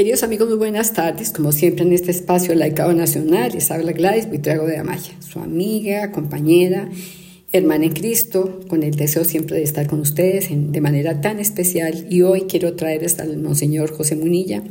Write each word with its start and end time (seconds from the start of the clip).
Queridos 0.00 0.22
amigos, 0.22 0.48
muy 0.48 0.56
buenas 0.56 0.94
tardes. 0.94 1.30
Como 1.30 1.52
siempre 1.52 1.84
en 1.84 1.92
este 1.92 2.10
espacio 2.10 2.54
Laicado 2.54 2.94
Nacional, 2.94 3.52
les 3.52 3.70
habla 3.70 3.92
Gladys 3.92 4.30
Buitrago 4.30 4.66
de 4.66 4.78
Amaya, 4.78 5.12
su 5.20 5.40
amiga, 5.40 6.10
compañera, 6.10 6.88
hermana 7.52 7.84
en 7.84 7.92
Cristo, 7.92 8.60
con 8.66 8.82
el 8.82 8.94
deseo 8.94 9.24
siempre 9.24 9.58
de 9.58 9.62
estar 9.62 9.86
con 9.88 10.00
ustedes 10.00 10.48
de 10.50 10.80
manera 10.80 11.20
tan 11.20 11.38
especial. 11.38 12.06
Y 12.08 12.22
hoy 12.22 12.46
quiero 12.48 12.76
traerles 12.76 13.18
al 13.18 13.36
Monseñor 13.36 13.92
José 13.94 14.16
Munilla, 14.16 14.62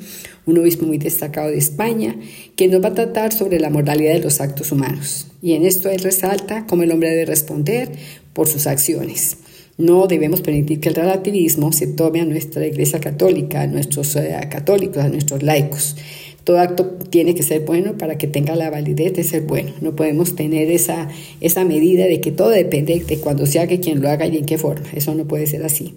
un 0.48 0.58
obispo 0.58 0.88
muy 0.88 0.98
destacado 0.98 1.52
de 1.52 1.60
España, 1.60 2.16
que 2.56 2.68
nos 2.68 2.84
va 2.84 2.88
a 2.88 2.96
tratar 2.96 3.32
sobre 3.32 3.60
la 3.60 3.70
moralidad 3.70 4.14
de 4.14 4.22
los 4.22 4.42
actos 4.42 4.72
humanos. 4.72 5.28
Y 5.44 5.54
en 5.54 5.64
esto 5.64 5.92
él 5.92 6.00
resalta 6.00 6.66
cómo 6.66 6.82
el 6.82 6.92
hombre 6.92 7.12
debe 7.12 7.26
responder 7.26 7.92
por 8.34 8.48
sus 8.48 8.66
acciones. 8.66 9.38
No 9.80 10.08
debemos 10.08 10.42
permitir 10.42 10.82
que 10.82 10.90
el 10.90 10.96
relativismo 10.96 11.72
se 11.72 11.88
tome 11.88 12.20
a 12.20 12.26
nuestra 12.26 12.68
Iglesia 12.68 13.00
Católica, 13.00 13.62
a 13.62 13.68
nuestros 13.68 14.14
eh, 14.18 14.38
católicos, 14.52 14.98
a 14.98 15.08
nuestros 15.08 15.42
laicos. 15.42 15.96
Todo 16.44 16.60
acto 16.60 16.98
tiene 17.10 17.34
que 17.34 17.44
ser 17.44 17.62
bueno 17.62 17.98
para 17.98 18.18
que 18.18 18.28
tenga 18.28 18.58
la 18.58 18.70
validez 18.70 19.14
de 19.14 19.24
ser 19.24 19.44
bueno. 19.44 19.72
No 19.80 19.96
podemos 19.96 20.36
tener 20.36 20.70
esa, 20.70 21.08
esa 21.40 21.64
medida 21.64 22.08
de 22.08 22.20
que 22.20 22.34
todo 22.34 22.50
depende 22.50 23.00
de 23.00 23.20
cuando 23.20 23.46
se 23.46 23.62
haga, 23.62 23.80
quien 23.80 24.02
lo 24.02 24.10
haga 24.10 24.28
y 24.28 24.36
en 24.36 24.46
qué 24.46 24.58
forma. 24.58 24.86
Eso 24.94 25.16
no 25.16 25.26
puede 25.26 25.48
ser 25.48 25.64
así. 25.64 25.96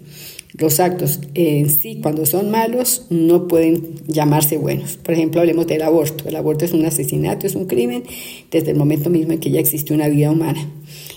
Los 0.57 0.79
actos 0.79 1.19
en 1.33 1.69
sí, 1.69 1.99
cuando 2.01 2.25
son 2.25 2.51
malos, 2.51 3.07
no 3.09 3.49
pueden 3.49 3.95
llamarse 4.07 4.55
buenos. 4.55 4.95
Por 4.95 5.13
ejemplo, 5.13 5.41
hablemos 5.41 5.67
del 5.67 5.81
aborto. 5.81 6.29
El 6.29 6.37
aborto 6.37 6.63
es 6.63 6.71
un 6.71 6.85
asesinato, 6.85 7.47
es 7.47 7.55
un 7.55 7.65
crimen 7.65 8.03
desde 8.49 8.71
el 8.71 8.77
momento 8.77 9.09
mismo 9.09 9.33
en 9.33 9.39
que 9.39 9.51
ya 9.51 9.59
existe 9.59 9.93
una 9.93 10.07
vida 10.07 10.31
humana. 10.31 10.69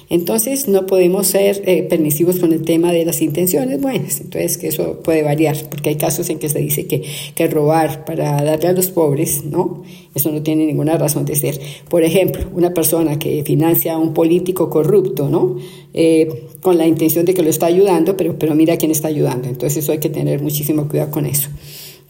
Entonces 0.08 0.68
no 0.68 0.86
podemos 0.86 1.26
ser 1.26 1.62
eh, 1.66 1.82
permisivos 1.82 2.38
con 2.38 2.52
el 2.52 2.62
tema 2.62 2.92
de 2.92 3.04
las 3.04 3.22
intenciones 3.22 3.80
buenas. 3.80 4.20
Entonces 4.20 4.56
que 4.58 4.68
eso 4.68 5.00
puede 5.02 5.22
variar, 5.22 5.56
porque 5.68 5.90
hay 5.90 5.96
casos 5.96 6.30
en 6.30 6.38
que 6.38 6.48
se 6.48 6.60
dice 6.60 6.86
que, 6.86 7.02
que 7.34 7.46
robar 7.48 8.04
para 8.04 8.42
darle 8.42 8.68
a 8.68 8.72
los 8.72 8.88
pobres, 8.88 9.44
¿no? 9.44 9.82
Eso 10.14 10.30
no 10.32 10.42
tiene 10.42 10.64
ninguna 10.66 10.96
razón 10.96 11.24
de 11.24 11.34
ser. 11.34 11.60
Por 11.88 12.02
ejemplo, 12.02 12.44
una 12.54 12.72
persona 12.72 13.18
que 13.18 13.42
financia 13.44 13.94
a 13.94 13.98
un 13.98 14.14
político 14.14 14.70
corrupto, 14.70 15.28
¿no? 15.28 15.56
Eh, 15.92 16.46
con 16.60 16.78
la 16.78 16.86
intención 16.86 17.24
de 17.24 17.34
que 17.34 17.42
lo 17.42 17.50
está 17.50 17.66
ayudando, 17.66 18.16
pero, 18.16 18.38
pero 18.38 18.54
mira 18.54 18.76
quién 18.76 18.90
está 18.90 19.08
ayudando. 19.08 19.48
Entonces 19.48 19.82
eso 19.82 19.92
hay 19.92 19.98
que 19.98 20.08
tener 20.08 20.40
muchísimo 20.40 20.88
cuidado 20.88 21.10
con 21.10 21.26
eso. 21.26 21.48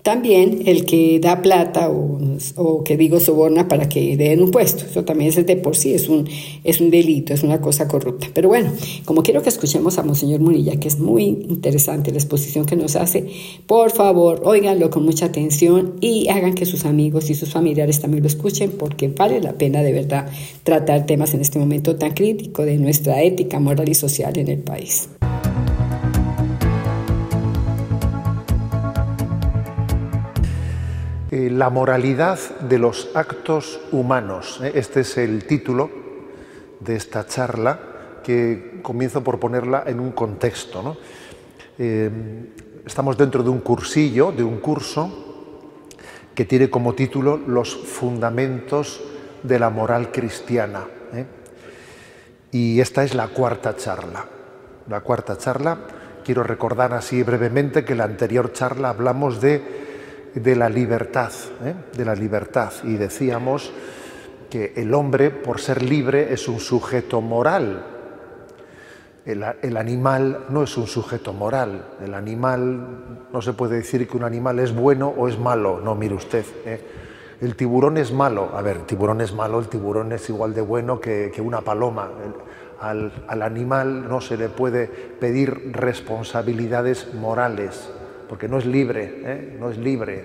También 0.06 0.62
el 0.66 0.86
que 0.86 1.18
da 1.18 1.42
plata 1.42 1.90
o, 1.90 2.84
que 2.84 2.96
digo 2.96 3.18
soborna 3.18 3.66
para 3.66 3.88
que 3.88 4.16
den 4.16 4.40
un 4.40 4.52
puesto, 4.52 4.84
eso 4.88 5.04
también 5.04 5.30
es 5.30 5.44
de 5.44 5.56
por 5.56 5.74
sí, 5.74 5.94
es 5.94 6.08
un, 6.08 6.28
es 6.62 6.80
un 6.80 6.90
delito, 6.90 7.34
es 7.34 7.42
una 7.42 7.60
cosa 7.60 7.88
corrupta. 7.88 8.28
Pero 8.32 8.48
bueno, 8.48 8.70
como 9.04 9.24
quiero 9.24 9.42
que 9.42 9.48
escuchemos 9.48 9.98
a 9.98 10.04
Monseñor 10.04 10.38
Munilla, 10.38 10.76
que 10.76 10.86
es 10.86 11.00
muy 11.00 11.24
interesante 11.24 12.12
la 12.12 12.18
exposición 12.18 12.66
que 12.66 12.76
nos 12.76 12.94
hace, 12.94 13.26
por 13.66 13.90
favor, 13.90 14.42
óiganlo 14.44 14.90
con 14.90 15.04
mucha 15.04 15.26
atención 15.26 15.94
y 16.00 16.28
hagan 16.28 16.54
que 16.54 16.66
sus 16.66 16.84
amigos 16.84 17.28
y 17.30 17.34
sus 17.34 17.50
familiares 17.50 17.98
también 18.00 18.22
lo 18.22 18.28
escuchen, 18.28 18.70
porque 18.78 19.08
vale 19.08 19.40
la 19.40 19.54
pena 19.54 19.82
de 19.82 19.90
verdad 19.90 20.28
tratar 20.62 21.06
temas 21.06 21.34
en 21.34 21.40
este 21.40 21.58
momento 21.58 21.96
tan 21.96 22.12
crítico 22.12 22.64
de 22.64 22.78
nuestra 22.78 23.24
ética 23.24 23.58
moral 23.58 23.88
y 23.88 23.94
social 23.96 24.38
en 24.38 24.46
el 24.46 24.60
país. 24.60 25.08
Eh, 31.28 31.50
la 31.50 31.70
moralidad 31.70 32.38
de 32.60 32.78
los 32.78 33.08
actos 33.14 33.80
humanos. 33.90 34.60
¿eh? 34.62 34.70
Este 34.76 35.00
es 35.00 35.18
el 35.18 35.44
título 35.44 35.90
de 36.78 36.94
esta 36.94 37.26
charla 37.26 37.80
que 38.22 38.78
comienzo 38.80 39.24
por 39.24 39.40
ponerla 39.40 39.82
en 39.88 39.98
un 39.98 40.12
contexto. 40.12 40.96
Eh, 41.78 42.10
estamos 42.86 43.18
dentro 43.18 43.42
de 43.42 43.50
un 43.50 43.58
cursillo, 43.58 44.30
de 44.30 44.44
un 44.44 44.58
curso 44.58 45.10
que 46.32 46.44
tiene 46.44 46.70
como 46.70 46.94
título 46.94 47.36
Los 47.36 47.74
fundamentos 47.74 49.02
de 49.42 49.58
la 49.58 49.68
moral 49.68 50.12
cristiana. 50.12 50.84
Y 52.52 52.80
esta 52.80 53.02
es 53.02 53.16
la 53.16 53.26
cuarta 53.28 53.74
charla. 53.74 54.26
La 54.88 55.00
cuarta 55.00 55.36
charla, 55.36 55.78
quiero 56.24 56.44
recordar 56.44 56.94
así 56.94 57.24
brevemente 57.24 57.84
que 57.84 57.92
en 57.92 57.98
la 57.98 58.04
anterior 58.04 58.52
charla 58.52 58.90
hablamos 58.90 59.40
de 59.40 59.85
de 60.40 60.54
la 60.54 60.68
libertad, 60.68 61.32
¿eh? 61.64 61.74
de 61.96 62.04
la 62.04 62.14
libertad. 62.14 62.72
Y 62.84 62.96
decíamos 62.96 63.72
que 64.50 64.74
el 64.76 64.92
hombre, 64.94 65.30
por 65.30 65.60
ser 65.60 65.82
libre, 65.82 66.32
es 66.32 66.46
un 66.46 66.60
sujeto 66.60 67.20
moral. 67.20 67.84
El, 69.24 69.76
animal 69.76 70.44
no 70.50 70.62
es 70.62 70.76
un 70.76 70.86
sujeto 70.86 71.32
moral. 71.32 71.84
El 72.04 72.14
animal, 72.14 73.26
no 73.32 73.42
se 73.42 73.54
puede 73.54 73.76
decir 73.76 74.06
que 74.06 74.16
un 74.16 74.22
animal 74.22 74.60
es 74.60 74.72
bueno 74.72 75.12
o 75.16 75.26
es 75.26 75.36
malo. 75.38 75.80
No, 75.82 75.96
mire 75.96 76.14
usted. 76.14 76.44
¿eh? 76.64 76.80
El 77.40 77.56
tiburón 77.56 77.96
es 77.96 78.12
malo. 78.12 78.50
A 78.54 78.62
ver, 78.62 78.76
el 78.76 78.82
tiburón 78.84 79.20
es 79.22 79.34
malo, 79.34 79.58
el 79.58 79.68
tiburón 79.68 80.12
es 80.12 80.28
igual 80.28 80.54
de 80.54 80.60
bueno 80.60 81.00
que, 81.00 81.32
una 81.40 81.62
paloma. 81.62 82.08
Al, 82.78 83.10
al, 83.26 83.42
animal 83.42 84.06
no 84.06 84.20
se 84.20 84.36
le 84.36 84.48
puede 84.48 84.86
pedir 84.86 85.72
responsabilidades 85.72 87.12
morales 87.14 87.90
porque 88.28 88.48
no 88.48 88.58
es 88.58 88.66
libre, 88.66 89.22
¿eh? 89.24 89.56
no 89.58 89.70
es 89.70 89.78
libre. 89.78 90.24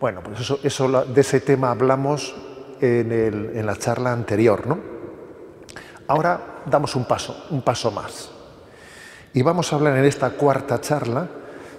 Bueno, 0.00 0.20
pues 0.22 0.40
eso, 0.40 0.58
eso, 0.62 1.04
de 1.04 1.20
ese 1.20 1.40
tema 1.40 1.70
hablamos 1.70 2.34
en, 2.80 3.66
la 3.66 3.76
charla 3.76 4.12
anterior, 4.12 4.66
¿no? 4.66 4.78
Ahora 6.08 6.62
damos 6.66 6.96
un 6.96 7.04
paso, 7.04 7.46
un 7.50 7.62
paso 7.62 7.90
más. 7.90 8.30
Y 9.32 9.42
vamos 9.42 9.72
a 9.72 9.76
hablar 9.76 9.96
en 9.96 10.04
esta 10.04 10.30
cuarta 10.30 10.80
charla 10.80 11.28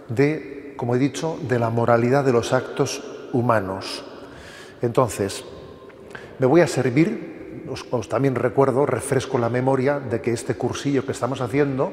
de, 0.08 0.74
como 0.78 0.96
he 0.96 1.00
dicho, 1.00 1.38
de 1.48 1.60
la 1.60 1.70
moralidad 1.70 2.24
de 2.24 2.32
los 2.32 2.54
actos 2.54 3.04
humanos. 3.34 4.04
Entonces, 4.82 5.44
me 6.40 6.48
voy 6.48 6.62
a 6.62 6.68
servir, 6.68 7.66
os, 7.92 8.10
también 8.10 8.36
recuerdo, 8.36 8.86
refresco 8.86 9.38
la 9.38 9.50
memoria 9.50 10.00
de 10.00 10.22
que 10.22 10.32
este 10.32 10.56
cursillo 10.56 11.06
que 11.06 11.12
estamos 11.12 11.42
haciendo 11.42 11.92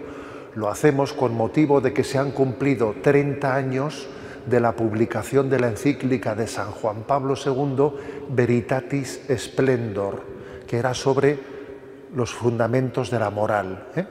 lo 0.55 0.69
hacemos 0.69 1.13
con 1.13 1.37
motivo 1.37 1.81
de 1.81 1.93
que 1.93 2.05
se 2.05 2.19
han 2.19 2.33
cumplido 2.33 2.95
30 3.03 3.55
años 3.55 4.09
de 4.47 4.61
la 4.61 4.75
publicación 4.75 5.51
de 5.51 5.61
la 5.61 5.69
encíclica 5.69 6.35
de 6.35 6.47
San 6.47 6.71
Juan 6.71 7.05
Pablo 7.07 7.35
II, 7.35 7.91
Veritatis 8.31 9.21
Splendor, 9.37 10.23
que 10.67 10.79
era 10.79 10.95
sobre 10.95 11.39
los 12.15 12.33
fundamentos 12.33 13.11
de 13.11 13.19
la 13.19 13.29
moral. 13.31 13.89
¿eh? 13.97 14.07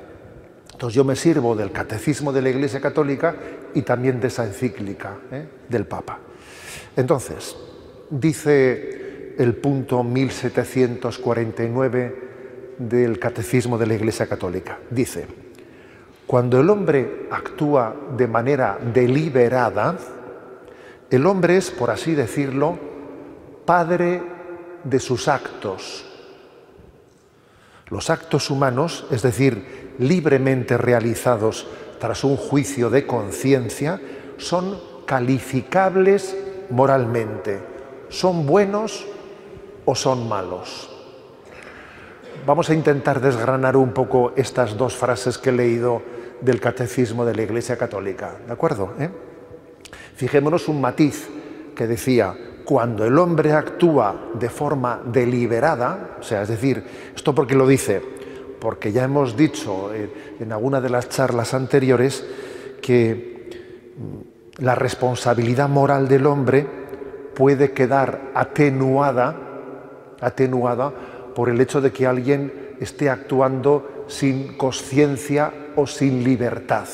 Entonces 0.72 0.96
yo 0.96 1.04
me 1.04 1.16
sirvo 1.16 1.56
del 1.56 1.72
catecismo 1.72 2.32
de 2.32 2.42
la 2.42 2.50
Iglesia 2.50 2.80
Católica 2.80 3.36
y 3.74 3.82
también 3.82 4.22
de 4.22 4.28
esa 4.28 4.46
encíclica 4.46 5.18
¿eh? 5.32 5.48
del 5.68 5.86
Papa. 5.86 6.20
Entonces, 6.96 7.58
dice 8.10 9.36
el 9.38 9.56
punto 9.56 10.04
1749 10.04 12.30
del 12.78 13.20
catecismo 13.20 13.78
de 13.78 13.88
la 13.88 13.96
Iglesia 13.96 14.28
Católica, 14.28 14.80
dice, 14.90 15.28
cuando 16.30 16.60
el 16.60 16.70
hombre 16.70 17.26
actúa 17.32 17.96
de 18.16 18.28
manera 18.28 18.78
deliberada, 18.94 19.98
el 21.10 21.26
hombre 21.26 21.58
es, 21.58 21.72
por 21.72 21.90
así 21.90 22.14
decirlo, 22.14 22.78
padre 23.66 24.22
de 24.84 25.00
sus 25.00 25.28
actos. 25.28 26.06
Los 27.88 28.12
actos 28.12 28.52
humanos, 28.52 29.08
es 29.10 29.24
decir, 29.24 29.96
libremente 29.98 30.78
realizados 30.78 31.66
tras 32.00 32.24
un 32.24 32.38
juicio 32.38 32.92
de 32.92 33.08
conciencia, 33.08 34.00
son 34.38 34.80
calificables 35.08 36.38
moralmente. 36.70 37.60
¿Son 38.10 38.46
buenos 38.46 39.04
o 39.84 39.96
son 39.96 40.30
malos? 40.30 40.92
Vamos 42.46 42.70
a 42.70 42.76
intentar 42.76 43.20
desgranar 43.20 43.76
un 43.76 43.94
poco 43.94 44.32
estas 44.36 44.78
dos 44.78 44.96
frases 44.96 45.40
que 45.40 45.50
he 45.50 45.54
leído 45.54 46.19
del 46.42 46.60
catecismo 46.60 47.26
de 47.26 47.36
la 47.36 47.42
Iglesia 47.44 47.78
Católica. 47.78 48.36
¿De 48.46 48.54
acuerdo? 48.54 48.94
¿Eh? 49.00 49.10
Fijémonos 50.16 50.68
un 50.68 50.82
matiz 50.82 51.30
que 51.76 51.88
decía, 51.88 52.36
cuando 52.66 53.06
el 53.06 53.18
hombre 53.18 53.54
actúa 53.54 54.30
de 54.34 54.50
forma 54.50 55.02
deliberada, 55.06 56.18
o 56.20 56.24
sea, 56.24 56.44
es 56.44 56.50
decir, 56.50 56.84
¿esto 57.16 57.34
por 57.34 57.48
qué 57.48 57.56
lo 57.56 57.68
dice? 57.68 58.02
Porque 58.60 58.92
ya 58.92 59.06
hemos 59.06 59.36
dicho 59.36 59.92
en 59.94 60.52
alguna 60.52 60.82
de 60.82 60.90
las 60.90 61.10
charlas 61.10 61.54
anteriores 61.54 62.26
que 62.82 63.50
mm, 63.98 64.64
la 64.64 64.76
responsabilidad 64.76 65.70
moral 65.70 66.08
del 66.08 66.26
hombre 66.26 66.68
puede 67.34 67.72
quedar 67.72 68.32
atenuada, 68.34 69.36
atenuada 70.20 70.94
por 71.34 71.50
el 71.50 71.62
hecho 71.62 71.80
de 71.80 71.92
que 71.92 72.06
alguien 72.06 72.76
esté 72.80 73.10
actuando 73.10 74.06
sin 74.08 74.58
conciencia 74.58 75.54
sin 75.88 76.24
libertad. 76.24 76.88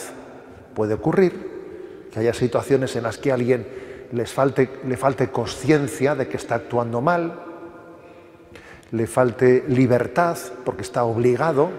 Puede 0.74 0.96
ocurrir 0.96 2.08
que 2.12 2.20
haya 2.20 2.34
situaciones 2.34 2.96
en 2.96 3.04
las 3.04 3.18
que 3.18 3.32
a 3.32 3.36
alguien 3.36 3.68
les 4.12 4.32
falte, 4.32 4.70
le 4.88 4.98
falte 4.98 5.30
conciencia 5.30 6.16
de 6.16 6.28
que 6.28 6.38
está 6.38 6.56
actuando 6.56 7.02
mal, 7.02 7.40
le 8.92 9.08
falte 9.08 9.66
libertad 9.68 10.38
porque 10.64 10.84
está 10.84 11.04
obligado 11.04 11.70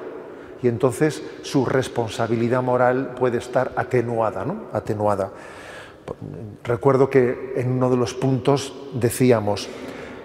y 0.62 0.68
entonces 0.68 1.22
su 1.42 1.64
responsabilidad 1.64 2.62
moral 2.62 3.14
puede 3.18 3.38
estar 3.38 3.72
atenuada, 3.76 4.44
¿no? 4.44 4.64
Atenuada. 4.72 5.30
Recuerdo 6.64 7.10
que 7.10 7.54
en 7.56 7.72
uno 7.72 7.90
de 7.90 7.96
los 7.96 8.14
puntos 8.14 8.74
decíamos, 8.94 9.68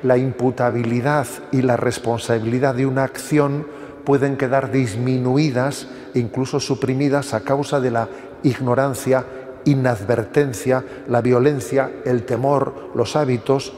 la 0.04 0.18
imputabilidad 0.18 1.28
y 1.52 1.62
la 1.62 1.78
responsabilidad 1.78 2.76
de 2.76 2.86
una 2.86 3.04
acción 3.04 3.68
pueden 4.06 4.38
quedar 4.38 4.72
disminuidas 4.72 5.88
e 6.14 6.20
incluso 6.20 6.60
suprimidas 6.60 7.34
a 7.34 7.42
causa 7.42 7.80
de 7.80 7.92
la 7.92 8.08
ignorancia, 8.44 9.26
inadvertencia, 9.66 10.84
la 11.08 11.22
violencia, 11.22 11.92
el 12.06 12.24
temor, 12.24 12.92
los 12.96 13.16
hábitos, 13.16 13.74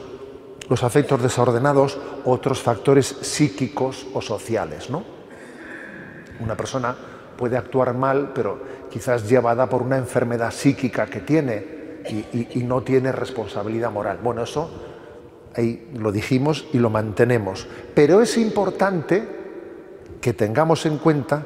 los 0.68 0.82
afectos 0.82 1.22
desordenados, 1.22 1.98
otros 2.24 2.60
factores 2.60 3.06
psíquicos 3.06 4.06
o 4.14 4.22
sociales. 4.22 4.90
¿no? 4.90 5.04
Una 6.40 6.56
persona 6.56 6.96
puede 7.36 7.56
actuar 7.56 7.94
mal, 7.94 8.32
pero 8.34 8.58
quizás 8.90 9.28
llevada 9.28 9.68
por 9.68 9.82
una 9.82 9.98
enfermedad 9.98 10.52
psíquica 10.52 11.06
que 11.06 11.20
tiene 11.20 11.74
y, 12.08 12.62
no 12.62 12.82
tiene 12.82 13.12
responsabilidad 13.12 13.90
moral. 13.90 14.18
Bueno, 14.22 14.42
eso 14.42 14.70
ahí 15.54 15.90
lo 15.94 16.12
dijimos 16.12 16.66
y 16.72 16.78
lo 16.78 16.90
mantenemos. 16.90 17.66
Pero 17.94 18.20
es 18.20 18.36
importante 18.36 19.43
que 20.24 20.32
tengamos 20.32 20.86
en 20.86 20.96
cuenta 20.96 21.44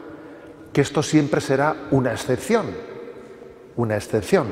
que 0.73 0.83
esto 0.83 1.03
siempre 1.03 1.41
será 1.41 1.75
una 1.91 2.13
excepción, 2.13 2.67
una 3.75 3.97
excepción. 3.97 4.47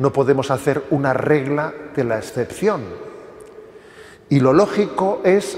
No 0.00 0.12
podemos 0.12 0.50
hacer 0.50 0.82
una 0.90 1.14
regla 1.14 1.72
de 1.94 2.02
la 2.02 2.18
excepción. 2.18 2.82
Y 4.28 4.40
lo 4.40 4.52
lógico 4.52 5.20
es 5.22 5.56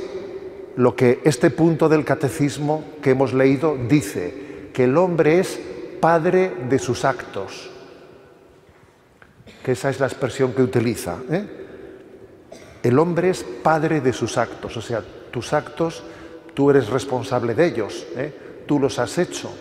lo 0.77 0.95
que 0.95 1.23
este 1.25 1.49
punto 1.49 1.89
del 1.89 2.05
catecismo 2.05 2.85
que 3.01 3.13
hemos 3.13 3.33
leído 3.33 3.79
dice, 3.89 4.69
que 4.75 4.85
el 4.85 4.99
hombre 4.99 5.39
es 5.39 5.59
padre 5.99 6.53
de 6.69 6.79
sus 6.79 7.07
actos 7.07 7.71
que 9.67 9.73
esa 9.73 9.91
es 9.91 9.99
la 9.99 10.07
expresión 10.07 10.53
que 10.53 10.63
utiliza. 10.63 11.17
¿eh? 11.29 11.45
El 12.85 13.01
hombre 13.01 13.31
es 13.31 13.43
padre 13.43 14.01
de 14.01 14.13
sus 14.13 14.39
actos, 14.39 14.77
o 14.77 14.81
sea, 14.81 15.03
tus 15.33 15.53
actos, 15.53 16.05
tú 16.57 16.71
eres 16.71 16.89
responsable 16.89 17.55
de 17.55 17.67
ellos, 17.67 18.07
¿eh? 18.17 18.65
tú 18.67 18.81
los 18.81 18.99
has 18.99 19.19
hecho. 19.19 19.53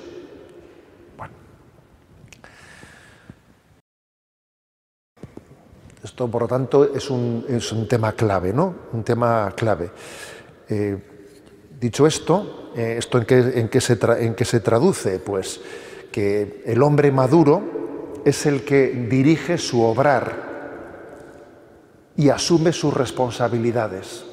Esto, 6.02 6.30
por 6.30 6.44
lo 6.44 6.48
tanto, 6.48 6.96
es 6.96 7.10
un, 7.10 7.88
tema 7.90 8.14
clave, 8.14 8.54
¿no? 8.54 8.74
Un 8.94 9.04
tema 9.04 9.52
clave. 9.56 9.90
Eh, 10.70 10.98
dicho 11.80 12.08
esto, 12.08 12.72
¿esto 12.76 13.18
en 13.18 13.26
qué, 13.70 13.82
se 13.82 14.00
en 14.20 14.36
qué 14.36 14.46
se 14.46 14.60
traduce? 14.62 15.20
Pues 15.20 15.60
que 16.12 16.64
el 16.66 16.82
hombre 16.82 17.12
maduro, 17.12 18.22
es 18.26 18.48
el 18.48 18.66
que 18.66 18.88
dirige 18.88 19.58
su 19.58 19.84
obrar 19.84 20.46
y 22.18 22.30
asume 22.30 22.74
sus 22.74 22.94
responsabilidades. 22.94 24.26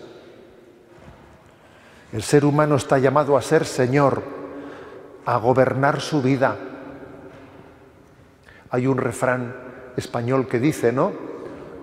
El 2.12 2.22
ser 2.22 2.44
humano 2.44 2.76
está 2.76 2.98
llamado 2.98 3.36
a 3.36 3.42
ser 3.42 3.64
Señor, 3.64 4.22
a 5.24 5.36
gobernar 5.38 6.00
su 6.00 6.20
vida. 6.20 6.56
Hay 8.70 8.86
un 8.86 8.98
refrán 8.98 9.54
español 9.96 10.46
que 10.46 10.58
dice, 10.58 10.92
¿no? 10.92 11.12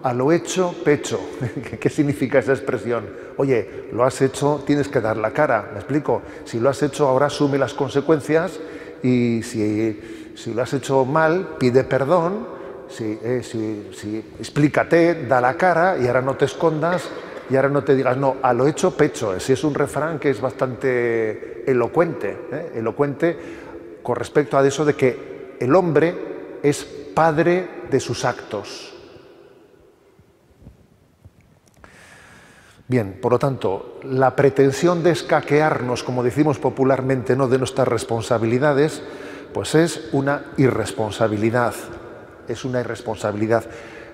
A 0.03 0.13
lo 0.13 0.31
hecho, 0.31 0.73
pecho. 0.83 1.19
¿Qué 1.79 1.89
significa 1.89 2.39
esa 2.39 2.53
expresión? 2.53 3.07
Oye, 3.37 3.89
lo 3.91 4.03
has 4.03 4.21
hecho, 4.21 4.63
tienes 4.65 4.87
que 4.87 5.01
dar 5.01 5.17
la 5.17 5.31
cara. 5.31 5.69
¿Me 5.73 5.79
explico? 5.79 6.21
Si 6.45 6.59
lo 6.59 6.69
has 6.69 6.81
hecho, 6.83 7.07
ahora 7.07 7.27
asume 7.27 7.57
las 7.57 7.73
consecuencias 7.73 8.59
y 9.03 9.41
si 9.43 9.99
si 10.39 10.53
lo 10.53 10.61
has 10.61 10.73
hecho 10.73 11.03
mal, 11.03 11.57
pide 11.59 11.83
perdón, 11.83 12.47
eh, 12.99 13.41
si, 13.43 14.23
explícate, 14.39 15.25
da 15.25 15.41
la 15.41 15.55
cara 15.55 15.97
y 15.97 16.07
ahora 16.07 16.21
no 16.21 16.35
te 16.35 16.45
escondas 16.45 17.09
y 17.49 17.55
ahora 17.55 17.69
no 17.69 17.83
te 17.83 17.95
digas, 17.95 18.17
no, 18.17 18.37
a 18.41 18.53
lo 18.53 18.67
hecho 18.67 18.95
pecho. 18.95 19.39
Si 19.39 19.53
es 19.53 19.63
un 19.63 19.73
refrán 19.73 20.19
que 20.19 20.29
es 20.29 20.39
bastante 20.39 21.69
elocuente, 21.69 22.37
¿eh? 22.51 22.71
elocuente 22.75 23.37
con 24.03 24.15
respecto 24.15 24.57
a 24.57 24.65
eso 24.65 24.85
de 24.85 24.95
que 24.95 25.57
el 25.59 25.75
hombre 25.75 26.59
es 26.61 26.83
padre 26.83 27.67
de 27.89 27.99
sus 27.99 28.23
actos. 28.25 28.93
Bien, 32.87 33.19
por 33.21 33.33
lo 33.33 33.39
tanto, 33.39 33.99
la 34.03 34.35
pretensión 34.35 35.03
de 35.03 35.11
escaquearnos, 35.11 36.03
como 36.03 36.23
decimos 36.23 36.57
popularmente, 36.57 37.35
no 37.35 37.47
de 37.47 37.59
nuestras 37.59 37.87
responsabilidades, 37.87 39.03
pues 39.53 39.75
es 39.75 40.09
una 40.11 40.45
irresponsabilidad, 40.57 41.75
es 42.47 42.65
una 42.65 42.79
irresponsabilidad. 42.79 43.65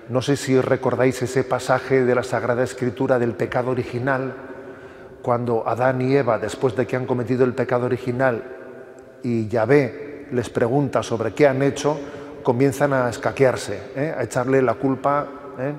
No 0.08 0.22
sé 0.22 0.36
si 0.36 0.60
recordáis 0.60 1.20
ese 1.22 1.42
pasaje 1.42 2.04
de 2.04 2.14
la 2.14 2.22
Sagrada 2.22 2.62
Escritura 2.62 3.18
del 3.18 3.34
pecado 3.34 3.70
original, 3.72 4.34
cuando 5.20 5.68
Adán 5.68 6.00
y 6.00 6.14
Eva, 6.14 6.38
después 6.38 6.76
de 6.76 6.86
que 6.86 6.94
han 6.94 7.06
cometido 7.06 7.44
el 7.44 7.54
pecado 7.54 7.86
original 7.86 8.44
y 9.24 9.48
Yahvé 9.48 10.28
les 10.30 10.48
pregunta 10.50 11.02
sobre 11.02 11.34
qué 11.34 11.48
han 11.48 11.62
hecho, 11.62 11.98
comienzan 12.44 12.92
a 12.92 13.08
escaquearse, 13.10 13.90
¿eh? 13.96 14.14
a 14.16 14.22
echarle 14.22 14.62
la 14.62 14.74
culpa. 14.74 15.26
¿eh? 15.58 15.74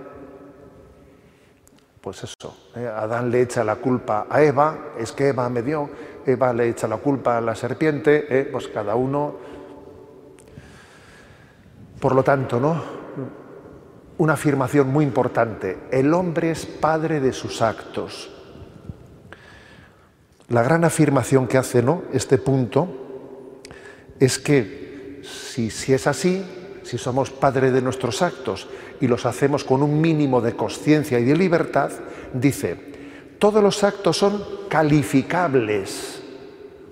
Pues 2.01 2.25
eso, 2.25 2.57
¿eh? 2.75 2.85
Adán 2.85 3.31
le 3.31 3.41
echa 3.41 3.63
la 3.63 3.77
culpa 3.77 4.27
a 4.29 4.41
Eva, 4.41 4.77
es 4.99 5.13
que 5.13 5.29
Eva 5.29 5.47
me 5.49 5.61
dio, 5.61 5.89
Eva 6.25 6.51
le 6.51 6.67
echa 6.67 6.89
la 6.89 6.97
culpa 6.97 7.37
a 7.37 7.41
la 7.41 7.55
serpiente, 7.55 8.49
pues 8.51 8.67
cada 8.67 8.95
uno 8.95 9.35
por 12.01 12.13
lo 12.13 12.23
tanto, 12.23 12.59
¿no? 12.59 13.06
Una 14.17 14.33
afirmación 14.33 14.89
muy 14.89 15.05
importante. 15.05 15.77
El 15.91 16.13
hombre 16.13 16.51
es 16.51 16.65
padre 16.65 17.19
de 17.19 17.33
sus 17.33 17.61
actos. 17.61 18.31
La 20.49 20.63
gran 20.63 20.83
afirmación 20.83 21.47
que 21.47 21.57
hace 21.57 21.83
¿no? 21.83 22.03
este 22.13 22.37
punto 22.37 22.87
es 24.19 24.39
que 24.39 25.21
si, 25.23 25.69
si 25.69 25.93
es 25.93 26.07
así, 26.07 26.43
si 26.83 26.97
somos 26.97 27.29
padre 27.31 27.71
de 27.71 27.81
nuestros 27.81 28.21
actos 28.21 28.67
y 29.01 29.07
los 29.07 29.25
hacemos 29.25 29.63
con 29.63 29.83
un 29.83 29.99
mínimo 29.99 30.39
de 30.41 30.55
conciencia 30.55 31.19
y 31.19 31.25
de 31.25 31.35
libertad, 31.35 31.91
dice, 32.33 32.77
todos 33.39 33.61
los 33.61 33.83
actos 33.83 34.17
son 34.17 34.41
calificables 34.69 36.23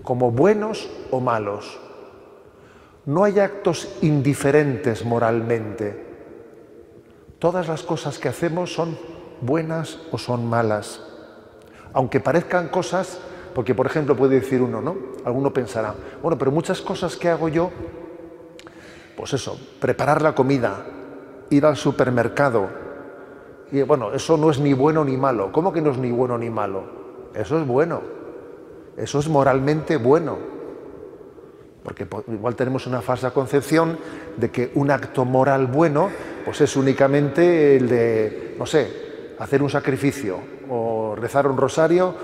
como 0.03 0.31
buenos 0.31 0.89
o 1.11 1.19
malos. 1.19 1.79
No 3.05 3.23
hay 3.23 3.39
actos 3.39 3.89
indiferentes 4.01 5.03
moralmente. 5.03 6.04
Todas 7.45 7.67
las 7.67 7.83
cosas 7.83 8.17
que 8.17 8.27
hacemos 8.27 8.73
son 8.73 8.97
buenas 9.39 9.99
o 10.11 10.17
son 10.17 10.49
malas. 10.49 10.99
Aunque 11.93 12.19
parezcan 12.19 12.69
cosas, 12.69 13.19
porque 13.53 13.75
por 13.75 13.85
ejemplo 13.85 14.15
puede 14.15 14.39
decir 14.39 14.63
uno, 14.63 14.81
¿no? 14.81 14.95
Alguno 15.25 15.53
pensará, 15.53 15.93
bueno, 16.23 16.39
pero 16.39 16.49
muchas 16.49 16.81
cosas 16.81 17.15
que 17.15 17.29
hago 17.29 17.47
yo, 17.47 17.69
pues 19.15 19.33
eso, 19.33 19.59
preparar 19.79 20.23
la 20.23 20.33
comida, 20.33 20.87
ir 21.51 21.67
al 21.67 21.77
supermercado, 21.77 22.67
y 23.71 23.83
bueno, 23.83 24.11
eso 24.13 24.37
no 24.37 24.49
es 24.49 24.59
ni 24.59 24.73
bueno 24.73 25.05
ni 25.05 25.15
malo. 25.15 25.51
¿Cómo 25.51 25.71
que 25.71 25.83
no 25.83 25.91
es 25.91 25.99
ni 25.99 26.09
bueno 26.09 26.39
ni 26.39 26.49
malo? 26.49 26.81
Eso 27.35 27.59
es 27.59 27.67
bueno. 27.67 28.01
Eso 28.97 29.19
es 29.19 29.29
moralmente 29.29 29.97
bueno. 29.97 30.54
Porque 31.85 32.07
igual 32.29 32.55
tenemos 32.55 32.87
una 32.87 33.01
falsa 33.01 33.29
concepción 33.29 33.99
de 34.37 34.49
que 34.49 34.71
un 34.73 34.89
acto 34.89 35.23
moral 35.23 35.67
bueno 35.67 36.09
pues 36.43 36.59
es 36.61 36.75
únicamente 36.75 37.77
el 37.77 37.87
de, 37.87 38.55
no 38.57 38.65
sé, 38.65 39.35
hacer 39.37 39.61
un 39.61 39.69
sacrificio 39.69 40.39
o 40.67 41.15
rezar 41.15 41.45
un 41.45 41.57
rosario 41.57 42.15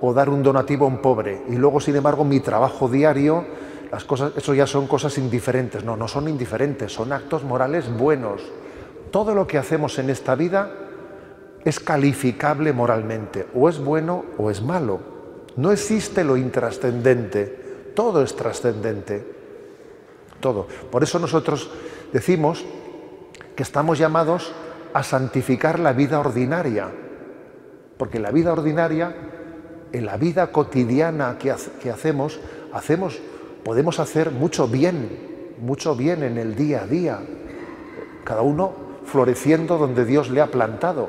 o 0.00 0.14
dar 0.14 0.30
un 0.30 0.42
donativo 0.42 0.86
a 0.86 0.88
un 0.88 1.02
pobre. 1.02 1.42
Y 1.50 1.56
luego, 1.56 1.80
sin 1.80 1.96
embargo, 1.96 2.24
mi 2.24 2.40
trabajo 2.40 2.88
diario, 2.88 3.44
las 3.92 4.04
cosas, 4.04 4.32
eso 4.38 4.54
ya 4.54 4.66
son 4.66 4.86
cosas 4.86 5.18
indiferentes. 5.18 5.84
No, 5.84 5.98
no 5.98 6.08
son 6.08 6.26
indiferentes, 6.26 6.90
son 6.90 7.12
actos 7.12 7.44
morales 7.44 7.94
buenos. 7.94 8.40
Todo 9.10 9.34
lo 9.34 9.46
que 9.46 9.58
hacemos 9.58 9.98
en 9.98 10.08
esta 10.08 10.34
vida 10.34 10.70
es 11.62 11.78
calificable 11.78 12.72
moralmente, 12.72 13.46
o 13.54 13.68
es 13.68 13.78
bueno 13.78 14.24
o 14.38 14.50
es 14.50 14.62
malo. 14.62 15.00
No 15.56 15.72
existe 15.72 16.24
lo 16.24 16.38
intrascendente 16.38 17.59
todo 17.94 18.22
es 18.22 18.34
trascendente. 18.36 19.24
Todo. 20.40 20.66
Por 20.90 21.02
eso 21.02 21.18
nosotros 21.18 21.70
decimos 22.12 22.64
que 23.54 23.62
estamos 23.62 23.98
llamados 23.98 24.52
a 24.94 25.02
santificar 25.02 25.78
la 25.78 25.92
vida 25.92 26.18
ordinaria. 26.18 26.90
Porque 27.98 28.16
en 28.16 28.22
la 28.22 28.30
vida 28.30 28.52
ordinaria, 28.52 29.14
en 29.92 30.06
la 30.06 30.16
vida 30.16 30.50
cotidiana 30.52 31.36
que, 31.38 31.50
hacemos, 31.50 32.40
hacemos, 32.72 33.20
podemos 33.64 34.00
hacer 34.00 34.30
mucho 34.30 34.66
bien, 34.66 35.56
mucho 35.60 35.94
bien 35.94 36.22
en 36.22 36.38
el 36.38 36.54
día 36.54 36.82
a 36.82 36.86
día. 36.86 37.20
Cada 38.24 38.42
uno 38.42 38.72
floreciendo 39.04 39.76
donde 39.76 40.04
Dios 40.04 40.30
le 40.30 40.40
ha 40.40 40.46
plantado. 40.46 41.08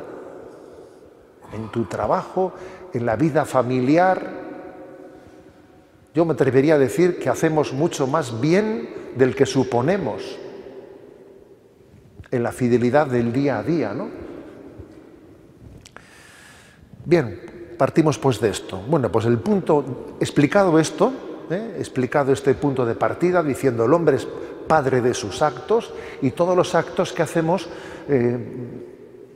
En 1.54 1.70
tu 1.70 1.86
trabajo, 1.86 2.54
en 2.94 3.06
la 3.06 3.16
vida 3.16 3.46
familiar, 3.46 4.41
yo 6.14 6.26
me 6.26 6.34
atrevería 6.34 6.76
a 6.76 6.80
decir 6.80 7.20
que 7.20 7.30
hacemos 7.30 7.74
mucho 7.74 8.08
más 8.08 8.40
bien 8.42 8.90
del 9.16 9.36
que 9.36 9.46
suponemos. 9.46 10.38
en 12.32 12.44
la 12.44 12.54
fidelidad 12.54 13.08
del 13.08 13.34
día 13.34 13.60
a 13.60 13.64
día, 13.64 13.94
¿no? 13.94 14.08
Bien, 17.04 17.76
partimos 17.78 18.18
pues 18.18 18.40
de 18.40 18.50
esto. 18.50 18.82
Bueno, 18.88 19.12
pues 19.12 19.26
el 19.26 19.38
punto, 19.40 20.16
explicado 20.20 20.80
esto, 20.80 21.12
¿eh? 21.50 21.76
explicado 21.78 22.32
este 22.32 22.54
punto 22.54 22.86
de 22.86 22.96
partida, 22.96 23.44
diciendo 23.44 23.84
el 23.84 23.94
hombre 23.94 24.16
es 24.16 24.28
padre 24.68 25.02
de 25.02 25.14
sus 25.14 25.42
actos 25.42 25.92
y 26.22 26.32
todos 26.32 26.56
los 26.56 26.74
actos 26.74 27.12
que 27.12 27.22
hacemos 27.22 27.68
eh, 28.08 28.38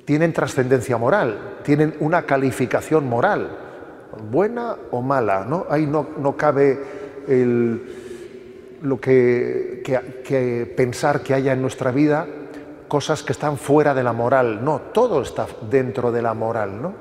tienen 0.06 0.32
trascendencia 0.32 0.98
moral, 0.98 1.58
tienen 1.64 1.96
una 2.00 2.22
calificación 2.22 3.10
moral, 3.10 3.65
buena 4.30 4.76
o 4.92 5.02
mala, 5.02 5.46
¿no? 5.46 5.66
Ahí 5.70 5.86
no, 5.86 6.08
no 6.18 6.36
cabe 6.36 6.80
lo 8.82 9.00
que, 9.00 9.82
que 10.24 10.74
pensar 10.78 11.22
que 11.22 11.34
haya 11.34 11.54
en 11.54 11.62
nuestra 11.62 11.92
vida 11.92 12.28
cosas 12.88 13.24
que 13.24 13.34
están 13.34 13.58
fuera 13.58 13.94
de 13.94 14.04
la 14.04 14.14
moral. 14.14 14.64
No, 14.64 14.80
todo 14.94 15.22
está 15.22 15.48
dentro 15.70 16.12
de 16.12 16.22
la 16.22 16.34
moral. 16.34 16.82
¿no? 16.82 16.94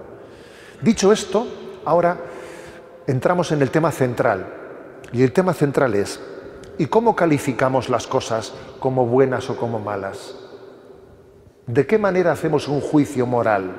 Dicho 0.82 1.12
esto, 1.12 1.46
ahora 1.84 2.18
entramos 3.06 3.52
en 3.52 3.62
el 3.62 3.70
tema 3.70 3.92
central. 3.92 4.46
Y 5.12 5.22
el 5.22 5.32
tema 5.32 5.54
central 5.54 5.94
es, 5.94 6.20
¿y 6.78 6.86
cómo 6.86 7.14
calificamos 7.14 7.88
las 7.88 8.06
cosas 8.06 8.52
como 8.80 9.06
buenas 9.06 9.48
o 9.50 9.56
como 9.56 9.78
malas? 9.78 10.34
¿De 11.66 11.86
qué 11.86 11.98
manera 11.98 12.32
hacemos 12.32 12.68
un 12.68 12.80
juicio 12.80 13.26
moral? 13.26 13.70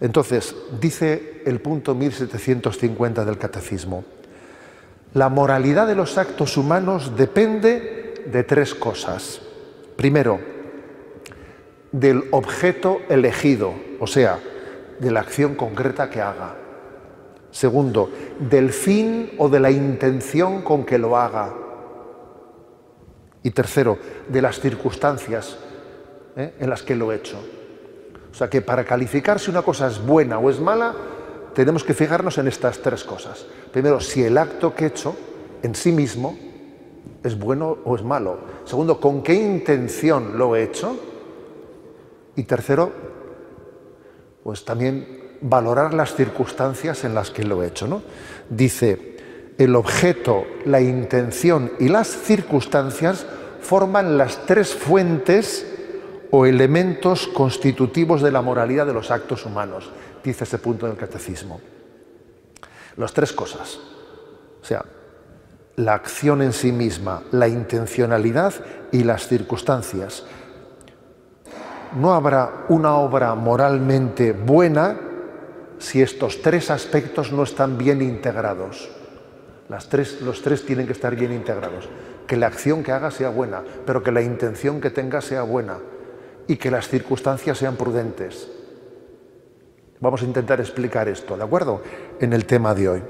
Entonces, 0.00 0.54
dice 0.80 1.33
el 1.44 1.60
punto 1.60 1.94
1750 1.94 3.24
del 3.24 3.38
Catecismo, 3.38 4.04
la 5.14 5.28
moralidad 5.28 5.86
de 5.86 5.94
los 5.94 6.18
actos 6.18 6.56
humanos 6.56 7.16
depende 7.16 8.24
de 8.26 8.42
tres 8.42 8.74
cosas. 8.74 9.40
Primero, 9.96 10.40
del 11.92 12.24
objeto 12.32 12.98
elegido, 13.08 13.72
o 14.00 14.06
sea, 14.08 14.40
de 14.98 15.10
la 15.10 15.20
acción 15.20 15.54
concreta 15.54 16.10
que 16.10 16.20
haga. 16.20 16.56
Segundo, 17.52 18.10
del 18.40 18.72
fin 18.72 19.30
o 19.38 19.48
de 19.48 19.60
la 19.60 19.70
intención 19.70 20.62
con 20.62 20.84
que 20.84 20.98
lo 20.98 21.16
haga. 21.16 21.54
Y 23.44 23.50
tercero, 23.50 23.98
de 24.28 24.42
las 24.42 24.58
circunstancias 24.58 25.56
¿eh? 26.36 26.54
en 26.58 26.68
las 26.68 26.82
que 26.82 26.96
lo 26.96 27.12
he 27.12 27.16
hecho. 27.16 27.38
O 28.32 28.34
sea 28.34 28.50
que 28.50 28.60
para 28.60 28.84
calificar 28.84 29.38
si 29.38 29.50
una 29.50 29.62
cosa 29.62 29.86
es 29.86 30.04
buena 30.04 30.40
o 30.40 30.50
es 30.50 30.58
mala, 30.58 30.92
tenemos 31.54 31.84
que 31.84 31.94
fijarnos 31.94 32.38
en 32.38 32.48
estas 32.48 32.80
tres 32.80 33.04
cosas. 33.04 33.46
Primero, 33.72 34.00
si 34.00 34.22
el 34.22 34.36
acto 34.38 34.74
que 34.74 34.84
he 34.84 34.88
hecho 34.88 35.16
en 35.62 35.74
sí 35.74 35.92
mismo 35.92 36.36
es 37.22 37.38
bueno 37.38 37.78
o 37.84 37.96
es 37.96 38.02
malo. 38.02 38.38
Segundo, 38.64 39.00
con 39.00 39.22
qué 39.22 39.34
intención 39.34 40.36
lo 40.36 40.54
he 40.54 40.62
hecho. 40.64 40.96
Y 42.36 42.42
tercero, 42.42 42.92
pues 44.42 44.64
también 44.64 45.36
valorar 45.40 45.94
las 45.94 46.14
circunstancias 46.14 47.04
en 47.04 47.14
las 47.14 47.30
que 47.30 47.44
lo 47.44 47.62
he 47.62 47.68
hecho. 47.68 47.86
¿no? 47.86 48.02
Dice, 48.50 49.16
el 49.56 49.74
objeto, 49.76 50.44
la 50.64 50.80
intención 50.80 51.72
y 51.78 51.88
las 51.88 52.08
circunstancias 52.08 53.26
forman 53.60 54.18
las 54.18 54.44
tres 54.46 54.74
fuentes 54.74 55.66
o 56.30 56.46
elementos 56.46 57.28
constitutivos 57.28 58.20
de 58.20 58.32
la 58.32 58.42
moralidad 58.42 58.86
de 58.86 58.92
los 58.92 59.10
actos 59.10 59.46
humanos, 59.46 59.90
dice 60.24 60.44
ese 60.44 60.58
punto 60.58 60.86
del 60.86 60.96
catecismo. 60.96 61.60
Las 62.96 63.12
tres 63.12 63.32
cosas. 63.32 63.78
O 64.60 64.64
sea, 64.64 64.84
la 65.76 65.94
acción 65.94 66.42
en 66.42 66.52
sí 66.52 66.72
misma, 66.72 67.22
la 67.32 67.48
intencionalidad 67.48 68.54
y 68.92 69.04
las 69.04 69.28
circunstancias. 69.28 70.24
No 71.96 72.14
habrá 72.14 72.64
una 72.68 72.96
obra 72.96 73.34
moralmente 73.34 74.32
buena 74.32 74.98
si 75.78 76.00
estos 76.00 76.42
tres 76.42 76.70
aspectos 76.70 77.32
no 77.32 77.42
están 77.42 77.76
bien 77.76 78.00
integrados. 78.00 78.88
Las 79.68 79.88
tres, 79.88 80.20
los 80.22 80.42
tres 80.42 80.64
tienen 80.64 80.86
que 80.86 80.92
estar 80.92 81.14
bien 81.14 81.32
integrados. 81.32 81.88
Que 82.26 82.36
la 82.36 82.46
acción 82.46 82.82
que 82.82 82.92
haga 82.92 83.10
sea 83.10 83.28
buena, 83.28 83.62
pero 83.84 84.02
que 84.02 84.12
la 84.12 84.22
intención 84.22 84.80
que 84.80 84.90
tenga 84.90 85.20
sea 85.20 85.42
buena 85.42 85.78
y 86.46 86.56
que 86.56 86.70
las 86.70 86.88
circunstancias 86.88 87.58
sean 87.58 87.76
prudentes. 87.76 88.48
Vamos 90.00 90.22
a 90.22 90.24
intentar 90.24 90.60
explicar 90.60 91.08
esto, 91.08 91.36
¿de 91.36 91.44
acuerdo? 91.44 91.82
En 92.20 92.32
el 92.32 92.44
tema 92.44 92.74
de 92.74 92.88
hoy. 92.88 93.02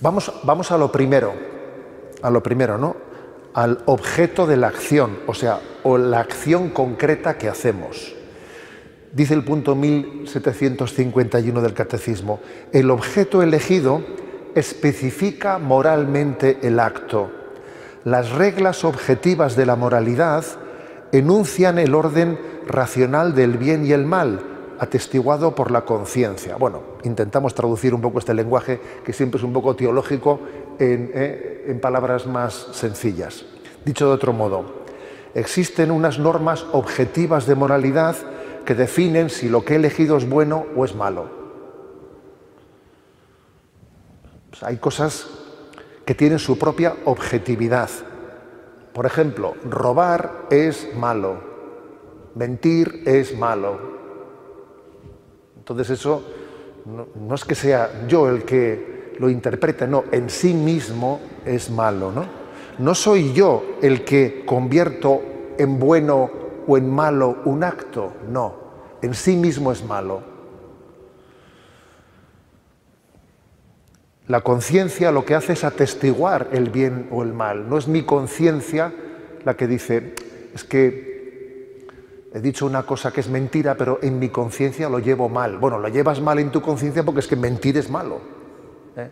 Vamos, 0.00 0.32
vamos 0.44 0.70
a 0.70 0.78
lo 0.78 0.92
primero, 0.92 1.32
a 2.22 2.30
lo 2.30 2.42
primero, 2.42 2.78
¿no? 2.78 2.96
Al 3.54 3.82
objeto 3.86 4.46
de 4.46 4.56
la 4.56 4.68
acción, 4.68 5.18
o 5.26 5.34
sea, 5.34 5.60
o 5.82 5.96
la 5.98 6.20
acción 6.20 6.70
concreta 6.70 7.38
que 7.38 7.48
hacemos. 7.48 8.14
Dice 9.12 9.32
el 9.32 9.44
punto 9.44 9.74
1751 9.74 11.62
del 11.62 11.72
Catecismo, 11.72 12.40
el 12.72 12.90
objeto 12.90 13.42
elegido 13.42 14.02
especifica 14.54 15.58
moralmente 15.58 16.58
el 16.62 16.78
acto. 16.78 17.30
Las 18.04 18.30
reglas 18.30 18.84
objetivas 18.84 19.56
de 19.56 19.66
la 19.66 19.76
moralidad 19.76 20.44
enuncian 21.12 21.78
el 21.78 21.94
orden 21.94 22.38
racional 22.66 23.34
del 23.34 23.56
bien 23.58 23.86
y 23.86 23.92
el 23.92 24.04
mal, 24.04 24.40
atestiguado 24.78 25.54
por 25.54 25.70
la 25.70 25.82
conciencia. 25.82 26.56
Bueno, 26.56 26.82
intentamos 27.04 27.54
traducir 27.54 27.94
un 27.94 28.00
poco 28.00 28.18
este 28.18 28.34
lenguaje 28.34 28.80
que 29.04 29.12
siempre 29.12 29.38
es 29.38 29.44
un 29.44 29.52
poco 29.52 29.74
teológico 29.74 30.40
en, 30.78 31.10
eh, 31.14 31.64
en, 31.68 31.80
palabras 31.80 32.26
más 32.26 32.68
sencillas. 32.72 33.44
Dicho 33.84 34.06
de 34.06 34.12
otro 34.12 34.32
modo, 34.32 34.84
existen 35.34 35.90
unas 35.90 36.18
normas 36.18 36.66
objetivas 36.72 37.46
de 37.46 37.54
moralidad 37.54 38.16
que 38.64 38.74
definen 38.74 39.30
si 39.30 39.48
lo 39.48 39.64
que 39.64 39.74
he 39.74 39.76
elegido 39.76 40.16
es 40.16 40.28
bueno 40.28 40.66
o 40.76 40.84
es 40.84 40.94
malo. 40.94 41.30
Pues 44.50 44.62
hay 44.62 44.76
cosas 44.78 45.28
que 46.04 46.14
tienen 46.14 46.38
su 46.38 46.58
propia 46.58 46.96
objetividad. 47.04 47.90
Por 48.92 49.06
ejemplo, 49.06 49.54
robar 49.68 50.46
es 50.50 50.88
malo, 50.96 51.40
mentir 52.36 53.02
es 53.06 53.36
malo, 53.36 53.78
entonces 55.56 55.90
eso 55.90 56.22
no, 56.84 57.34
es 57.34 57.44
que 57.44 57.56
sea 57.56 58.06
yo 58.06 58.28
el 58.28 58.44
que 58.44 59.14
lo 59.18 59.28
interprete, 59.28 59.88
no, 59.88 60.04
en 60.12 60.30
sí 60.30 60.54
mismo 60.54 61.20
es 61.44 61.70
malo, 61.70 62.12
¿no? 62.12 62.24
No 62.78 62.94
soy 62.94 63.32
yo 63.32 63.64
el 63.82 64.04
que 64.04 64.44
convierto 64.44 65.22
en 65.58 65.80
bueno 65.80 66.30
o 66.68 66.76
en 66.76 66.88
malo 66.88 67.38
un 67.46 67.64
acto, 67.64 68.12
no, 68.30 68.54
en 69.02 69.14
sí 69.14 69.34
mismo 69.34 69.72
es 69.72 69.82
malo. 69.82 70.22
La 74.28 74.42
conciencia 74.42 75.10
lo 75.10 75.24
que 75.24 75.34
hace 75.34 75.54
es 75.54 75.64
atestiguar 75.64 76.50
el 76.52 76.68
bien 76.68 77.08
o 77.10 77.22
el 77.22 77.32
mal, 77.32 77.68
no 77.68 77.78
es 77.78 77.88
mi 77.88 78.02
conciencia 78.02 78.92
la 79.44 79.56
que 79.56 79.66
dice, 79.66 80.14
es 80.54 80.62
que 80.64 81.15
he 82.36 82.40
dicho 82.40 82.66
una 82.66 82.84
cosa 82.84 83.10
que 83.10 83.20
es 83.20 83.30
mentira, 83.30 83.76
pero 83.78 83.98
en 84.02 84.18
mi 84.18 84.28
conciencia 84.28 84.90
lo 84.90 84.98
llevo 84.98 85.30
mal. 85.30 85.56
Bueno, 85.56 85.78
lo 85.78 85.88
llevas 85.88 86.20
mal 86.20 86.38
en 86.38 86.50
tu 86.50 86.60
conciencia 86.60 87.02
porque 87.02 87.20
es 87.20 87.26
que 87.26 87.34
mentir 87.34 87.78
es 87.78 87.88
malo. 87.88 88.20
¿eh? 88.94 89.08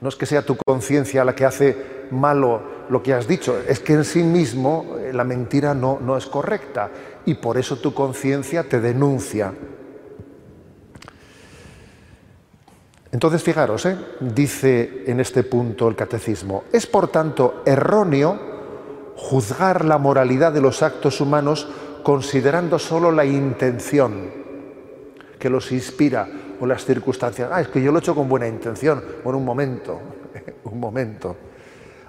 No 0.00 0.08
es 0.08 0.14
que 0.14 0.24
sea 0.24 0.42
tu 0.42 0.56
conciencia 0.56 1.24
la 1.24 1.34
que 1.34 1.44
hace 1.44 2.06
malo 2.12 2.62
lo 2.88 3.02
que 3.02 3.12
has 3.12 3.26
dicho, 3.26 3.58
es 3.58 3.80
que 3.80 3.94
en 3.94 4.04
sí 4.04 4.22
mismo 4.22 4.96
eh, 5.00 5.12
la 5.12 5.24
mentira 5.24 5.74
no, 5.74 5.98
no 6.00 6.16
es 6.16 6.26
correcta 6.26 6.90
y 7.26 7.34
por 7.34 7.58
eso 7.58 7.76
tu 7.78 7.92
conciencia 7.92 8.62
te 8.68 8.80
denuncia. 8.80 9.52
Entonces, 13.10 13.42
fijaros, 13.42 13.84
¿eh? 13.86 13.96
dice 14.20 15.02
en 15.08 15.18
este 15.18 15.42
punto 15.42 15.88
el 15.88 15.96
catecismo, 15.96 16.62
es 16.72 16.86
por 16.86 17.08
tanto 17.08 17.64
erróneo 17.66 18.38
juzgar 19.16 19.84
la 19.84 19.98
moralidad 19.98 20.52
de 20.52 20.60
los 20.60 20.84
actos 20.84 21.20
humanos 21.20 21.68
considerando 22.02 22.78
solo 22.78 23.12
la 23.12 23.24
intención 23.24 24.30
que 25.38 25.50
los 25.50 25.72
inspira 25.72 26.28
o 26.60 26.66
las 26.66 26.84
circunstancias. 26.84 27.48
Ah, 27.52 27.60
es 27.60 27.68
que 27.68 27.82
yo 27.82 27.90
lo 27.90 27.98
he 27.98 28.00
hecho 28.00 28.14
con 28.14 28.28
buena 28.28 28.46
intención. 28.46 29.02
Bueno, 29.24 29.38
un 29.38 29.44
momento, 29.44 30.00
un 30.64 30.78
momento. 30.78 31.36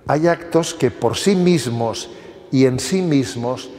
Hay 0.08 0.28
actos 0.28 0.74
que 0.74 0.92
por 0.92 1.16
sí 1.16 1.36
mismos 1.36 2.12
y 2.52 2.66
en 2.66 2.80
sí 2.80 3.02
mismos, 3.02 3.72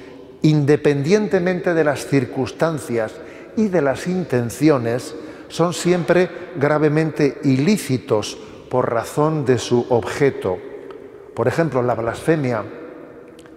independientemente 0.42 1.75
de 1.75 1.85
las 1.85 2.07
circunstancias 2.07 3.12
y 3.57 3.69
de 3.69 3.83
las 3.83 4.07
intenciones, 4.07 5.14
son 5.49 5.75
siempre 5.75 6.31
gravemente 6.57 7.38
ilícitos 7.45 8.38
por 8.71 8.90
razón 8.90 9.45
de 9.45 9.59
su 9.59 9.85
objeto. 9.90 10.57
Por 11.35 11.49
ejemplo, 11.49 11.83
la 11.83 11.95
blasfemia, 11.95 12.64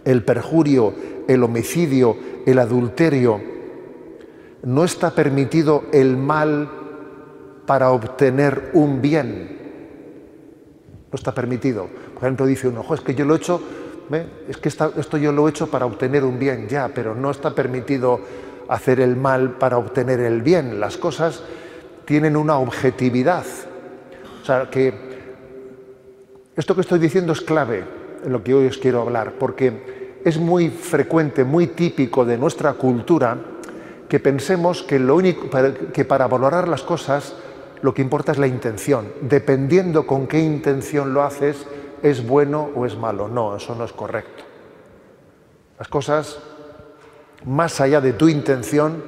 el 0.03 0.23
perjurio, 0.25 0.93
el 1.27 1.43
homicidio, 1.43 2.17
el 2.45 2.59
adulterio, 2.59 3.41
no 4.63 4.83
está 4.83 5.11
permitido 5.11 5.83
el 5.93 6.17
mal 6.17 6.69
para 7.65 7.91
obtener 7.91 8.71
un 8.73 9.01
bien. 9.01 9.57
No 11.11 11.15
está 11.15 11.33
permitido. 11.33 11.87
Por 12.13 12.23
ejemplo, 12.23 12.45
dice 12.45 12.67
uno, 12.67 12.85
es 12.93 13.01
que 13.01 13.15
yo 13.15 13.25
lo 13.25 13.35
he 13.35 13.37
hecho 13.37 13.61
Es 14.47 14.57
que 14.57 14.69
esto 14.69 15.17
yo 15.17 15.31
lo 15.31 15.47
he 15.47 15.49
hecho 15.49 15.67
para 15.67 15.85
obtener 15.85 16.23
un 16.23 16.37
bien, 16.37 16.67
ya, 16.67 16.89
pero 16.93 17.15
no 17.15 17.31
está 17.31 17.55
permitido 17.55 18.19
hacer 18.67 18.99
el 18.99 19.15
mal 19.15 19.57
para 19.57 19.77
obtener 19.77 20.19
el 20.19 20.41
bien. 20.41 20.79
Las 20.79 20.97
cosas 20.97 21.43
tienen 22.05 22.35
una 22.35 22.57
objetividad. 22.57 23.45
O 24.41 24.45
sea, 24.45 24.69
que 24.69 24.93
esto 26.55 26.75
que 26.75 26.81
estoy 26.81 26.99
diciendo 26.99 27.33
es 27.33 27.41
clave 27.41 27.83
en 28.23 28.31
lo 28.31 28.43
que 28.43 28.53
hoy 28.53 28.67
os 28.67 28.77
quiero 28.77 29.01
hablar, 29.01 29.33
porque 29.39 29.94
es 30.25 30.39
muy 30.39 30.69
frecuente, 30.69 31.43
muy 31.43 31.67
típico 31.67 32.25
de 32.25 32.35
nuestra 32.35 32.73
cultura 32.73 33.37
que 34.09 34.19
pensemos 34.19 34.81
que, 34.81 34.97
lo 34.97 35.15
único, 35.15 35.47
que 35.93 36.03
para 36.03 36.27
valorar 36.27 36.67
las 36.67 36.81
cosas 36.81 37.35
lo 37.81 37.93
que 37.93 38.01
importa 38.01 38.31
es 38.31 38.39
la 38.39 38.47
intención. 38.47 39.13
Dependiendo 39.21 40.07
con 40.07 40.25
qué 40.25 40.39
intención 40.39 41.13
lo 41.13 41.21
haces, 41.21 41.67
es 42.01 42.25
bueno 42.25 42.71
o 42.75 42.87
es 42.87 42.97
malo. 42.97 43.27
No, 43.27 43.55
eso 43.55 43.75
no 43.75 43.85
es 43.85 43.93
correcto. 43.93 44.43
Las 45.77 45.89
cosas, 45.89 46.39
más 47.45 47.79
allá 47.79 48.01
de 48.01 48.13
tu 48.13 48.27
intención, 48.27 49.03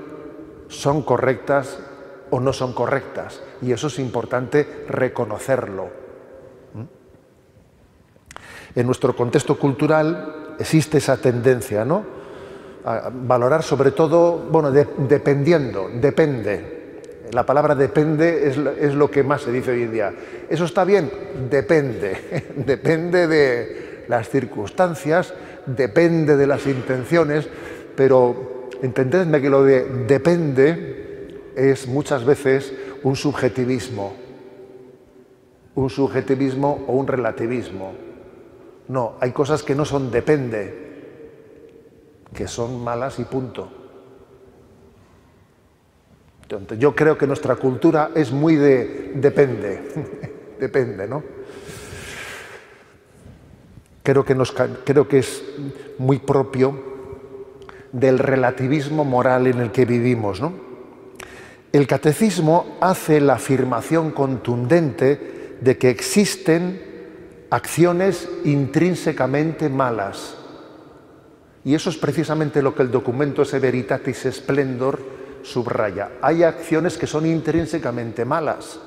son 0.67 1.01
correctas 1.01 1.79
o 2.29 2.39
no 2.39 2.53
son 2.53 2.73
correctas. 2.73 3.41
Y 3.63 3.71
eso 3.71 3.87
es 3.87 3.97
importante 3.97 4.85
reconocerlo. 4.87 5.87
¿Mm? 6.75 6.81
En 8.75 8.85
nuestro 8.85 9.15
contexto 9.15 9.57
cultural 9.57 10.46
existe 10.59 10.97
esa 10.97 11.17
tendencia, 11.17 11.85
¿no? 11.85 12.03
A 12.85 13.11
valorar 13.13 13.63
sobre 13.63 13.91
todo, 13.91 14.37
bueno, 14.49 14.71
dependiendo, 14.71 15.89
depende. 15.93 16.77
La 17.31 17.45
palabra 17.45 17.75
depende 17.75 18.47
es, 18.47 18.93
lo 18.93 19.11
que 19.11 19.23
más 19.23 19.41
se 19.41 19.51
dice 19.51 19.71
hoy 19.71 19.83
en 19.83 19.91
día. 19.91 20.13
¿Eso 20.49 20.63
está 20.63 20.85
bien? 20.85 21.11
Depende. 21.49 22.45
depende 22.55 23.27
de 23.27 24.05
las 24.07 24.29
circunstancias, 24.29 25.33
depende 25.65 26.37
de 26.37 26.47
las 26.47 26.65
intenciones, 26.65 27.49
pero 27.95 28.69
entendedme 28.81 29.41
que 29.41 29.49
lo 29.49 29.63
de 29.63 29.83
depende 30.07 31.41
es 31.55 31.87
muchas 31.87 32.23
veces 32.23 32.71
un 33.03 33.15
subjetivismo, 33.15 34.13
un 35.75 35.89
subjetivismo 35.89 36.85
o 36.87 36.93
un 36.93 37.07
relativismo. 37.07 38.06
No, 38.87 39.15
hay 39.19 39.31
cosas 39.31 39.63
que 39.63 39.75
no 39.75 39.85
son 39.85 40.11
depende, 40.11 40.85
que 42.33 42.47
son 42.47 42.83
malas 42.83 43.19
y 43.19 43.25
punto 43.25 43.77
yo 46.77 46.95
creo 46.95 47.17
que 47.17 47.27
nuestra 47.27 47.55
cultura 47.55 48.11
es 48.15 48.31
muy 48.31 48.55
de 48.55 49.11
depende, 49.15 49.81
depende, 50.59 51.07
¿no? 51.07 51.23
Creo 54.03 54.23
que, 54.23 54.35
creo 54.85 55.07
que 55.07 55.19
es 55.19 55.43
muy 55.97 56.19
propio 56.19 56.81
del 57.91 58.19
relativismo 58.19 59.03
moral 59.03 59.47
en 59.47 59.59
el 59.59 59.71
que 59.71 59.85
vivimos, 59.85 60.39
¿no? 60.39 60.53
El 61.73 61.85
catecismo 61.87 62.77
hace 62.79 63.19
la 63.19 63.33
afirmación 63.33 64.11
contundente 64.11 65.57
de 65.59 65.77
que 65.77 65.89
existen 65.89 66.81
acciones 67.49 68.29
intrínsecamente 68.43 69.69
malas. 69.69 70.35
Y 71.63 71.75
eso 71.75 71.89
es 71.89 71.97
precisamente 71.97 72.61
lo 72.61 72.73
que 72.73 72.83
el 72.83 72.91
documento 72.91 73.43
Severitatis 73.43 74.27
Splendor 74.31 74.99
subraya, 75.43 76.11
hay 76.21 76.43
acciones 76.43 76.97
que 76.97 77.07
son 77.07 77.25
intrínsecamente 77.25 78.25
malas, 78.25 78.79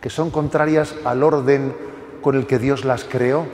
que 0.00 0.10
son 0.10 0.30
contrarias 0.30 0.94
al 1.04 1.22
orden 1.22 1.74
con 2.22 2.36
el 2.36 2.46
que 2.46 2.58
Dios 2.58 2.84
las 2.84 3.04
creó. 3.04 3.46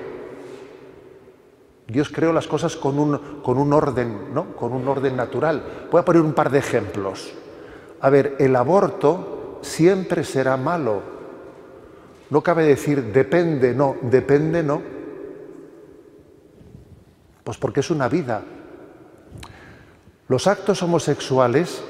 Dios 1.87 2.11
creó 2.11 2.33
las 2.33 2.47
cosas 2.47 2.77
con 2.77 2.99
un, 2.99 3.41
con 3.43 3.57
un 3.57 3.73
orden, 3.73 4.35
¿no? 4.35 4.55
Con 4.55 4.73
un 4.73 4.87
orden 4.87 5.17
natural. 5.17 5.89
Voy 5.91 6.01
a 6.01 6.05
poner 6.05 6.23
un 6.23 6.35
par 6.35 6.51
de 6.51 6.59
ejemplos. 6.59 7.33
A 8.01 8.11
ver, 8.11 8.37
el 8.39 8.55
aborto 8.57 9.59
siempre 9.63 10.23
será 10.23 10.57
malo. 10.57 11.18
No 12.31 12.43
cabe 12.43 12.65
decir 12.65 13.13
depende, 13.13 13.75
no, 13.75 13.97
depende, 14.03 14.63
no. 14.63 14.83
Pues 17.45 17.57
porque 17.57 17.81
es 17.81 17.91
una 17.91 18.09
vida, 18.09 18.43
los 20.29 20.47
actos 20.47 20.83
homosexuales 20.83 21.83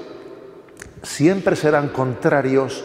siempre 1.03 1.57
serán 1.57 1.88
contrarios 1.88 2.85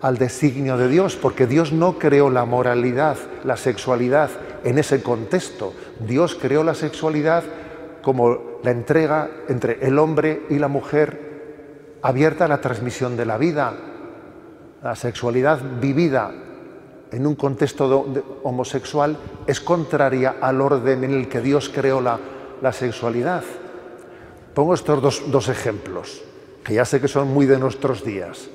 al 0.00 0.16
designio 0.16 0.78
de 0.78 0.88
Dios, 0.88 1.16
porque 1.16 1.46
Dios 1.46 1.72
no 1.72 1.98
creó 1.98 2.30
la 2.30 2.46
moralidad, 2.46 3.18
la 3.44 3.58
sexualidad 3.58 4.30
en 4.64 4.78
ese 4.78 5.02
contexto. 5.02 5.74
Dios 6.00 6.38
creó 6.40 6.64
la 6.64 6.74
sexualidad 6.74 7.44
como 8.00 8.60
la 8.62 8.70
entrega 8.70 9.28
entre 9.48 9.86
el 9.86 9.98
hombre 9.98 10.46
y 10.48 10.58
la 10.58 10.68
mujer 10.68 11.98
abierta 12.00 12.46
a 12.46 12.48
la 12.48 12.62
transmisión 12.62 13.16
de 13.16 13.26
la 13.26 13.36
vida. 13.36 13.74
La 14.82 14.96
sexualidad 14.96 15.60
vivida 15.80 16.32
en 17.10 17.26
un 17.26 17.34
contexto 17.34 18.06
homosexual 18.42 19.16
es 19.46 19.60
contraria 19.60 20.36
al 20.40 20.60
orden 20.60 21.04
en 21.04 21.14
el 21.14 21.28
que 21.28 21.40
Dios 21.40 21.70
creó 21.72 22.00
la, 22.00 22.18
sexualidad. 22.72 23.44
Pongo 24.54 24.74
estos 24.74 25.30
dos, 25.30 25.48
ejemplos, 25.48 26.22
que 26.64 26.74
ya 26.74 26.84
sé 26.84 27.00
que 27.00 27.08
son 27.08 27.28
muy 27.28 27.46
de 27.46 27.58
nuestros 27.58 28.04
días. 28.04 28.48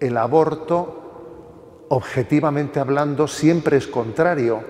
El 0.00 0.16
aborto, 0.16 1.86
objetivamente 1.88 2.80
hablando, 2.80 3.28
siempre 3.28 3.76
es 3.76 3.86
contrario 3.86 4.62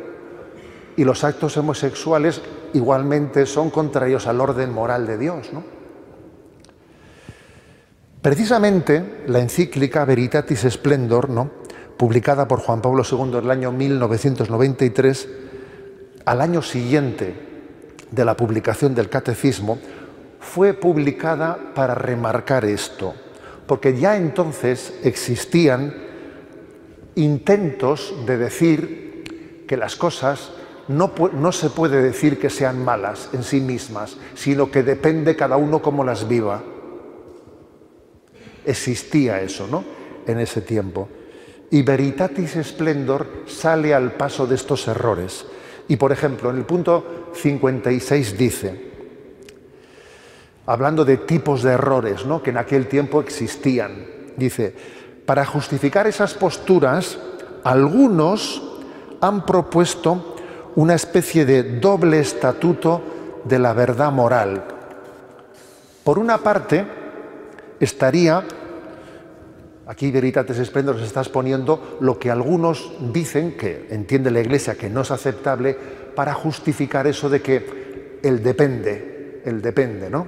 y 0.97 1.05
los 1.05 1.25
actos 1.25 1.57
homosexuales 1.57 2.43
igualmente 2.75 3.47
son 3.47 3.71
contrarios 3.71 4.27
al 4.27 4.41
orden 4.41 4.73
moral 4.73 5.07
de 5.07 5.19
Dios. 5.19 5.51
Precisamente 8.21 9.25
la 9.27 9.41
encíclica 9.41 10.05
Veritatis 10.05 10.67
Splendor, 10.71 11.29
¿no? 11.29 11.62
Publicada 11.97 12.49
por 12.49 12.61
Juan 12.61 12.83
Pablo 12.83 13.03
II 13.11 13.39
en 13.39 13.45
el 13.45 13.51
año 13.51 13.73
1993, 13.73 15.29
al 16.25 16.41
año 16.41 16.63
siguiente 16.63 17.35
de 18.11 18.25
la 18.25 18.37
publicación 18.37 18.95
del 18.95 19.09
Catecismo, 19.09 19.79
fue 20.41 20.75
publicada 20.75 21.73
para 21.75 21.95
remarcar 21.95 22.65
esto, 22.65 23.15
porque 23.67 23.97
ya 23.97 24.17
entonces 24.17 24.93
existían 25.03 25.95
intentos 27.15 28.15
de 28.27 28.39
decir 28.39 29.65
que 29.67 29.77
las 29.77 29.97
cosas 29.97 30.51
no, 30.89 31.13
no, 31.33 31.53
se 31.53 31.71
puede 31.71 32.03
decir 32.03 32.39
que 32.39 32.51
sean 32.51 32.85
malas 32.85 33.31
en 33.33 33.45
sí 33.45 33.61
mismas, 33.61 34.17
sino 34.35 34.71
que 34.71 34.83
depende 34.83 35.37
cada 35.37 35.57
uno 35.57 35.81
cómo 35.81 36.05
las 36.05 36.29
viva. 36.29 36.63
Existía 38.65 39.41
eso, 39.41 39.67
¿no? 39.69 39.85
En 40.27 40.39
ese 40.39 40.61
tiempo. 40.61 41.09
Y 41.73 41.81
Veritatis 41.81 42.59
Splendor 42.63 43.45
sale 43.47 43.95
al 43.95 44.13
paso 44.13 44.47
de 44.47 44.57
estos 44.57 44.87
errores. 44.89 45.47
Y 45.89 45.97
por 45.97 46.13
ejemplo, 46.13 46.51
en 46.51 46.59
el 46.59 46.67
punto 46.67 47.31
56 47.35 48.37
dice, 48.37 48.93
hablando 50.67 51.03
de 51.07 51.17
tipos 51.17 51.63
de 51.63 51.73
errores 51.73 52.27
¿no? 52.27 52.43
que 52.43 52.51
en 52.51 52.59
aquel 52.59 52.89
tiempo 52.89 53.23
existían. 53.23 54.05
Dice, 54.37 54.75
para 55.25 55.47
justificar 55.47 56.07
esas 56.07 56.35
posturas, 56.35 57.19
algunos 57.65 58.63
han 59.23 59.47
propuesto 59.47 60.37
una 60.77 60.93
especie 60.93 61.47
de 61.47 61.63
doble 61.81 62.21
estatuto 62.21 63.01
de 63.45 63.59
la 63.59 63.73
verdad 63.73 64.13
moral. 64.13 64.63
Por 66.05 66.19
una 66.19 66.37
parte, 66.37 66.85
estaría, 67.81 68.45
aquí 69.87 70.11
Veritates 70.11 70.59
Esplendor 70.59 70.99
se 70.99 71.05
está 71.05 71.21
exponiendo 71.21 71.99
lo 72.01 72.19
que 72.19 72.31
algunos 72.31 72.93
dicen, 73.13 73.57
que 73.57 73.87
entiende 73.91 74.31
la 74.31 74.41
Iglesia 74.41 74.75
que 74.75 74.91
no 74.91 75.03
es 75.03 75.11
aceptable, 75.11 75.77
para 76.15 76.35
justificar 76.35 77.07
eso 77.07 77.29
de 77.29 77.41
que 77.41 78.19
el 78.23 78.43
depende, 78.43 79.43
el 79.45 79.63
depende, 79.63 80.11
¿no? 80.11 80.27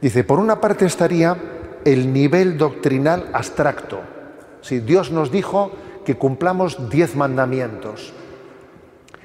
Dice, 0.00 0.24
por 0.24 0.38
una 0.38 0.60
parte 0.60 0.84
estaría 0.84 1.36
el 1.84 2.12
nivel 2.12 2.58
doctrinal 2.58 3.30
abstracto. 3.32 4.00
Si 4.60 4.80
Dios 4.80 5.10
nos 5.10 5.30
dijo 5.30 5.72
que 6.04 6.16
cumplamos 6.16 6.90
diez 6.90 7.16
mandamientos. 7.16 8.12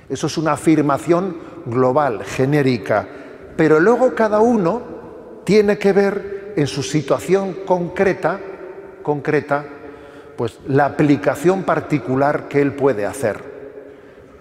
Eso 0.07 0.27
es 0.27 0.37
una 0.37 0.53
afirmación 0.53 1.37
global, 1.65 2.23
genérica. 2.23 3.07
Pero 3.55 3.79
luego 3.79 4.15
cada 4.15 4.39
uno 4.39 4.81
tiene 5.43 5.77
que 5.77 5.93
ver 5.93 6.53
en 6.55 6.67
su 6.67 6.81
situación 6.81 7.57
concreta, 7.65 8.39
concreta, 9.09 9.65
pues 10.37 10.59
la 10.67 10.85
aplicación 10.85 11.63
particular 11.63 12.47
que 12.47 12.61
él 12.61 12.75
puede 12.75 13.07
hacer. 13.07 13.41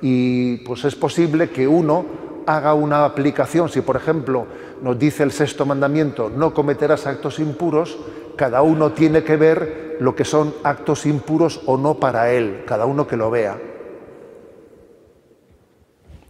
Y 0.02 0.58
pues 0.58 0.84
es 0.84 0.94
posible 0.94 1.48
que 1.48 1.66
uno 1.66 2.04
haga 2.44 2.74
una 2.74 3.06
aplicación, 3.06 3.70
si 3.70 3.80
por 3.80 3.96
ejemplo 3.96 4.46
nos 4.82 4.98
dice 4.98 5.22
el 5.22 5.32
sexto 5.32 5.64
mandamiento, 5.64 6.28
no 6.28 6.52
cometerás 6.52 7.06
actos 7.06 7.38
impuros, 7.38 7.98
cada 8.36 8.60
uno 8.60 8.92
tiene 8.92 9.24
que 9.24 9.38
ver 9.38 9.96
lo 10.00 10.14
que 10.14 10.26
son 10.26 10.52
actos 10.64 11.06
impuros 11.06 11.62
o 11.64 11.78
no 11.78 11.94
para 11.94 12.30
él, 12.30 12.64
cada 12.66 12.84
uno 12.84 13.06
que 13.06 13.16
lo 13.16 13.30
vea. 13.30 13.58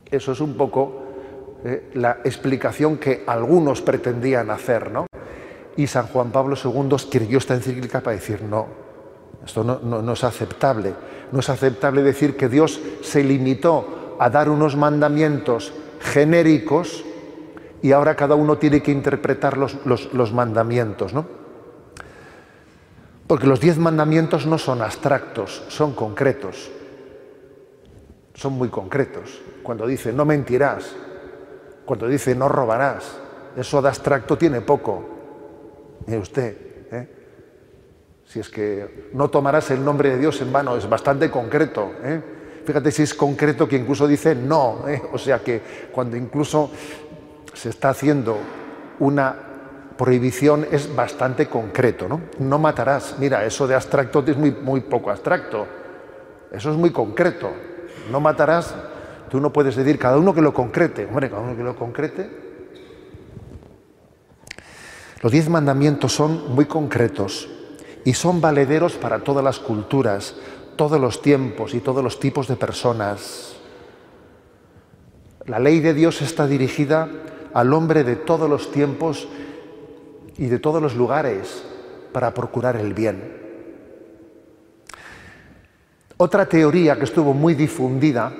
Eso 0.08 0.30
es 0.30 0.40
un 0.40 0.56
poco 0.56 1.02
eh, 1.64 1.90
la 1.94 2.18
explicación 2.22 2.98
que 2.98 3.24
algunos 3.26 3.82
pretendían 3.82 4.48
hacer, 4.52 4.92
¿no? 4.92 5.07
Y 5.78 5.86
San 5.86 6.08
Juan 6.08 6.32
Pablo 6.32 6.56
II 6.56 6.96
escribió 6.96 7.38
esta 7.38 7.54
encíclica 7.54 8.00
para 8.00 8.16
decir, 8.16 8.42
no, 8.42 8.66
esto 9.46 9.62
no, 9.62 10.12
es 10.12 10.24
aceptable. 10.24 10.92
No 11.30 11.38
es 11.38 11.48
aceptable 11.48 12.02
decir 12.02 12.36
que 12.36 12.48
Dios 12.48 12.80
se 13.00 13.22
limitó 13.22 14.16
a 14.18 14.28
dar 14.28 14.50
unos 14.50 14.74
mandamientos 14.74 15.72
genéricos 16.00 17.04
y 17.80 17.92
ahora 17.92 18.16
cada 18.16 18.34
uno 18.34 18.58
tiene 18.58 18.82
que 18.82 18.90
interpretar 18.90 19.56
los, 19.56 20.32
mandamientos, 20.32 21.14
¿no? 21.14 21.24
Porque 23.28 23.46
los 23.46 23.60
diez 23.60 23.78
mandamientos 23.78 24.46
no 24.46 24.58
son 24.58 24.82
abstractos, 24.82 25.62
son 25.68 25.94
concretos. 25.94 26.72
Son 28.34 28.52
muy 28.54 28.68
concretos. 28.68 29.40
Cuando 29.62 29.86
dice 29.86 30.12
no 30.12 30.24
mentirás, 30.24 30.96
cuando 31.84 32.08
dice 32.08 32.34
no 32.34 32.48
robarás, 32.48 33.04
eso 33.56 33.80
de 33.80 33.86
abstracto 33.86 34.36
tiene 34.36 34.60
poco. 34.60 35.17
Mire 36.06 36.18
usted, 36.18 36.56
¿eh? 36.92 37.08
si 38.24 38.40
es 38.40 38.48
que 38.48 39.10
no 39.14 39.28
tomarás 39.30 39.70
el 39.70 39.84
nombre 39.84 40.10
de 40.10 40.18
Dios 40.18 40.40
en 40.40 40.52
vano, 40.52 40.76
es 40.76 40.88
bastante 40.88 41.30
concreto. 41.30 41.92
¿eh? 42.02 42.20
Fíjate 42.64 42.90
si 42.90 43.02
es 43.02 43.14
concreto 43.14 43.66
que 43.66 43.76
incluso 43.76 44.06
dice 44.06 44.34
no. 44.34 44.86
¿eh? 44.88 45.02
O 45.12 45.18
sea 45.18 45.38
que 45.40 45.62
cuando 45.92 46.16
incluso 46.16 46.70
se 47.54 47.70
está 47.70 47.90
haciendo 47.90 48.38
una 48.98 49.34
prohibición 49.96 50.66
es 50.70 50.94
bastante 50.94 51.46
concreto, 51.46 52.08
¿no? 52.08 52.20
No 52.38 52.58
matarás. 52.58 53.16
Mira, 53.18 53.44
eso 53.44 53.66
de 53.66 53.74
abstracto 53.74 54.22
es 54.26 54.36
muy, 54.36 54.52
muy 54.52 54.80
poco 54.82 55.10
abstracto. 55.10 55.66
Eso 56.52 56.70
es 56.70 56.76
muy 56.76 56.90
concreto. 56.90 57.50
No 58.10 58.20
matarás, 58.20 58.74
tú 59.28 59.40
no 59.40 59.52
puedes 59.52 59.74
decir 59.74 59.98
cada 59.98 60.16
uno 60.16 60.32
que 60.32 60.40
lo 60.40 60.54
concrete. 60.54 61.06
Hombre, 61.06 61.28
cada 61.28 61.42
uno 61.42 61.56
que 61.56 61.62
lo 61.62 61.74
concrete. 61.74 62.47
Los 65.20 65.32
diez 65.32 65.48
mandamientos 65.48 66.12
son 66.12 66.54
muy 66.54 66.66
concretos 66.66 67.48
y 68.04 68.14
son 68.14 68.40
valederos 68.40 68.94
para 68.94 69.20
todas 69.24 69.42
las 69.42 69.58
culturas, 69.58 70.36
todos 70.76 71.00
los 71.00 71.20
tiempos 71.20 71.74
y 71.74 71.80
todos 71.80 72.04
los 72.04 72.20
tipos 72.20 72.46
de 72.46 72.56
personas. 72.56 73.56
La 75.46 75.58
ley 75.58 75.80
de 75.80 75.94
Dios 75.94 76.22
está 76.22 76.46
dirigida 76.46 77.08
al 77.52 77.72
hombre 77.72 78.04
de 78.04 78.16
todos 78.16 78.48
los 78.48 78.70
tiempos 78.70 79.26
y 80.36 80.46
de 80.46 80.58
todos 80.60 80.80
los 80.80 80.94
lugares 80.94 81.64
para 82.12 82.32
procurar 82.32 82.76
el 82.76 82.94
bien. 82.94 83.38
Otra 86.16 86.46
teoría 86.46 86.96
que 86.96 87.04
estuvo 87.04 87.32
muy 87.34 87.54
difundida, 87.54 88.32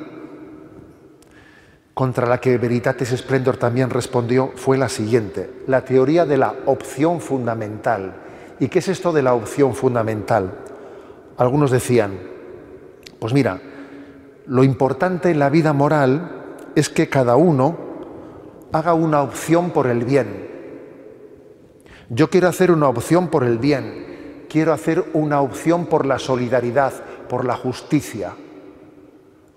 contra 1.98 2.28
la 2.28 2.38
que 2.38 2.58
Veritatis 2.58 3.08
Splendor 3.08 3.56
también 3.56 3.90
respondió, 3.90 4.52
fue 4.54 4.78
la 4.78 4.88
siguiente, 4.88 5.50
la 5.66 5.84
teoría 5.84 6.24
de 6.24 6.36
la 6.36 6.54
opción 6.66 7.20
fundamental. 7.20 8.14
¿Y 8.60 8.68
qué 8.68 8.78
es 8.78 8.86
esto 8.86 9.12
de 9.12 9.22
la 9.22 9.34
opción 9.34 9.74
fundamental? 9.74 10.60
Algunos 11.38 11.72
decían, 11.72 12.16
pues 13.18 13.34
mira, 13.34 13.60
lo 14.46 14.62
importante 14.62 15.32
en 15.32 15.40
la 15.40 15.50
vida 15.50 15.72
moral 15.72 16.54
es 16.76 16.88
que 16.88 17.08
cada 17.08 17.34
uno 17.34 17.76
haga 18.70 18.94
una 18.94 19.20
opción 19.20 19.72
por 19.72 19.88
el 19.88 20.04
bien. 20.04 20.48
Yo 22.10 22.30
quiero 22.30 22.46
hacer 22.46 22.70
una 22.70 22.86
opción 22.86 23.26
por 23.26 23.42
el 23.42 23.58
bien, 23.58 24.44
quiero 24.48 24.72
hacer 24.72 25.04
una 25.14 25.40
opción 25.40 25.86
por 25.86 26.06
la 26.06 26.20
solidaridad, 26.20 26.92
por 27.28 27.44
la 27.44 27.56
justicia. 27.56 28.34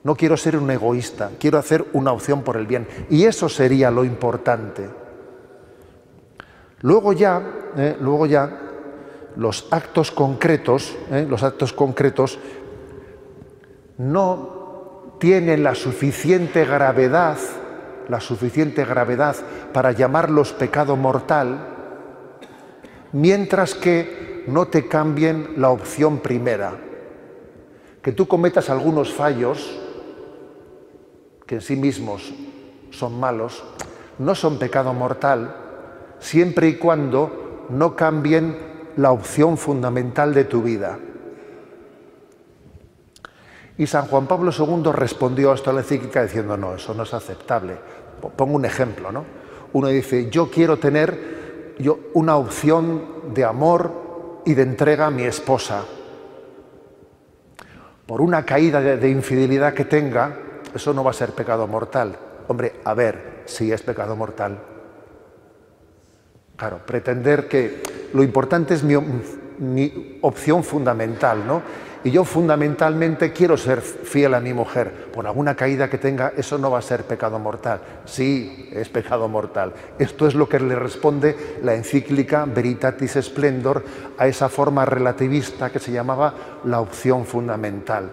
No 0.03 0.15
quiero 0.15 0.35
ser 0.35 0.57
un 0.57 0.71
egoísta, 0.71 1.31
quiero 1.39 1.57
hacer 1.57 1.85
una 1.93 2.11
opción 2.11 2.41
por 2.41 2.57
el 2.57 2.65
bien. 2.65 2.87
Y 3.09 3.25
eso 3.25 3.47
sería 3.49 3.91
lo 3.91 4.03
importante. 4.03 4.89
Luego 6.81 7.13
ya, 7.13 7.41
eh, 7.77 7.97
luego 7.99 8.25
ya, 8.25 8.59
los 9.35 9.67
actos 9.71 10.11
concretos, 10.11 10.95
eh, 11.11 11.25
los 11.29 11.43
actos 11.43 11.71
concretos 11.73 12.39
no 13.97 15.17
tienen 15.19 15.63
la 15.63 15.75
suficiente 15.75 16.65
gravedad 16.65 17.37
la 18.11 18.19
suficiente 18.19 18.83
gravedad 18.83 19.37
para 19.71 19.93
llamarlos 19.93 20.51
pecado 20.51 20.97
mortal, 20.97 21.67
mientras 23.13 23.73
que 23.73 24.43
no 24.47 24.67
te 24.67 24.87
cambien 24.89 25.53
la 25.55 25.69
opción 25.69 26.19
primera. 26.19 26.73
Que 28.01 28.11
tú 28.11 28.27
cometas 28.27 28.69
algunos 28.69 29.13
fallos, 29.13 29.79
que 31.51 31.55
en 31.55 31.61
sí 31.61 31.75
mismos 31.75 32.31
son 32.91 33.19
malos, 33.19 33.61
no 34.19 34.35
son 34.35 34.57
pecado 34.57 34.93
mortal, 34.93 35.53
siempre 36.17 36.69
y 36.69 36.77
cuando 36.77 37.65
no 37.67 37.93
cambien 37.93 38.57
la 38.95 39.11
opción 39.11 39.57
fundamental 39.57 40.33
de 40.33 40.45
tu 40.45 40.63
vida. 40.63 40.97
Y 43.77 43.85
San 43.85 44.05
Juan 44.05 44.27
Pablo 44.27 44.53
II 44.57 44.93
respondió 44.93 45.51
a 45.51 45.55
esto 45.55 45.71
a 45.71 45.73
la 45.73 45.81
encíclica 45.81 46.23
diciendo, 46.23 46.55
no, 46.55 46.75
eso 46.75 46.93
no 46.93 47.03
es 47.03 47.13
aceptable. 47.13 47.75
Pongo 48.37 48.55
un 48.55 48.63
ejemplo, 48.63 49.11
¿no? 49.11 49.25
Uno 49.73 49.89
dice, 49.89 50.29
yo 50.29 50.49
quiero 50.49 50.79
tener 50.79 51.75
yo, 51.79 51.99
una 52.13 52.37
opción 52.37 53.33
de 53.33 53.43
amor 53.43 54.41
y 54.45 54.53
de 54.53 54.61
entrega 54.61 55.07
a 55.07 55.11
mi 55.11 55.23
esposa. 55.23 55.83
Por 58.05 58.21
una 58.21 58.45
caída 58.45 58.79
de, 58.79 58.95
de 58.95 59.09
infidelidad 59.09 59.73
que 59.73 59.83
tenga, 59.83 60.40
eso 60.73 60.93
no 60.93 61.03
va 61.03 61.11
a 61.11 61.13
ser 61.13 61.31
pecado 61.31 61.67
mortal. 61.67 62.17
Hombre, 62.47 62.73
a 62.83 62.93
ver 62.93 63.43
si 63.45 63.71
es 63.71 63.81
pecado 63.81 64.15
mortal. 64.15 64.59
Claro, 66.55 66.79
pretender 66.85 67.47
que 67.47 67.81
lo 68.13 68.23
importante 68.23 68.73
es 68.73 68.83
mi, 68.83 68.95
mi 69.59 70.19
opción 70.21 70.63
fundamental, 70.63 71.45
¿no? 71.45 71.61
y 72.03 72.11
yo 72.11 72.23
fundamentalmente 72.23 73.31
quiero 73.31 73.57
ser 73.57 73.81
fiel 73.81 74.33
a 74.33 74.39
mi 74.39 74.53
mujer, 74.53 75.09
por 75.13 75.27
alguna 75.27 75.55
caída 75.55 75.89
que 75.89 75.97
tenga, 75.97 76.33
eso 76.35 76.57
no 76.57 76.71
va 76.71 76.79
a 76.79 76.81
ser 76.81 77.03
pecado 77.03 77.37
mortal. 77.37 77.79
Sí, 78.05 78.69
es 78.73 78.89
pecado 78.89 79.27
mortal. 79.27 79.73
Esto 79.99 80.27
es 80.27 80.33
lo 80.33 80.49
que 80.49 80.59
le 80.59 80.75
responde 80.75 81.59
la 81.63 81.75
encíclica 81.75 82.45
Veritatis 82.45 83.17
Splendor 83.21 83.83
a 84.17 84.27
esa 84.27 84.49
forma 84.49 84.85
relativista 84.85 85.69
que 85.69 85.79
se 85.79 85.91
llamaba 85.91 86.33
la 86.65 86.79
opción 86.79 87.25
fundamental. 87.25 88.09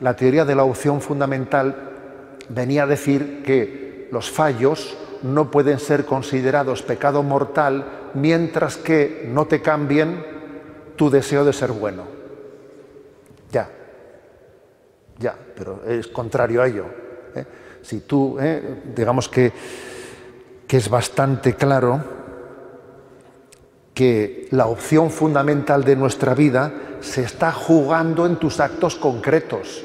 La 0.00 0.14
teoría 0.14 0.44
de 0.44 0.54
la 0.54 0.64
opción 0.64 1.00
fundamental 1.00 1.74
venía 2.48 2.82
a 2.82 2.86
decir 2.86 3.42
que 3.44 4.08
los 4.12 4.30
fallos 4.30 4.96
no 5.22 5.50
pueden 5.50 5.78
ser 5.78 6.04
considerados 6.04 6.82
pecado 6.82 7.22
mortal 7.22 8.10
mientras 8.14 8.76
que 8.76 9.28
no 9.32 9.46
te 9.46 9.62
cambien 9.62 10.24
tu 10.96 11.10
deseo 11.10 11.44
de 11.44 11.52
ser 11.52 11.72
bueno. 11.72 12.04
Ya, 13.50 13.68
ya, 15.18 15.34
pero 15.54 15.82
es 15.86 16.06
contrario 16.08 16.62
a 16.62 16.68
ello. 16.68 16.86
¿eh? 17.34 17.44
Si 17.82 18.00
tú, 18.00 18.36
¿eh? 18.40 18.82
digamos 18.94 19.28
que, 19.28 19.52
que 20.66 20.76
es 20.76 20.88
bastante 20.88 21.54
claro 21.54 22.15
que 23.96 24.46
la 24.50 24.66
opción 24.66 25.10
fundamental 25.10 25.82
de 25.82 25.96
nuestra 25.96 26.34
vida 26.34 26.70
se 27.00 27.22
está 27.22 27.50
jugando 27.50 28.26
en 28.26 28.36
tus 28.36 28.60
actos 28.60 28.94
concretos. 28.94 29.84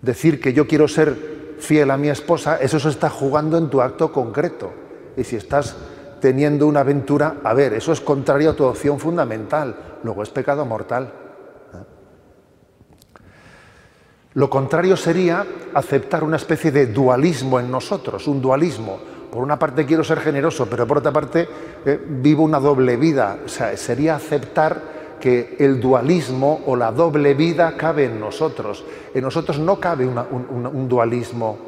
Decir 0.00 0.40
que 0.40 0.54
yo 0.54 0.66
quiero 0.66 0.88
ser 0.88 1.14
fiel 1.58 1.90
a 1.90 1.98
mi 1.98 2.08
esposa, 2.08 2.56
eso 2.56 2.80
se 2.80 2.88
está 2.88 3.10
jugando 3.10 3.58
en 3.58 3.68
tu 3.68 3.82
acto 3.82 4.12
concreto. 4.12 4.72
Y 5.14 5.24
si 5.24 5.36
estás 5.36 5.76
teniendo 6.18 6.66
una 6.66 6.80
aventura, 6.80 7.36
a 7.44 7.52
ver, 7.52 7.74
eso 7.74 7.92
es 7.92 8.00
contrario 8.00 8.52
a 8.52 8.56
tu 8.56 8.64
opción 8.64 8.98
fundamental, 8.98 9.98
luego 10.02 10.22
es 10.22 10.30
pecado 10.30 10.64
mortal. 10.64 11.12
Lo 14.32 14.48
contrario 14.48 14.96
sería 14.96 15.46
aceptar 15.74 16.24
una 16.24 16.36
especie 16.36 16.70
de 16.70 16.86
dualismo 16.86 17.60
en 17.60 17.70
nosotros, 17.70 18.26
un 18.26 18.40
dualismo. 18.40 19.15
Por 19.30 19.42
una 19.42 19.58
parte 19.58 19.84
quiero 19.84 20.04
ser 20.04 20.20
generoso, 20.20 20.66
pero 20.68 20.86
por 20.86 20.98
otra 20.98 21.12
parte 21.12 21.48
eh, 21.84 22.00
vivo 22.08 22.42
una 22.42 22.60
doble 22.60 22.96
vida. 22.96 23.38
O 23.44 23.48
sea, 23.48 23.76
sería 23.76 24.16
aceptar 24.16 24.96
que 25.20 25.56
el 25.58 25.80
dualismo 25.80 26.60
o 26.66 26.76
la 26.76 26.92
doble 26.92 27.34
vida 27.34 27.76
cabe 27.76 28.04
en 28.04 28.20
nosotros. 28.20 28.84
En 29.14 29.22
nosotros 29.22 29.58
no 29.58 29.80
cabe 29.80 30.06
un, 30.06 30.88
dualismo, 30.88 31.58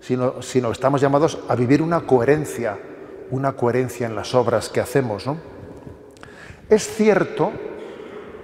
sino, 0.00 0.42
sino 0.42 0.70
estamos 0.70 1.00
llamados 1.00 1.38
a 1.48 1.54
vivir 1.54 1.80
una 1.80 2.02
coherencia, 2.02 2.78
una 3.30 3.52
coherencia 3.52 4.06
en 4.06 4.14
las 4.14 4.34
obras 4.34 4.68
que 4.68 4.80
hacemos. 4.80 5.26
¿no? 5.26 5.38
Es 6.68 6.86
cierto 6.88 7.52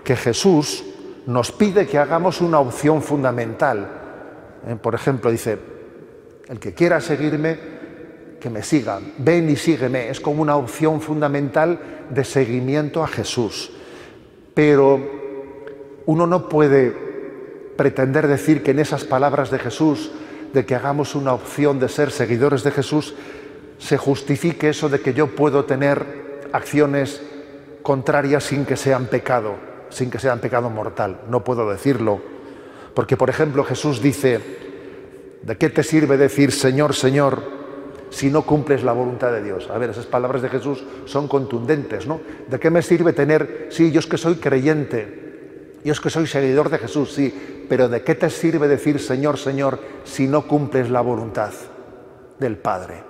que 0.04 0.16
Jesús 0.16 0.84
nos 1.26 1.50
pide 1.50 1.86
que 1.86 1.98
hagamos 1.98 2.40
una 2.40 2.60
opción 2.60 3.02
fundamental. 3.02 3.88
Eh, 4.66 4.76
por 4.80 4.94
ejemplo, 4.94 5.30
dice, 5.30 5.58
el 6.48 6.60
que 6.60 6.72
quiera 6.74 7.00
seguirme, 7.00 7.75
que 8.46 8.50
me 8.50 8.62
siga, 8.62 9.00
ven 9.18 9.50
y 9.50 9.56
sígueme. 9.56 10.08
Es 10.08 10.20
como 10.20 10.40
una 10.40 10.54
opción 10.54 11.00
fundamental 11.00 11.80
de 12.10 12.22
seguimiento 12.22 13.02
a 13.02 13.08
Jesús. 13.08 13.72
Pero 14.54 15.00
uno 16.06 16.28
no 16.28 16.48
puede 16.48 16.94
pretender 17.76 18.28
decir 18.28 18.62
que 18.62 18.70
en 18.70 18.78
esas 18.78 19.02
palabras 19.02 19.50
de 19.50 19.58
Jesús 19.58 20.12
de 20.52 20.64
que 20.64 20.76
hagamos 20.76 21.16
una 21.16 21.32
opción 21.32 21.80
de 21.80 21.88
ser 21.88 22.12
seguidores 22.12 22.62
de 22.62 22.70
Jesús, 22.70 23.16
se 23.78 23.98
justifique 23.98 24.68
eso 24.68 24.88
de 24.88 25.00
que 25.00 25.12
yo 25.12 25.34
puedo 25.34 25.64
tener 25.64 26.48
acciones 26.52 27.20
contrarias 27.82 28.44
sin 28.44 28.64
que 28.64 28.76
sean 28.76 29.06
pecado, 29.06 29.56
sin 29.90 30.08
que 30.08 30.20
sean 30.20 30.38
pecado 30.38 30.70
mortal. 30.70 31.22
No 31.28 31.42
puedo 31.42 31.68
decirlo. 31.68 32.20
Porque, 32.94 33.16
por 33.16 33.28
ejemplo, 33.28 33.64
Jesús 33.64 34.00
dice, 34.00 34.38
¿de 35.42 35.58
qué 35.58 35.68
te 35.68 35.82
sirve 35.82 36.16
decir 36.16 36.52
Señor, 36.52 36.94
Señor, 36.94 37.55
si 38.16 38.30
no 38.30 38.46
cumples 38.46 38.82
la 38.82 38.92
voluntad 38.92 39.30
de 39.30 39.42
Dios? 39.42 39.68
A 39.68 39.76
ver, 39.76 39.90
esas 39.90 40.06
palabras 40.06 40.40
de 40.40 40.48
Jesús 40.48 40.82
son 41.04 41.28
contundentes, 41.28 42.06
¿no? 42.06 42.18
¿De 42.48 42.58
qué 42.58 42.70
me 42.70 42.80
sirve 42.80 43.12
tener, 43.12 43.66
sí, 43.68 43.92
yo 43.92 44.00
es 44.00 44.06
que 44.06 44.16
soy 44.16 44.36
creyente, 44.36 45.74
yo 45.84 45.92
es 45.92 46.00
que 46.00 46.08
soy 46.08 46.26
seguidor 46.26 46.70
de 46.70 46.78
Jesús, 46.78 47.12
sí, 47.12 47.66
pero 47.68 47.90
¿de 47.90 48.02
qué 48.02 48.14
te 48.14 48.30
sirve 48.30 48.68
decir 48.68 49.00
Señor, 49.00 49.36
Señor, 49.36 49.80
si 50.04 50.26
no 50.26 50.48
cumples 50.48 50.88
la 50.88 51.02
voluntad 51.02 51.52
del 52.38 52.56
Padre? 52.56 53.04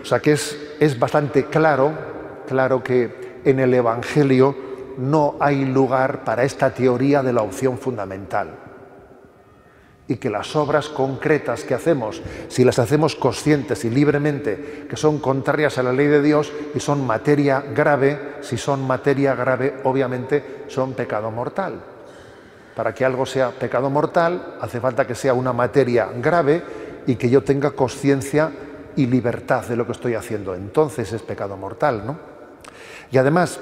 O 0.00 0.04
sea 0.06 0.20
que 0.20 0.32
es, 0.32 0.58
es 0.80 0.98
bastante 0.98 1.44
claro, 1.44 1.92
claro 2.46 2.82
que 2.82 3.42
en 3.44 3.60
el 3.60 3.74
Evangelio 3.74 4.56
no 4.96 5.36
hay 5.40 5.66
lugar 5.66 6.24
para 6.24 6.42
esta 6.44 6.72
teoría 6.72 7.22
de 7.22 7.34
la 7.34 7.42
opción 7.42 7.76
fundamental. 7.76 8.75
Y 10.08 10.16
que 10.16 10.30
las 10.30 10.54
obras 10.54 10.88
concretas 10.88 11.64
que 11.64 11.74
hacemos, 11.74 12.22
si 12.48 12.64
las 12.64 12.78
hacemos 12.78 13.16
conscientes 13.16 13.84
y 13.84 13.90
libremente, 13.90 14.86
que 14.88 14.96
son 14.96 15.18
contrarias 15.18 15.78
a 15.78 15.82
la 15.82 15.92
ley 15.92 16.06
de 16.06 16.22
Dios 16.22 16.52
y 16.74 16.80
son 16.80 17.04
materia 17.04 17.60
grave, 17.60 18.36
si 18.40 18.56
son 18.56 18.86
materia 18.86 19.34
grave, 19.34 19.78
obviamente 19.84 20.64
son 20.68 20.92
pecado 20.92 21.30
mortal. 21.32 21.80
Para 22.76 22.94
que 22.94 23.04
algo 23.04 23.26
sea 23.26 23.50
pecado 23.50 23.90
mortal, 23.90 24.58
hace 24.60 24.80
falta 24.80 25.06
que 25.06 25.14
sea 25.14 25.34
una 25.34 25.52
materia 25.52 26.08
grave 26.20 26.62
y 27.06 27.16
que 27.16 27.30
yo 27.30 27.42
tenga 27.42 27.72
conciencia 27.72 28.52
y 28.96 29.06
libertad 29.06 29.64
de 29.66 29.76
lo 29.76 29.86
que 29.86 29.92
estoy 29.92 30.14
haciendo. 30.14 30.54
Entonces 30.54 31.12
es 31.12 31.22
pecado 31.22 31.56
mortal, 31.56 32.06
¿no? 32.06 32.18
Y 33.10 33.18
además, 33.18 33.60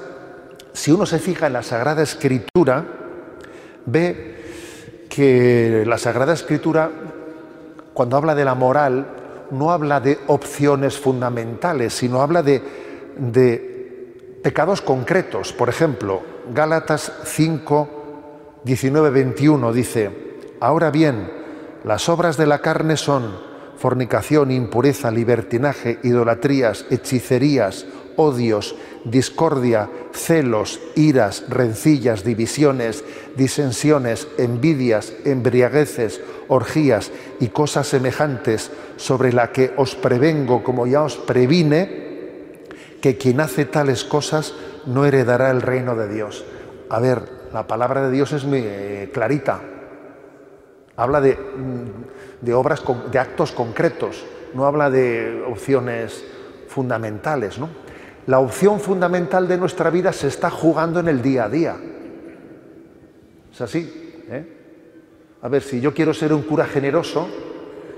si 0.73 0.91
uno 0.91 1.05
se 1.05 1.19
fija 1.19 1.47
en 1.47 1.53
la 1.53 1.63
Sagrada 1.63 2.03
Escritura, 2.03 2.85
ve 3.85 4.34
que 5.15 5.85
la 5.87 5.97
Sagrada 5.97 6.33
Escritura, 6.33 6.91
cuando 7.93 8.17
habla 8.17 8.35
de 8.35 8.43
la 8.43 8.53
moral, 8.53 9.07
no 9.51 9.71
habla 9.71 10.01
de 10.01 10.19
opciones 10.27 10.99
fundamentales, 10.99 11.93
sino 11.93 12.21
habla 12.21 12.43
de, 12.43 12.61
pecados 14.43 14.81
concretos. 14.81 15.53
Por 15.53 15.69
ejemplo, 15.69 16.21
Gálatas 16.53 17.13
5, 17.23 18.59
19, 18.65 19.09
21 19.09 19.71
dice, 19.71 20.11
ahora 20.59 20.91
bien, 20.91 21.31
las 21.85 22.09
obras 22.09 22.35
de 22.35 22.47
la 22.47 22.59
carne 22.59 22.97
son 22.97 23.37
fornicación, 23.77 24.51
impureza, 24.51 25.11
libertinaje, 25.11 25.99
idolatrías, 26.03 26.85
hechicerías, 26.89 27.85
odios, 28.15 28.75
discordia, 29.03 29.89
celos, 30.13 30.79
iras, 30.95 31.45
rencillas, 31.49 32.23
divisiones, 32.23 33.03
disensiones, 33.35 34.27
envidias, 34.37 35.13
embriagueces, 35.25 36.21
orgías 36.47 37.11
y 37.39 37.47
cosas 37.47 37.87
semejantes, 37.87 38.71
sobre 38.97 39.33
la 39.33 39.51
que 39.51 39.73
os 39.77 39.95
prevengo, 39.95 40.63
como 40.63 40.87
ya 40.87 41.03
os 41.03 41.17
previne, 41.17 42.05
que 43.01 43.17
quien 43.17 43.39
hace 43.39 43.65
tales 43.65 44.03
cosas 44.03 44.53
no 44.85 45.05
heredará 45.05 45.51
el 45.51 45.61
reino 45.61 45.95
de 45.95 46.07
Dios. 46.07 46.45
A 46.89 46.99
ver, 46.99 47.23
la 47.53 47.67
palabra 47.67 48.07
de 48.07 48.11
Dios 48.11 48.31
es 48.31 48.45
muy 48.45 48.61
eh, 48.63 49.09
clarita. 49.13 49.61
Habla 50.95 51.19
de 51.19 51.33
mm, 51.33 52.15
de 52.41 52.53
obras, 52.53 52.83
de 53.11 53.19
actos 53.19 53.51
concretos, 53.51 54.23
no 54.53 54.65
habla 54.65 54.89
de 54.89 55.43
opciones 55.47 56.23
fundamentales. 56.67 57.57
¿no? 57.57 57.69
La 58.27 58.39
opción 58.39 58.79
fundamental 58.79 59.47
de 59.47 59.57
nuestra 59.57 59.89
vida 59.89 60.11
se 60.11 60.27
está 60.27 60.49
jugando 60.49 60.99
en 60.99 61.07
el 61.07 61.21
día 61.21 61.45
a 61.45 61.49
día. 61.49 61.75
¿Es 63.53 63.61
así? 63.61 64.23
¿Eh? 64.29 64.55
A 65.43 65.47
ver, 65.47 65.61
si 65.61 65.79
yo 65.79 65.93
quiero 65.93 66.13
ser 66.13 66.33
un 66.33 66.41
cura 66.41 66.65
generoso 66.65 67.27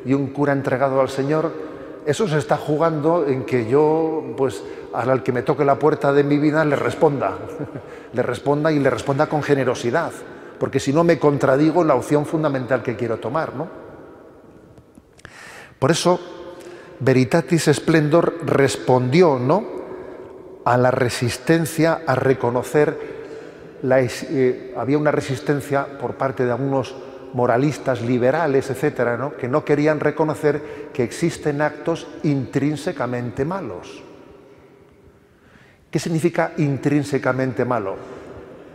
y 0.06 0.14
un 0.14 0.28
cura 0.28 0.52
entregado 0.52 1.00
al 1.00 1.08
Señor, 1.08 1.52
eso 2.06 2.28
se 2.28 2.38
está 2.38 2.58
jugando 2.58 3.26
en 3.26 3.46
que 3.46 3.70
yo, 3.70 4.34
pues, 4.36 4.64
al 4.94 5.24
que 5.24 5.32
me 5.32 5.44
toque 5.44 5.64
la 5.64 5.80
puerta 5.80 6.12
de 6.12 6.24
mi 6.24 6.38
vida, 6.38 6.66
le 6.66 6.76
responda, 6.76 7.38
le 8.14 8.22
responda 8.22 8.72
y 8.72 8.80
le 8.80 8.90
responda 8.90 9.28
con 9.28 9.42
generosidad, 9.44 10.12
porque 10.60 10.80
si 10.80 10.92
no 10.92 11.06
me 11.06 11.20
contradigo 11.20 11.84
la 11.84 11.96
opción 11.96 12.26
fundamental 12.26 12.84
que 12.84 12.96
quiero 12.98 13.18
tomar, 13.18 13.56
¿no? 13.56 13.68
Por 15.80 15.92
eso, 15.92 16.20
Veritatis 17.00 17.70
Splendor 17.72 18.40
respondió 18.46 19.38
¿no? 19.38 19.77
A 20.68 20.76
la 20.76 20.92
resistencia 20.92 22.02
a 22.06 22.14
reconocer, 22.14 23.00
la, 23.84 24.02
eh, 24.02 24.74
había 24.76 24.98
una 24.98 25.12
resistencia 25.12 25.98
por 25.98 26.16
parte 26.16 26.44
de 26.44 26.52
algunos 26.52 26.94
moralistas 27.32 28.02
liberales, 28.02 28.70
etcétera, 28.70 29.32
que 29.40 29.48
no 29.48 29.64
querían 29.64 30.02
reconocer 30.02 30.90
que 30.92 31.06
existen 31.06 31.62
actos 31.62 32.06
intrínsecamente 32.24 33.46
malos. 33.46 34.04
¿Qué 35.90 36.00
significa 36.00 36.52
intrínsecamente 36.58 37.64
malo? 37.64 37.96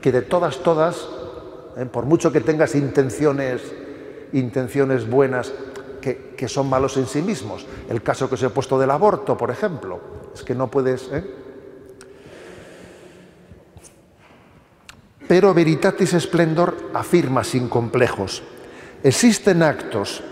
Que 0.00 0.12
de 0.12 0.22
todas, 0.22 0.62
todas, 0.62 1.06
¿eh? 1.76 1.84
por 1.84 2.06
mucho 2.06 2.32
que 2.32 2.40
tengas 2.40 2.74
intenciones, 2.74 3.60
intenciones 4.32 5.10
buenas, 5.10 5.52
que, 6.00 6.48
son 6.48 6.70
malos 6.70 6.96
en 6.96 7.06
sí 7.06 7.20
mismos. 7.20 7.66
El 7.90 8.02
caso 8.02 8.30
que 8.30 8.36
os 8.36 8.42
he 8.42 8.48
puesto 8.48 8.78
del 8.78 8.90
aborto, 8.90 9.36
por 9.36 9.50
ejemplo, 9.50 10.00
es 10.34 10.42
que 10.42 10.54
no 10.54 10.68
puedes... 10.68 11.10
¿eh? 11.12 11.41
Pero 15.28 15.54
Veritatis 15.54 16.10
Splendor 16.18 16.90
afirma 16.94 17.44
sin 17.44 17.68
complejos, 17.68 18.42
existen 19.02 19.62
actos 19.62 20.22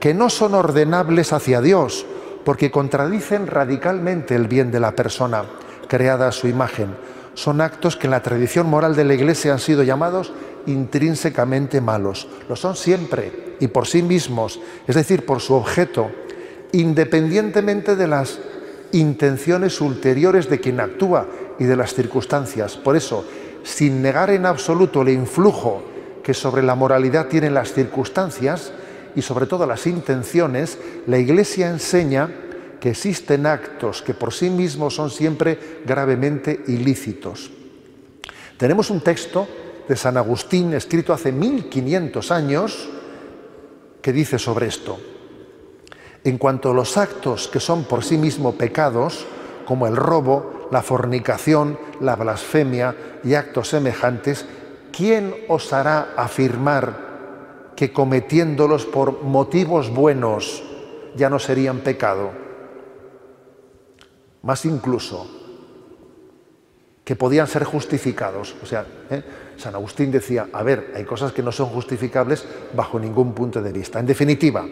que 0.00 0.14
no 0.14 0.30
son 0.30 0.54
ordenables 0.54 1.32
hacia 1.32 1.60
Dios 1.60 2.06
porque 2.44 2.70
contradicen 2.70 3.48
radicalmente 3.48 4.34
el 4.34 4.46
bien 4.46 4.70
de 4.70 4.80
la 4.80 4.92
persona 4.92 5.44
creada 5.88 6.28
a 6.28 6.32
su 6.32 6.48
imagen. 6.48 6.94
Son 7.34 7.60
actos 7.60 7.96
que 7.96 8.06
en 8.06 8.12
la 8.12 8.22
tradición 8.22 8.68
moral 8.68 8.94
de 8.96 9.04
la 9.04 9.14
Iglesia 9.14 9.52
han 9.52 9.58
sido 9.58 9.82
llamados 9.82 10.32
intrínsecamente 10.66 11.80
malos. 11.80 12.28
Lo 12.48 12.56
son 12.56 12.76
siempre 12.76 13.56
y 13.60 13.68
por 13.68 13.86
sí 13.86 14.02
mismos, 14.02 14.60
es 14.86 14.94
decir, 14.94 15.26
por 15.26 15.40
su 15.40 15.54
objeto, 15.54 16.10
independientemente 16.72 17.96
de 17.96 18.06
las 18.06 18.38
intenciones 18.92 19.80
ulteriores 19.80 20.48
de 20.48 20.60
quien 20.60 20.80
actúa 20.80 21.26
y 21.58 21.64
de 21.64 21.76
las 21.76 21.94
circunstancias. 21.94 22.76
Por 22.76 22.96
eso, 22.96 23.24
sin 23.66 24.00
negar 24.00 24.30
en 24.30 24.46
absoluto 24.46 25.02
el 25.02 25.08
influjo 25.08 25.82
que 26.22 26.34
sobre 26.34 26.62
la 26.62 26.76
moralidad 26.76 27.26
tienen 27.26 27.52
las 27.52 27.72
circunstancias 27.72 28.70
y 29.16 29.22
sobre 29.22 29.46
todo 29.46 29.66
las 29.66 29.88
intenciones, 29.88 30.78
la 31.08 31.18
Iglesia 31.18 31.68
enseña 31.68 32.30
que 32.80 32.90
existen 32.90 33.44
actos 33.44 34.02
que 34.02 34.14
por 34.14 34.32
sí 34.32 34.50
mismos 34.50 34.94
son 34.94 35.10
siempre 35.10 35.80
gravemente 35.84 36.62
ilícitos. 36.68 37.50
Tenemos 38.56 38.88
un 38.90 39.00
texto 39.00 39.48
de 39.88 39.96
San 39.96 40.16
Agustín, 40.16 40.72
escrito 40.72 41.12
hace 41.12 41.32
1500 41.32 42.30
años, 42.30 42.88
que 44.00 44.12
dice 44.12 44.38
sobre 44.38 44.68
esto. 44.68 44.96
En 46.22 46.38
cuanto 46.38 46.70
a 46.70 46.74
los 46.74 46.96
actos 46.96 47.48
que 47.48 47.58
son 47.58 47.82
por 47.84 48.04
sí 48.04 48.16
mismos 48.16 48.54
pecados, 48.54 49.26
como 49.66 49.88
el 49.88 49.96
robo, 49.96 50.55
la 50.70 50.82
fornicación, 50.82 51.78
la 52.00 52.16
blasfemia 52.16 52.96
y 53.24 53.34
actos 53.34 53.68
semejantes, 53.68 54.46
¿quién 54.92 55.34
osará 55.48 56.14
afirmar 56.16 57.06
que 57.76 57.92
cometiéndolos 57.92 58.86
por 58.86 59.22
motivos 59.22 59.90
buenos 59.90 60.62
ya 61.16 61.30
no 61.30 61.38
serían 61.38 61.80
pecado? 61.80 62.30
Más 64.42 64.64
incluso, 64.64 65.26
que 67.06 67.14
podían 67.14 67.46
ser 67.46 67.62
justificados. 67.62 68.56
O 68.64 68.66
sea, 68.66 68.84
¿eh? 69.10 69.22
San 69.56 69.76
Agustín 69.76 70.10
decía, 70.10 70.48
a 70.52 70.64
ver, 70.64 70.92
hay 70.96 71.04
cosas 71.04 71.30
que 71.30 71.40
no 71.40 71.52
son 71.52 71.68
justificables 71.68 72.44
bajo 72.74 72.98
ningún 72.98 73.32
punto 73.32 73.62
de 73.62 73.70
vista. 73.72 74.00
En 74.00 74.06
definitiva, 74.06 74.66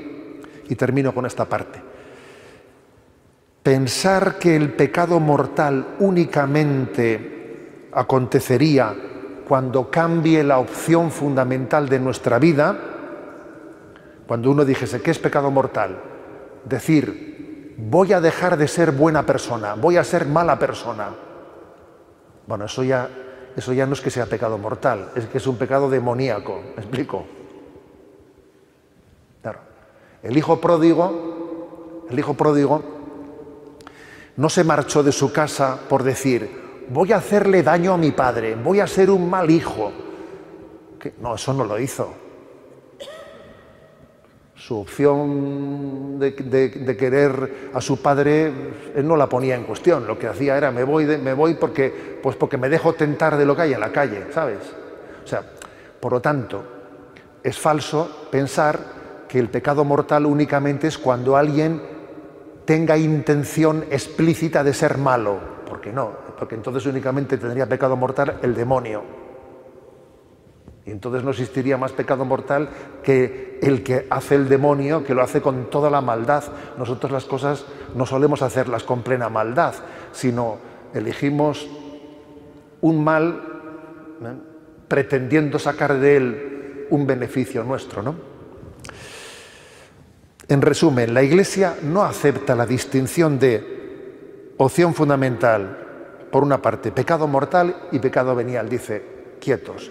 y 0.68 0.74
termino 0.74 1.14
con 1.14 1.26
esta 1.26 1.44
parte, 1.44 1.80
pensar 3.64 4.38
que 4.38 4.54
el 4.54 4.74
pecado 4.74 5.18
mortal 5.18 5.96
únicamente 5.98 7.88
acontecería 7.92 8.94
cuando 9.48 9.90
cambie 9.90 10.44
la 10.44 10.58
opción 10.58 11.10
fundamental 11.10 11.88
de 11.88 11.98
nuestra 11.98 12.38
vida, 12.38 12.78
cuando 14.28 14.52
uno 14.52 14.64
dijese, 14.64 15.02
¿qué 15.02 15.10
es 15.10 15.18
pecado 15.18 15.50
mortal? 15.50 16.00
Decir, 16.64 17.74
voy 17.76 18.12
a 18.12 18.20
dejar 18.20 18.56
de 18.56 18.68
ser 18.68 18.92
buena 18.92 19.26
persona, 19.26 19.74
voy 19.74 19.96
a 19.96 20.04
ser 20.04 20.26
mala 20.26 20.56
persona 20.60 21.08
bueno, 22.46 22.66
eso 22.66 22.82
ya, 22.82 23.08
eso 23.56 23.72
ya 23.72 23.86
no 23.86 23.94
es 23.94 24.00
que 24.00 24.10
sea 24.10 24.26
pecado 24.26 24.58
mortal, 24.58 25.10
es 25.14 25.26
que 25.26 25.38
es 25.38 25.46
un 25.46 25.56
pecado 25.56 25.88
demoníaco, 25.88 26.60
¿me 26.76 26.82
explico? 26.82 27.24
El 30.22 30.38
hijo 30.38 30.58
pródigo, 30.58 32.06
el 32.08 32.18
hijo 32.18 32.32
pródigo 32.32 32.82
no 34.36 34.48
se 34.48 34.64
marchó 34.64 35.02
de 35.02 35.12
su 35.12 35.32
casa 35.32 35.78
por 35.88 36.02
decir, 36.02 36.64
voy 36.88 37.12
a 37.12 37.16
hacerle 37.16 37.62
daño 37.62 37.92
a 37.92 37.98
mi 37.98 38.10
padre, 38.12 38.56
voy 38.56 38.80
a 38.80 38.86
ser 38.86 39.10
un 39.10 39.28
mal 39.28 39.50
hijo. 39.50 39.92
No, 41.20 41.34
eso 41.34 41.52
no 41.52 41.64
lo 41.64 41.78
hizo. 41.78 42.14
Su 44.54 44.78
opción 44.78 46.18
de, 46.18 46.96
querer 46.98 47.70
a 47.74 47.80
su 47.82 48.00
padre, 48.00 48.50
él 48.94 49.06
no 49.06 49.14
la 49.14 49.28
ponía 49.28 49.54
en 49.54 49.64
cuestión. 49.64 50.06
Lo 50.06 50.18
que 50.18 50.26
hacía 50.26 50.56
era, 50.56 50.70
me 50.70 50.84
voy, 50.84 51.04
me 51.04 51.34
voy 51.34 51.54
porque, 51.54 52.18
pues 52.22 52.36
porque 52.36 52.56
me 52.56 52.70
dejo 52.70 52.94
tentar 52.94 53.36
de 53.36 53.44
lo 53.44 53.54
que 53.54 53.62
hay 53.62 53.74
en 53.74 53.80
la 53.80 53.92
calle, 53.92 54.28
¿sabes? 54.32 54.60
O 55.22 55.26
sea, 55.26 55.42
por 56.00 56.12
lo 56.12 56.20
tanto, 56.20 56.64
es 57.42 57.58
falso 57.58 58.28
pensar 58.30 58.78
que 59.28 59.38
el 59.38 59.50
pecado 59.50 59.84
mortal 59.84 60.24
únicamente 60.24 60.86
es 60.86 60.96
cuando 60.96 61.36
alguien 61.36 61.93
tenga 62.64 62.96
intención 62.96 63.84
explícita 63.90 64.64
de 64.64 64.74
ser 64.74 64.98
malo. 64.98 65.38
Porque 65.66 65.92
no, 65.92 66.12
porque 66.38 66.54
entonces 66.54 66.86
únicamente 66.86 67.38
tendría 67.38 67.68
pecado 67.68 67.96
mortal 67.96 68.38
el 68.42 68.54
demonio. 68.54 69.02
Y 70.86 70.90
entonces 70.90 71.24
no 71.24 71.30
existiría 71.30 71.78
más 71.78 71.92
pecado 71.92 72.24
mortal 72.24 72.68
que 73.02 73.58
el 73.62 73.82
que 73.82 74.06
hace 74.10 74.34
el 74.34 74.48
demonio, 74.48 75.02
que 75.02 75.14
lo 75.14 75.22
hace 75.22 75.40
con 75.40 75.70
toda 75.70 75.88
la 75.88 76.02
maldad. 76.02 76.44
Nosotros 76.76 77.10
las 77.10 77.24
cosas 77.24 77.64
no 77.94 78.04
solemos 78.04 78.42
hacerlas 78.42 78.84
con 78.84 79.02
plena 79.02 79.30
maldad, 79.30 79.74
sino 80.12 80.58
elegimos 80.92 81.66
un 82.82 83.02
mal 83.02 83.42
¿eh? 84.22 84.34
pretendiendo 84.86 85.58
sacar 85.58 85.98
de 85.98 86.16
él 86.16 86.86
un 86.90 87.06
beneficio 87.06 87.64
nuestro. 87.64 88.02
¿no? 88.02 88.33
En 90.48 90.60
resumen, 90.62 91.14
la 91.14 91.22
Iglesia 91.22 91.76
no 91.82 92.04
acepta 92.04 92.54
la 92.54 92.66
distinción 92.66 93.38
de 93.38 94.52
opción 94.58 94.94
fundamental, 94.94 95.78
por 96.30 96.42
una 96.42 96.60
parte, 96.60 96.92
pecado 96.92 97.26
mortal 97.26 97.76
y 97.92 97.98
pecado 97.98 98.34
venial. 98.34 98.68
Dice, 98.68 99.02
quietos 99.40 99.90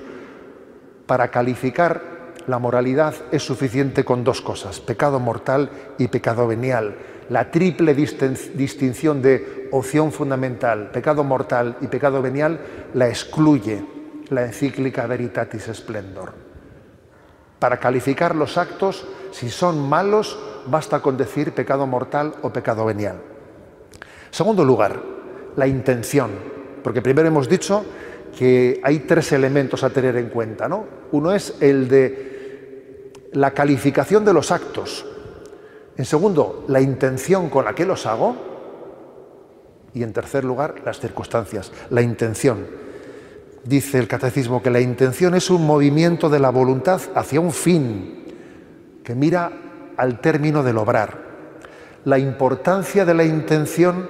para 1.05 1.29
calificar 1.29 2.01
la 2.47 2.59
moralidad 2.59 3.13
es 3.31 3.43
suficiente 3.43 4.03
con 4.03 4.23
dos 4.23 4.41
cosas, 4.41 4.79
pecado 4.79 5.19
mortal 5.19 5.69
y 5.97 6.07
pecado 6.07 6.47
venial. 6.47 6.95
La 7.29 7.51
triple 7.51 7.93
distinción 7.93 9.21
de 9.21 9.69
opción 9.71 10.11
fundamental, 10.11 10.91
pecado 10.91 11.23
mortal 11.23 11.77
y 11.81 11.87
pecado 11.87 12.21
venial, 12.21 12.59
la 12.93 13.07
excluye 13.07 13.85
la 14.29 14.45
encíclica 14.45 15.07
Veritatis 15.07 15.69
Splendor. 15.73 16.42
Para 17.63 17.79
calificar 17.79 18.35
los 18.35 18.57
actos, 18.57 19.05
si 19.31 19.49
son 19.49 19.87
malos, 19.87 20.37
basta 20.67 21.01
con 21.01 21.15
decir 21.15 21.53
pecado 21.53 21.87
mortal 21.87 22.33
o 22.41 22.51
pecado 22.51 22.83
venial. 22.83 23.21
Segundo 24.31 24.65
lugar, 24.65 25.01
la 25.55 25.65
intención, 25.65 26.31
porque 26.83 27.01
primero 27.01 27.29
hemos 27.29 27.47
dicho 27.47 27.85
que 28.37 28.81
hay 28.83 28.99
tres 29.07 29.31
elementos 29.31 29.81
a 29.85 29.91
tener 29.91 30.17
en 30.17 30.27
cuenta. 30.27 30.67
¿no? 30.67 30.83
Uno 31.13 31.31
es 31.31 31.55
el 31.61 31.87
de 31.87 33.13
la 33.31 33.51
calificación 33.51 34.25
de 34.25 34.33
los 34.33 34.51
actos. 34.51 35.05
En 35.95 36.03
segundo, 36.03 36.65
la 36.67 36.81
intención 36.81 37.49
con 37.49 37.63
la 37.63 37.73
que 37.73 37.85
los 37.85 38.05
hago. 38.05 38.35
Y 39.93 40.03
en 40.03 40.11
tercer 40.11 40.43
lugar, 40.43 40.81
las 40.83 40.99
circunstancias, 40.99 41.71
la 41.91 42.01
intención. 42.01 42.67
Dice 43.63 43.97
el 43.97 44.07
catecismo 44.07 44.61
que 44.61 44.69
la 44.69 44.81
intención 44.81 45.35
es 45.35 45.49
un 45.49 45.65
movimiento 45.65 46.29
de 46.29 46.39
la 46.39 46.49
voluntad 46.49 47.01
hacia 47.15 47.39
un 47.39 47.51
fin 47.51 48.25
que 49.03 49.15
mira 49.15 49.51
al 49.95 50.19
término 50.19 50.63
del 50.63 50.77
obrar. 50.77 51.17
La 52.03 52.19
importancia 52.19 53.05
de 53.05 53.13
la 53.13 53.23
intención 53.23 54.09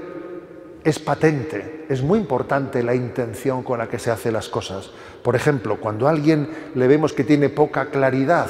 es 0.83 0.97
patente, 0.97 1.85
es 1.87 2.01
muy 2.01 2.19
importante 2.19 2.81
la 2.81 2.95
intención 2.95 3.61
con 3.61 3.77
la 3.77 3.87
que 3.87 3.99
se 3.99 4.09
hacen 4.09 4.33
las 4.33 4.49
cosas. 4.49 4.89
Por 5.21 5.35
ejemplo, 5.35 5.79
cuando 5.79 6.07
a 6.07 6.11
alguien 6.11 6.49
le 6.73 6.87
vemos 6.87 7.13
que 7.13 7.23
tiene 7.23 7.49
poca 7.49 7.91
claridad 7.91 8.49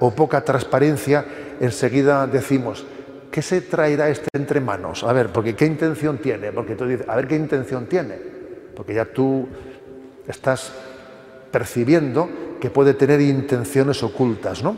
o 0.00 0.10
poca 0.10 0.44
transparencia, 0.44 1.24
enseguida 1.60 2.26
decimos, 2.26 2.84
¿qué 3.30 3.40
se 3.40 3.60
traerá 3.60 4.08
este 4.08 4.28
entre 4.32 4.60
manos? 4.60 5.04
A 5.04 5.12
ver, 5.12 5.28
porque 5.28 5.54
¿qué 5.54 5.66
intención 5.66 6.18
tiene? 6.18 6.50
Porque 6.50 6.74
tú 6.74 6.86
dices, 6.86 7.08
a 7.08 7.14
ver 7.14 7.28
qué 7.28 7.36
intención 7.36 7.86
tiene. 7.86 8.40
Porque 8.74 8.94
ya 8.94 9.04
tú 9.04 9.48
estás 10.26 10.72
percibiendo 11.50 12.28
que 12.60 12.70
puede 12.70 12.94
tener 12.94 13.20
intenciones 13.20 14.02
ocultas, 14.02 14.62
¿no? 14.62 14.76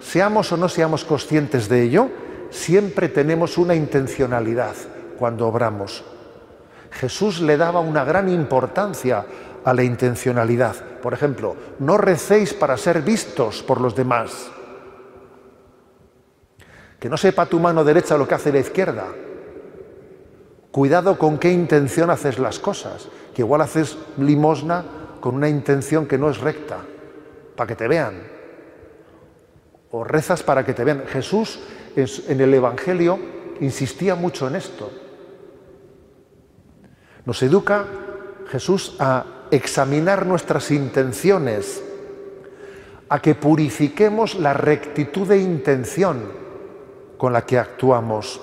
Seamos 0.00 0.52
o 0.52 0.56
no 0.56 0.68
seamos 0.68 1.04
conscientes 1.04 1.68
de 1.68 1.82
ello, 1.82 2.08
siempre 2.50 3.08
tenemos 3.08 3.58
una 3.58 3.74
intencionalidad 3.74 4.74
cuando 5.18 5.46
obramos. 5.48 6.04
Jesús 6.90 7.40
le 7.40 7.56
daba 7.56 7.80
una 7.80 8.04
gran 8.04 8.28
importancia 8.28 9.26
a 9.64 9.72
la 9.72 9.82
intencionalidad. 9.82 10.76
Por 11.02 11.14
ejemplo, 11.14 11.56
no 11.80 11.96
recéis 11.96 12.54
para 12.54 12.76
ser 12.76 13.02
vistos 13.02 13.62
por 13.62 13.80
los 13.80 13.96
demás. 13.96 14.50
Que 17.00 17.08
no 17.08 17.16
sepa 17.16 17.46
tu 17.46 17.58
mano 17.58 17.84
derecha 17.84 18.16
lo 18.16 18.28
que 18.28 18.34
hace 18.34 18.52
la 18.52 18.60
izquierda. 18.60 19.06
Cuidado 20.74 21.16
con 21.16 21.38
qué 21.38 21.52
intención 21.52 22.10
haces 22.10 22.40
las 22.40 22.58
cosas, 22.58 23.06
que 23.32 23.42
igual 23.42 23.60
haces 23.60 23.96
limosna 24.18 24.84
con 25.20 25.36
una 25.36 25.48
intención 25.48 26.04
que 26.04 26.18
no 26.18 26.28
es 26.28 26.38
recta, 26.40 26.78
para 27.54 27.68
que 27.68 27.76
te 27.76 27.86
vean. 27.86 28.20
O 29.92 30.02
rezas 30.02 30.42
para 30.42 30.64
que 30.64 30.74
te 30.74 30.82
vean. 30.82 31.04
Jesús 31.06 31.60
en 31.94 32.40
el 32.40 32.52
Evangelio 32.52 33.20
insistía 33.60 34.16
mucho 34.16 34.48
en 34.48 34.56
esto. 34.56 34.90
Nos 37.24 37.40
educa 37.44 37.84
Jesús 38.48 38.96
a 38.98 39.46
examinar 39.52 40.26
nuestras 40.26 40.72
intenciones, 40.72 41.84
a 43.08 43.22
que 43.22 43.36
purifiquemos 43.36 44.34
la 44.40 44.54
rectitud 44.54 45.28
de 45.28 45.38
intención 45.38 46.32
con 47.16 47.32
la 47.32 47.46
que 47.46 47.60
actuamos. 47.60 48.40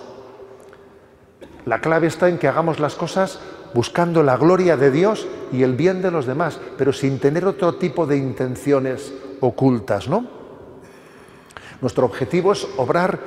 La 1.65 1.81
clave 1.81 2.07
está 2.07 2.29
en 2.29 2.37
que 2.37 2.47
hagamos 2.47 2.79
las 2.79 2.95
cosas 2.95 3.39
buscando 3.73 4.23
la 4.23 4.37
gloria 4.37 4.77
de 4.77 4.91
Dios 4.91 5.27
y 5.51 5.63
el 5.63 5.75
bien 5.75 6.01
de 6.01 6.11
los 6.11 6.25
demás, 6.25 6.59
pero 6.77 6.91
sin 6.91 7.19
tener 7.19 7.45
otro 7.45 7.75
tipo 7.75 8.05
de 8.05 8.17
intenciones 8.17 9.13
ocultas, 9.39 10.07
¿no? 10.07 10.25
Nuestro 11.81 12.05
objetivo 12.05 12.51
es 12.51 12.67
obrar 12.77 13.19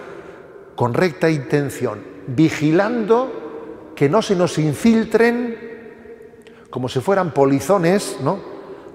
con 0.76 0.94
recta 0.94 1.30
intención, 1.30 2.02
vigilando 2.26 3.92
que 3.94 4.08
no 4.08 4.22
se 4.22 4.36
nos 4.36 4.58
infiltren 4.58 5.72
como 6.70 6.88
si 6.88 7.00
fueran 7.00 7.30
polizones, 7.30 8.18
¿no? 8.22 8.38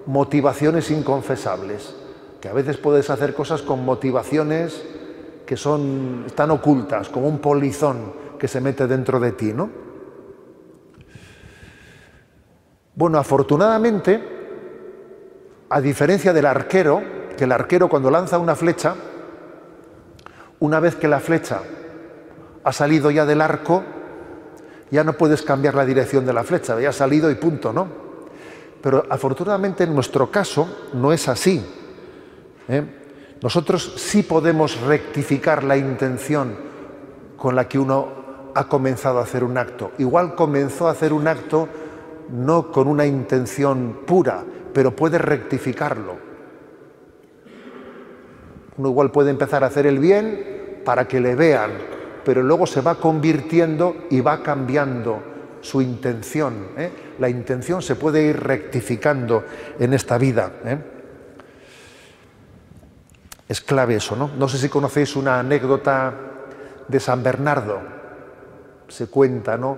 motivaciones 0.06 0.91
inconfesables, 0.91 1.95
que 2.41 2.49
a 2.49 2.54
veces 2.54 2.78
puedes 2.78 3.10
hacer 3.10 3.34
cosas 3.34 3.62
con 3.62 3.86
motivaciones 3.86 4.82
que 5.45 5.56
son 5.56 6.23
están 6.28 6.52
ocultas, 6.52 7.10
como 7.10 7.28
un 7.28 7.39
polizón 7.39 8.12
que 8.39 8.47
se 8.47 8.62
mete 8.62 8.88
dentro 8.88 9.19
de 9.19 9.34
ti, 9.34 9.54
¿no? 9.54 9.69
Bueno, 12.95 13.17
afortunadamente, 13.17 14.19
a 15.69 15.80
diferencia 15.80 16.34
del 16.34 16.45
arquero, 16.45 17.02
que 17.38 17.43
el 17.43 17.52
arquero 17.52 17.88
cuando 17.88 18.10
lanza 18.10 18.39
una 18.39 18.56
flecha, 18.56 18.95
una 20.60 20.80
vez 20.80 20.95
que 20.95 21.08
la 21.08 21.19
flecha 21.19 21.62
ha 22.63 22.73
salido 22.73 23.12
ya 23.12 23.25
del 23.25 23.41
arco, 23.41 23.84
ya 24.91 25.03
no 25.03 25.14
puedes 25.14 25.43
cambiar 25.43 25.76
la 25.76 25.86
dirección 25.86 26.26
de 26.26 26.34
la 26.34 26.43
flecha, 26.43 26.80
ya 26.80 26.89
ha 26.89 26.93
salido 26.93 27.30
y 27.32 27.36
punto, 27.36 27.72
¿no? 27.72 27.88
Pero 28.82 29.05
afortunadamente 29.09 29.84
en 29.84 29.93
nuestro 29.93 30.32
caso 30.32 30.89
no 30.93 31.14
es 31.14 31.28
así. 31.28 31.64
¿eh? 32.68 32.84
Nosotros 33.41 33.93
sí 33.97 34.24
podemos 34.24 34.80
rectificar 34.82 35.64
la 35.64 35.78
intención 35.78 36.55
con 37.38 37.55
la 37.55 37.68
que 37.68 37.80
uno 37.80 38.18
ha 38.60 38.68
comenzado 38.68 39.20
a 39.20 39.24
hacer 39.24 39.45
un 39.45 39.57
acto. 39.57 39.93
Igual 39.99 40.36
comenzó 40.36 40.89
a 40.89 40.91
hacer 40.91 41.14
un 41.14 41.30
acto 41.30 41.70
no 42.30 42.74
con 42.74 42.89
una 42.89 43.05
intención 43.05 44.01
pura, 44.05 44.43
pero 44.74 44.93
puede 44.93 45.18
rectificarlo. 45.18 46.18
Uno 48.76 48.89
igual 48.89 49.12
puede 49.12 49.30
empezar 49.30 49.64
a 49.64 49.68
hacer 49.68 49.88
el 49.88 49.97
bien 49.97 50.82
para 50.84 51.07
que 51.07 51.22
le 51.22 51.36
vean, 51.36 51.72
pero 52.26 52.43
luego 52.43 52.68
se 52.68 52.82
va 52.82 52.95
convirtiendo 52.95 53.95
y 54.10 54.20
va 54.20 54.43
cambiando 54.43 55.24
su 55.62 55.82
intención. 55.82 56.72
¿eh? 56.76 56.91
La 57.18 57.30
intención 57.30 57.82
se 57.82 57.95
puede 57.95 58.24
ir 58.24 58.41
rectificando 58.41 59.45
en 59.80 59.93
esta 59.93 60.18
vida. 60.18 60.51
¿eh? 60.66 60.78
Es 63.47 63.62
clave 63.62 63.95
eso, 63.95 64.18
¿no? 64.18 64.32
No 64.38 64.49
sé 64.49 64.57
si 64.57 64.68
conocéis 64.68 65.16
una 65.16 65.39
anécdota 65.39 66.14
de 66.89 66.99
San 66.99 67.24
Bernardo. 67.24 67.99
Se 68.90 69.08
cuenta, 69.08 69.58
¿no? 69.58 69.78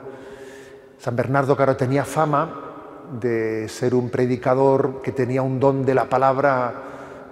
San 0.97 1.15
Bernardo, 1.15 1.55
claro, 1.55 1.75
tenía 1.75 2.05
fama 2.05 2.71
de 3.19 3.67
ser 3.67 3.95
un 3.95 4.09
predicador 4.09 5.01
que 5.01 5.11
tenía 5.11 5.41
un 5.41 5.59
don 5.59 5.85
de 5.85 5.95
la 5.95 6.05
palabra 6.05 6.73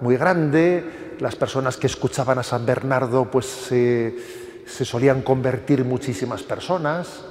muy 0.00 0.16
grande, 0.16 1.16
las 1.20 1.36
personas 1.36 1.76
que 1.76 1.86
escuchaban 1.86 2.38
a 2.38 2.42
San 2.42 2.66
Bernardo 2.66 3.30
pues 3.30 3.46
se 3.46 4.84
solían 4.84 5.22
convertir 5.22 5.84
muchísimas 5.84 6.42
personas, 6.42 7.24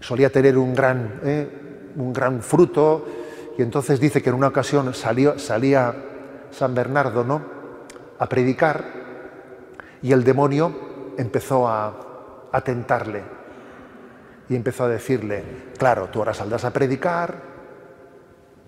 solía 0.00 0.30
tener 0.30 0.56
un 0.56 0.74
gran, 0.74 1.20
eh, 1.24 1.48
un 1.96 2.12
gran 2.12 2.40
fruto. 2.42 3.06
Y 3.58 3.62
entonces 3.62 4.00
dice 4.00 4.22
que 4.22 4.30
en 4.30 4.36
una 4.36 4.48
ocasión 4.48 4.92
salió, 4.94 5.38
salía 5.38 5.94
San 6.50 6.74
Bernardo 6.74 7.24
¿no? 7.24 7.42
a 8.18 8.28
predicar 8.28 8.84
y 10.02 10.12
el 10.12 10.24
demonio 10.24 11.14
empezó 11.18 11.68
a, 11.68 12.48
a 12.52 12.60
tentarle 12.60 13.35
y 14.48 14.54
empezó 14.54 14.84
a 14.84 14.88
decirle, 14.88 15.42
claro, 15.78 16.08
tú 16.08 16.20
ahora 16.20 16.34
saldrás 16.34 16.64
a 16.64 16.72
predicar 16.72 17.56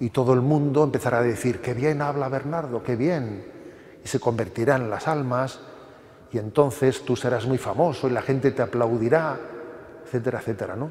y 0.00 0.10
todo 0.10 0.32
el 0.32 0.40
mundo 0.40 0.84
empezará 0.84 1.18
a 1.18 1.22
decir, 1.22 1.60
qué 1.60 1.74
bien 1.74 2.02
habla 2.02 2.28
Bernardo, 2.28 2.82
qué 2.82 2.96
bien, 2.96 3.44
y 4.04 4.08
se 4.08 4.20
convertirán 4.20 4.90
las 4.90 5.08
almas 5.08 5.60
y 6.32 6.38
entonces 6.38 7.04
tú 7.04 7.16
serás 7.16 7.46
muy 7.46 7.58
famoso 7.58 8.08
y 8.08 8.12
la 8.12 8.22
gente 8.22 8.50
te 8.50 8.62
aplaudirá, 8.62 9.38
etcétera, 10.04 10.40
etcétera, 10.40 10.76
¿no? 10.76 10.90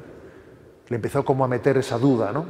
Le 0.88 0.96
empezó 0.96 1.24
como 1.24 1.44
a 1.44 1.48
meter 1.48 1.76
esa 1.76 1.98
duda, 1.98 2.32
¿no? 2.32 2.46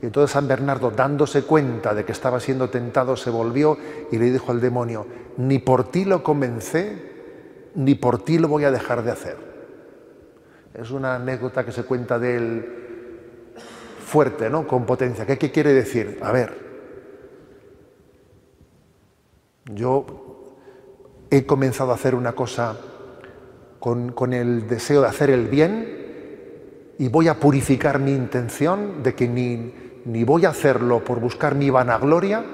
Y 0.00 0.06
entonces 0.06 0.32
San 0.32 0.48
Bernardo, 0.48 0.90
dándose 0.90 1.42
cuenta 1.42 1.94
de 1.94 2.04
que 2.04 2.12
estaba 2.12 2.40
siendo 2.40 2.70
tentado, 2.70 3.16
se 3.16 3.30
volvió 3.30 3.78
y 4.10 4.18
le 4.18 4.32
dijo 4.32 4.50
al 4.50 4.60
demonio, 4.60 5.06
ni 5.36 5.58
por 5.58 5.84
ti 5.84 6.04
lo 6.04 6.24
comencé, 6.24 7.12
ni 7.76 7.94
por 7.94 8.22
ti 8.24 8.38
lo 8.38 8.48
voy 8.48 8.64
a 8.64 8.72
dejar 8.72 9.04
de 9.04 9.12
hacer. 9.12 9.51
Es 10.74 10.90
una 10.90 11.16
anécdota 11.16 11.64
que 11.64 11.72
se 11.72 11.84
cuenta 11.84 12.18
de 12.18 12.36
él 12.36 12.82
fuerte, 14.04 14.48
¿no? 14.48 14.66
Con 14.66 14.86
potencia. 14.86 15.26
¿Qué, 15.26 15.50
quiere 15.50 15.72
decir? 15.72 16.18
A 16.22 16.32
ver, 16.32 16.52
yo 19.66 20.56
he 21.30 21.44
comenzado 21.44 21.92
a 21.92 21.94
hacer 21.94 22.14
una 22.14 22.32
cosa 22.32 22.76
con, 23.80 24.12
con 24.12 24.32
el 24.32 24.66
deseo 24.68 25.02
de 25.02 25.08
hacer 25.08 25.30
el 25.30 25.48
bien 25.48 26.94
y 26.98 27.08
voy 27.08 27.28
a 27.28 27.38
purificar 27.38 27.98
mi 27.98 28.12
intención 28.12 29.02
de 29.02 29.14
que 29.14 29.28
ni, 29.28 29.74
ni 30.04 30.24
voy 30.24 30.44
a 30.44 30.50
hacerlo 30.50 31.04
por 31.04 31.20
buscar 31.20 31.54
mi 31.54 31.70
vanagloria, 31.70 32.44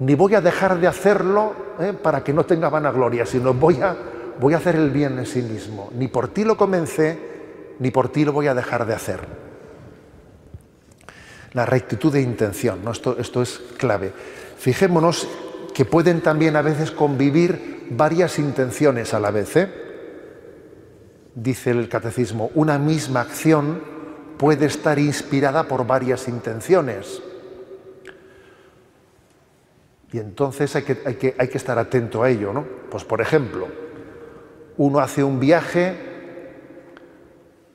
ni 0.00 0.14
voy 0.14 0.34
a 0.34 0.40
dejar 0.40 0.80
de 0.80 0.86
hacerlo 0.86 1.54
¿eh? 1.78 1.92
para 1.92 2.24
que 2.24 2.32
no 2.32 2.44
tenga 2.44 2.68
vanagloria, 2.68 3.24
sino 3.26 3.54
voy 3.54 3.80
a, 3.80 3.96
voy 4.42 4.54
a 4.54 4.56
hacer 4.56 4.74
el 4.74 4.90
bien 4.90 5.20
en 5.20 5.26
sí 5.26 5.40
mismo. 5.40 5.92
Ni 5.94 6.08
por 6.08 6.26
ti 6.26 6.42
lo 6.42 6.56
comencé, 6.56 7.16
ni 7.78 7.92
por 7.92 8.10
ti 8.10 8.24
lo 8.24 8.32
voy 8.32 8.48
a 8.48 8.54
dejar 8.54 8.84
de 8.86 8.92
hacer. 8.92 9.20
La 11.52 11.64
rectitud 11.64 12.12
de 12.12 12.22
intención, 12.22 12.84
¿no? 12.84 12.90
esto, 12.90 13.16
esto 13.20 13.40
es 13.40 13.62
clave. 13.78 14.12
Fijémonos 14.58 15.28
que 15.72 15.84
pueden 15.84 16.22
también 16.22 16.56
a 16.56 16.62
veces 16.62 16.90
convivir 16.90 17.86
varias 17.90 18.40
intenciones 18.40 19.14
a 19.14 19.20
la 19.20 19.30
vez. 19.30 19.56
¿eh? 19.56 19.72
Dice 21.36 21.70
el 21.70 21.88
catecismo, 21.88 22.50
una 22.56 22.78
misma 22.78 23.20
acción 23.20 23.80
puede 24.38 24.66
estar 24.66 24.98
inspirada 24.98 25.68
por 25.68 25.86
varias 25.86 26.26
intenciones. 26.26 27.22
Y 30.12 30.18
entonces 30.18 30.74
hay 30.74 30.82
que, 30.82 30.98
hay 31.06 31.14
que, 31.14 31.36
hay 31.38 31.46
que 31.46 31.58
estar 31.58 31.78
atento 31.78 32.24
a 32.24 32.28
ello, 32.28 32.52
¿no? 32.52 32.66
Pues 32.90 33.04
por 33.04 33.20
ejemplo, 33.20 33.81
uno 34.82 34.98
hace 34.98 35.22
un 35.22 35.38
viaje 35.38 35.94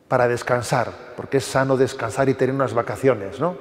para 0.09 0.27
descansar, 0.27 0.91
porque 1.15 1.37
es 1.37 1.45
sano 1.45 1.77
descansar 1.77 2.27
y 2.27 2.33
tener 2.33 2.53
unas 2.53 2.73
vacaciones, 2.73 3.39
¿no? 3.39 3.55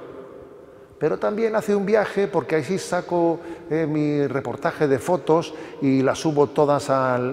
Pero 0.99 1.19
también 1.19 1.55
hace 1.55 1.77
un 1.77 1.87
viaje 1.87 2.27
porque 2.27 2.57
así 2.57 2.79
saco 2.79 3.39
eh, 3.71 3.87
mi 3.87 4.27
reportaje 4.27 4.89
de 4.89 4.99
fotos 4.99 5.55
y 5.81 6.03
las 6.03 6.19
subo 6.19 6.49
todas 6.49 6.89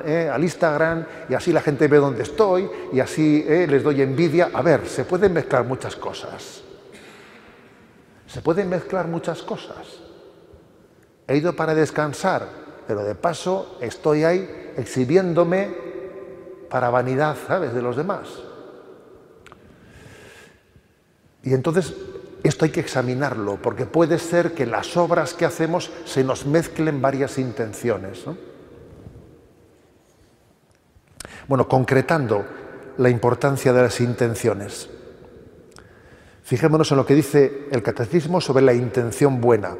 eh, 0.05 0.30
al, 0.32 0.43
Instagram 0.43 1.05
y 1.30 1.34
así 1.34 1.51
la 1.51 1.61
gente 1.61 1.88
ve 1.88 1.97
dónde 1.97 2.24
estoy 2.24 2.70
y 2.91 2.99
así 2.99 3.43
eh, 3.47 3.66
les 3.68 3.82
doy 3.82 4.01
envidia. 4.01 4.51
A 4.53 4.61
ver, 4.61 4.86
se 4.88 5.05
pueden 5.05 5.34
mezclar 5.34 5.64
muchas 5.64 5.95
cosas. 5.95 6.61
Se 8.28 8.41
pueden 8.41 8.70
mezclar 8.70 9.07
muchas 9.07 9.41
cosas. 9.41 9.88
He 11.28 11.38
ido 11.38 11.55
para 11.55 11.74
descansar, 11.74 12.47
pero 12.86 13.03
de 13.03 13.16
paso 13.16 13.78
estoy 13.82 14.26
ahí 14.26 14.74
exhibiéndome 14.78 15.82
para 16.74 16.89
vanidad, 16.89 17.38
¿sabes?, 17.45 17.71
de 17.76 17.84
los 17.84 17.95
demás. 17.95 18.30
Y 21.43 21.53
entonces 21.53 21.93
esto 22.41 22.65
hay 22.65 22.71
que 22.71 22.80
examinarlo, 22.80 23.59
porque 23.61 23.86
puede 23.86 24.17
ser 24.17 24.55
que 24.55 24.65
las 24.65 24.97
obras 24.97 25.36
que 25.36 25.45
hacemos 25.45 25.91
se 26.05 26.24
nos 26.24 26.47
mezclen 26.47 26.99
varias 26.99 27.38
intenciones. 27.38 28.26
Bueno, 31.47 31.67
concretando 31.67 32.43
la 32.97 33.09
importancia 33.09 33.71
de 33.71 33.82
las 33.84 34.01
intenciones. 34.01 34.89
Fijémonos 36.41 36.89
en 36.89 36.97
lo 36.97 37.05
que 37.05 37.13
dice 37.13 37.67
el 37.69 37.84
catecismo 37.84 38.41
sobre 38.41 38.63
la 38.63 38.74
intención 38.74 39.39
buena. 39.39 39.78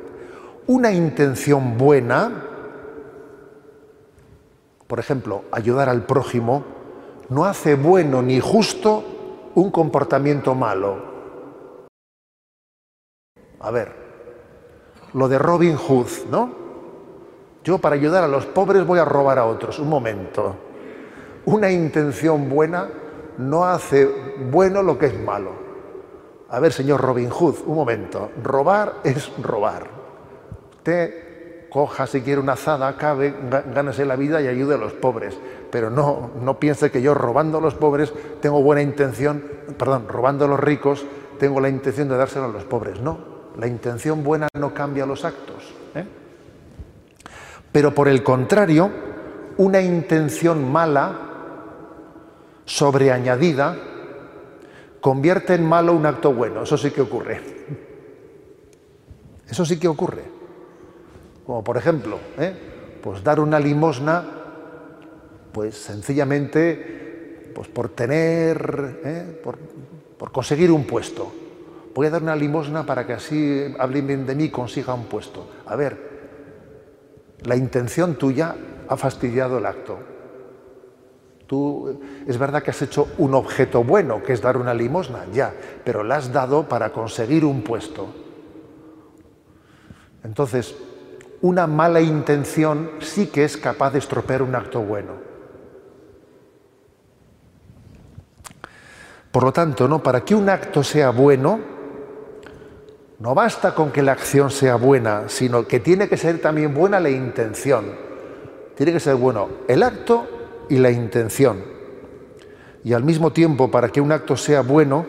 Una 0.68 0.92
intención 0.92 1.76
buena, 1.76 2.50
por 4.86 5.00
ejemplo, 5.00 5.46
ayudar 5.52 5.90
al 5.90 6.06
prójimo, 6.06 6.83
no 7.30 7.46
hace 7.46 7.76
bueno 7.76 8.22
ni 8.22 8.40
justo 8.40 9.04
un 9.56 9.72
comportamiento 9.72 10.56
malo. 10.56 11.14
A 13.60 13.72
ver, 13.72 13.92
lo 15.14 15.28
de 15.28 15.38
Robin 15.38 15.76
Hood, 15.76 16.08
¿no? 16.30 16.64
Yo 17.64 17.78
para 17.78 17.96
ayudar 17.96 18.24
a 18.24 18.28
los 18.28 18.46
pobres 18.46 18.86
voy 18.86 19.00
a 19.00 19.06
robar 19.06 19.40
a 19.40 19.46
otros. 19.46 19.80
Un 19.80 19.90
momento. 19.90 20.56
Una 21.46 21.72
intención 21.72 22.50
buena 22.50 22.90
no 23.38 23.66
hace 23.66 24.06
bueno 24.52 24.84
lo 24.84 24.98
que 24.98 25.08
es 25.08 25.20
malo. 25.20 25.52
A 26.50 26.60
ver, 26.60 26.74
señor 26.74 27.02
Robin 27.02 27.30
Hood, 27.30 27.56
un 27.66 27.76
momento. 27.76 28.32
Robar 28.44 28.96
es 29.04 29.32
robar. 29.42 29.88
Usted 30.78 31.23
coja 31.74 32.06
si 32.06 32.22
quiere 32.22 32.40
una 32.40 32.54
azada, 32.54 32.88
acabe, 32.88 33.34
gánese 33.74 34.06
la 34.06 34.16
vida 34.16 34.40
y 34.44 34.48
ayude 34.48 34.76
a 34.76 34.78
los 34.78 34.94
pobres. 34.94 35.36
Pero 35.72 35.90
no, 35.90 36.30
no 36.40 36.60
piense 36.60 36.92
que 36.92 37.02
yo 37.02 37.16
robando 37.16 37.58
a 37.58 37.62
los 37.62 37.74
pobres 37.74 38.14
tengo 38.42 38.62
buena 38.62 38.84
intención, 38.84 39.44
perdón, 39.76 40.08
robando 40.08 40.46
a 40.46 40.48
los 40.48 40.60
ricos 40.60 41.04
tengo 41.40 41.60
la 41.60 41.70
intención 41.70 42.08
de 42.10 42.16
dárselo 42.16 42.46
a 42.46 42.50
los 42.50 42.64
pobres. 42.64 43.02
No, 43.02 43.18
la 43.58 43.66
intención 43.66 44.24
buena 44.24 44.48
no 44.54 44.72
cambia 44.72 45.08
los 45.08 45.26
actos. 45.26 45.74
¿eh? 45.96 46.06
Pero 47.72 47.96
por 47.96 48.08
el 48.08 48.22
contrario, 48.22 48.92
una 49.58 49.82
intención 49.82 50.72
mala, 50.72 51.20
sobreañadida, 52.66 53.76
convierte 55.02 55.56
en 55.56 55.68
malo 55.68 55.94
un 55.94 56.06
acto 56.06 56.32
bueno. 56.36 56.62
Eso 56.62 56.78
sí 56.78 56.92
que 56.92 57.02
ocurre. 57.02 57.42
Eso 59.50 59.66
sí 59.66 59.80
que 59.80 59.88
ocurre. 59.88 60.43
Como 61.46 61.64
por 61.64 61.78
ejemplo, 61.78 62.20
¿eh? 62.38 62.54
pues 63.02 63.24
dar 63.24 63.40
una 63.40 63.60
limosna, 63.60 64.24
pues 65.52 65.76
sencillamente, 65.76 67.52
pues 67.54 67.68
por 67.68 67.90
tener, 67.90 69.02
¿eh? 69.04 69.42
por 69.44 70.32
conseguir 70.32 70.72
un 70.72 70.86
puesto 70.86 71.44
voy 71.94 72.08
a 72.08 72.10
dar 72.10 72.24
una 72.24 72.36
limosna 72.36 72.86
para 72.86 73.06
que 73.06 73.14
así 73.14 73.74
hablen 73.78 74.08
bien 74.08 74.26
de 74.26 74.36
mí 74.36 74.50
consiga 74.50 74.94
un 74.94 75.06
puesto. 75.06 75.48
A 75.66 75.76
ver, 75.76 76.12
la 77.44 77.56
intención 77.56 78.16
tuya 78.16 78.56
ha 78.88 78.98
fastidiado 78.98 79.58
el 79.58 79.66
acto. 79.66 80.00
Tú, 81.46 82.00
es 82.26 82.38
verdad 82.38 82.64
que 82.64 82.72
has 82.72 82.82
hecho 82.82 83.10
un 83.18 83.34
objeto 83.34 83.84
bueno, 83.84 84.24
que 84.24 84.34
es 84.34 84.42
dar 84.42 84.58
una 84.58 84.74
limosna, 84.74 85.26
ya, 85.32 85.54
pero 85.84 86.04
la 86.04 86.16
has 86.16 86.32
dado 86.32 86.68
para 86.68 86.92
conseguir 86.92 87.46
un 87.46 87.62
puesto. 87.64 88.08
Entonces, 90.24 90.74
una 91.44 91.68
mala 91.68 92.00
intención 92.00 92.92
sí 93.02 93.28
que 93.28 93.44
es 93.44 93.58
capaz 93.58 93.92
de 93.92 94.00
estropear 94.00 94.42
un 94.42 94.56
acto 94.56 94.80
bueno. 94.80 95.12
Por 99.30 99.44
lo 99.44 99.52
tanto, 99.52 99.90
¿no? 99.90 100.02
para 100.02 100.22
que 100.22 100.36
un 100.36 100.48
acto 100.48 100.84
sea 100.84 101.10
bueno, 101.10 101.60
no 103.20 103.36
basta 103.36 103.76
con 103.76 103.92
que 103.92 104.02
la 104.02 104.14
acción 104.14 104.52
sea 104.52 104.76
buena, 104.76 105.24
sino 105.28 105.68
que 105.68 105.82
tiene 105.82 106.08
que 106.08 106.16
ser 106.16 106.40
también 106.40 106.74
buena 106.74 107.02
la 107.02 107.10
intención. 107.10 107.94
Tiene 108.76 108.94
que 108.94 109.02
ser 109.02 109.16
bueno 109.16 109.50
el 109.68 109.84
acto 109.84 110.26
y 110.70 110.78
la 110.78 110.92
intención. 110.92 111.62
Y 112.86 112.94
al 112.94 113.04
mismo 113.04 113.34
tiempo, 113.34 113.70
para 113.70 113.90
que 113.90 114.00
un 114.00 114.14
acto 114.14 114.38
sea 114.38 114.62
bueno, 114.62 115.06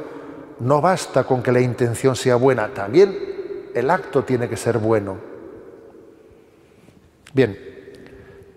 no 0.59 0.80
basta 0.80 1.22
con 1.22 1.45
que 1.45 1.53
la 1.53 1.61
intención 1.61 2.16
sea 2.16 2.35
buena, 2.35 2.74
también 2.74 3.70
el 3.72 3.89
acto 3.89 4.24
tiene 4.24 4.49
que 4.49 4.57
ser 4.57 4.78
bueno. 4.78 5.34
Bien, 7.35 7.59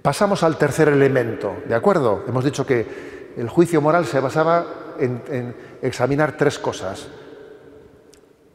pasamos 0.03 0.43
al 0.43 0.55
tercer 0.57 0.87
elemento, 0.87 1.57
¿de 1.67 1.73
acuerdo? 1.73 2.23
Hemos 2.27 2.45
dicho 2.45 2.63
que 2.63 3.33
el 3.35 3.49
juicio 3.49 3.81
moral 3.81 4.05
se 4.05 4.19
basaba 4.19 4.65
en, 4.99 5.55
examinar 5.81 6.37
tres 6.37 6.59
cosas 6.59 7.07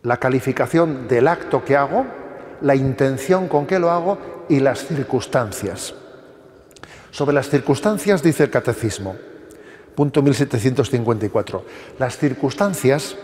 la 0.03 0.17
calificación 0.17 1.07
del 1.07 1.29
acto 1.29 1.65
que 1.65 1.77
hago, 1.77 2.05
la 2.61 2.75
intención 2.75 3.49
con 3.49 3.67
que 3.67 3.79
lo 3.79 3.91
hago 3.91 4.47
y 4.49 4.59
las 4.59 4.87
circunstancias. 4.87 5.95
Sobre 7.11 7.35
las 7.35 7.49
circunstancias 7.49 8.23
dice 8.23 8.45
el 8.45 8.51
catecismo, 8.51 9.17
punto 9.95 10.23
1754, 10.23 11.65
las 11.99 12.17
circunstancias, 12.17 13.17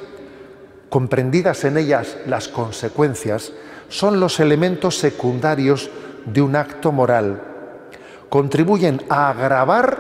comprendidas 0.88 1.64
en 1.64 1.78
ellas 1.78 2.16
las 2.26 2.48
consecuencias, 2.48 3.52
son 3.88 4.20
los 4.20 4.38
elementos 4.38 4.98
secundarios 4.98 5.90
de 6.32 6.42
un 6.42 6.56
acto 6.56 6.92
moral. 6.92 7.42
Contribuyen 8.28 9.02
a 9.08 9.30
agravar 9.30 9.98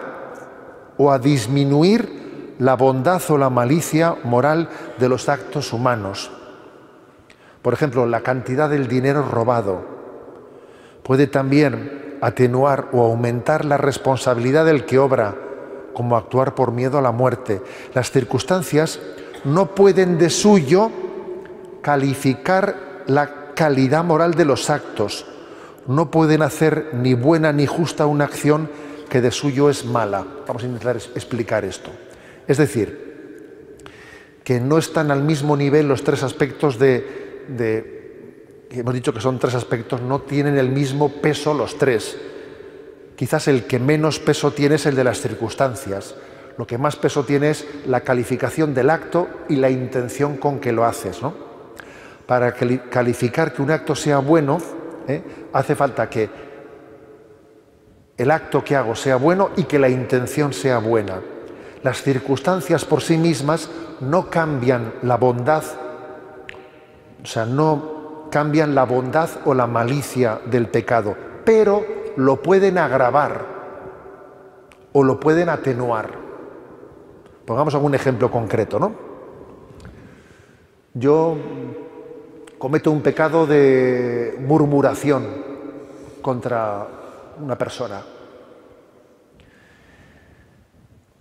o 0.96 1.10
a 1.10 1.18
disminuir 1.18 2.56
la 2.58 2.74
bondad 2.74 3.22
o 3.28 3.38
la 3.38 3.50
malicia 3.50 4.16
moral 4.24 4.68
de 4.98 5.08
los 5.08 5.28
actos 5.28 5.72
humanos. 5.72 6.30
Por 7.62 7.72
ejemplo, 7.72 8.06
la 8.06 8.20
cantidad 8.20 8.68
del 8.68 8.88
dinero 8.88 9.22
robado 9.22 9.84
puede 11.02 11.26
también 11.26 12.18
atenuar 12.20 12.88
o 12.92 13.04
aumentar 13.04 13.64
la 13.64 13.76
responsabilidad 13.76 14.64
del 14.64 14.84
que 14.84 14.98
obra, 14.98 15.34
como 15.94 16.16
actuar 16.16 16.54
por 16.54 16.72
miedo 16.72 16.98
a 16.98 17.02
la 17.02 17.12
muerte. 17.12 17.62
Las 17.94 18.10
circunstancias 18.10 19.00
no 19.44 19.74
pueden 19.74 20.18
de 20.18 20.30
suyo 20.30 20.90
calificar 21.82 23.02
la 23.06 23.54
calidad 23.54 24.04
moral 24.04 24.34
de 24.34 24.44
los 24.44 24.70
actos, 24.70 25.26
no 25.88 26.10
pueden 26.10 26.42
hacer 26.42 26.90
ni 26.92 27.14
buena 27.14 27.52
ni 27.52 27.66
justa 27.66 28.06
una 28.06 28.24
acción 28.24 28.70
que 29.08 29.22
de 29.22 29.30
suyo 29.30 29.70
es 29.70 29.86
mala. 29.86 30.24
Vamos 30.46 30.62
a 30.62 30.66
intentar 30.66 30.96
explicar 30.96 31.64
esto. 31.64 31.90
Es 32.46 32.58
decir, 32.58 33.08
que 34.44 34.60
no 34.60 34.78
están 34.78 35.10
al 35.10 35.22
mismo 35.22 35.56
nivel 35.56 35.88
los 35.88 36.04
tres 36.04 36.22
aspectos 36.22 36.78
de, 36.78 38.66
hemos 38.70 38.94
dicho 38.94 39.14
que 39.14 39.20
son 39.20 39.38
tres 39.38 39.54
aspectos, 39.54 40.02
no 40.02 40.20
tienen 40.20 40.58
el 40.58 40.68
mismo 40.68 41.08
peso 41.08 41.54
los 41.54 41.78
tres. 41.78 42.18
Quizás 43.16 43.48
el 43.48 43.64
que 43.64 43.78
menos 43.78 44.18
peso 44.18 44.52
tiene 44.52 44.74
es 44.74 44.84
el 44.84 44.94
de 44.94 45.04
las 45.04 45.22
circunstancias. 45.22 46.14
Lo 46.58 46.66
que 46.66 46.76
más 46.76 46.96
peso 46.96 47.24
tiene 47.24 47.50
es 47.50 47.66
la 47.86 48.02
calificación 48.02 48.74
del 48.74 48.90
acto 48.90 49.28
y 49.48 49.56
la 49.56 49.70
intención 49.70 50.36
con 50.36 50.60
que 50.60 50.72
lo 50.72 50.84
haces. 50.84 51.22
¿no? 51.22 51.34
Para 52.26 52.52
calificar 52.52 53.54
que 53.54 53.62
un 53.62 53.70
acto 53.70 53.94
sea 53.94 54.18
bueno, 54.18 54.58
¿eh? 55.08 55.22
hace 55.52 55.74
falta 55.74 56.08
que 56.08 56.30
el 58.16 58.30
acto 58.30 58.62
que 58.62 58.76
hago 58.76 58.94
sea 58.94 59.16
bueno 59.16 59.50
y 59.56 59.64
que 59.64 59.78
la 59.78 59.88
intención 59.88 60.52
sea 60.52 60.78
buena. 60.78 61.20
Las 61.82 62.02
circunstancias 62.02 62.84
por 62.84 63.00
sí 63.00 63.16
mismas 63.16 63.70
no 64.00 64.28
cambian 64.28 64.94
la 65.02 65.16
bondad, 65.16 65.62
o 67.22 67.26
sea, 67.26 67.46
no 67.46 68.28
cambian 68.30 68.74
la 68.74 68.84
bondad 68.84 69.30
o 69.44 69.54
la 69.54 69.66
malicia 69.66 70.40
del 70.46 70.68
pecado, 70.68 71.16
pero 71.44 71.84
lo 72.16 72.42
pueden 72.42 72.78
agravar 72.78 73.46
o 74.92 75.04
lo 75.04 75.20
pueden 75.20 75.48
atenuar. 75.48 76.10
Pongamos 77.46 77.74
algún 77.74 77.94
ejemplo 77.94 78.30
concreto, 78.30 78.78
¿no? 78.78 78.92
Yo 80.94 81.36
cometo 82.58 82.90
un 82.90 83.00
pecado 83.00 83.46
de 83.46 84.36
murmuración 84.40 85.26
contra 86.20 86.86
una 87.40 87.56
persona. 87.56 88.02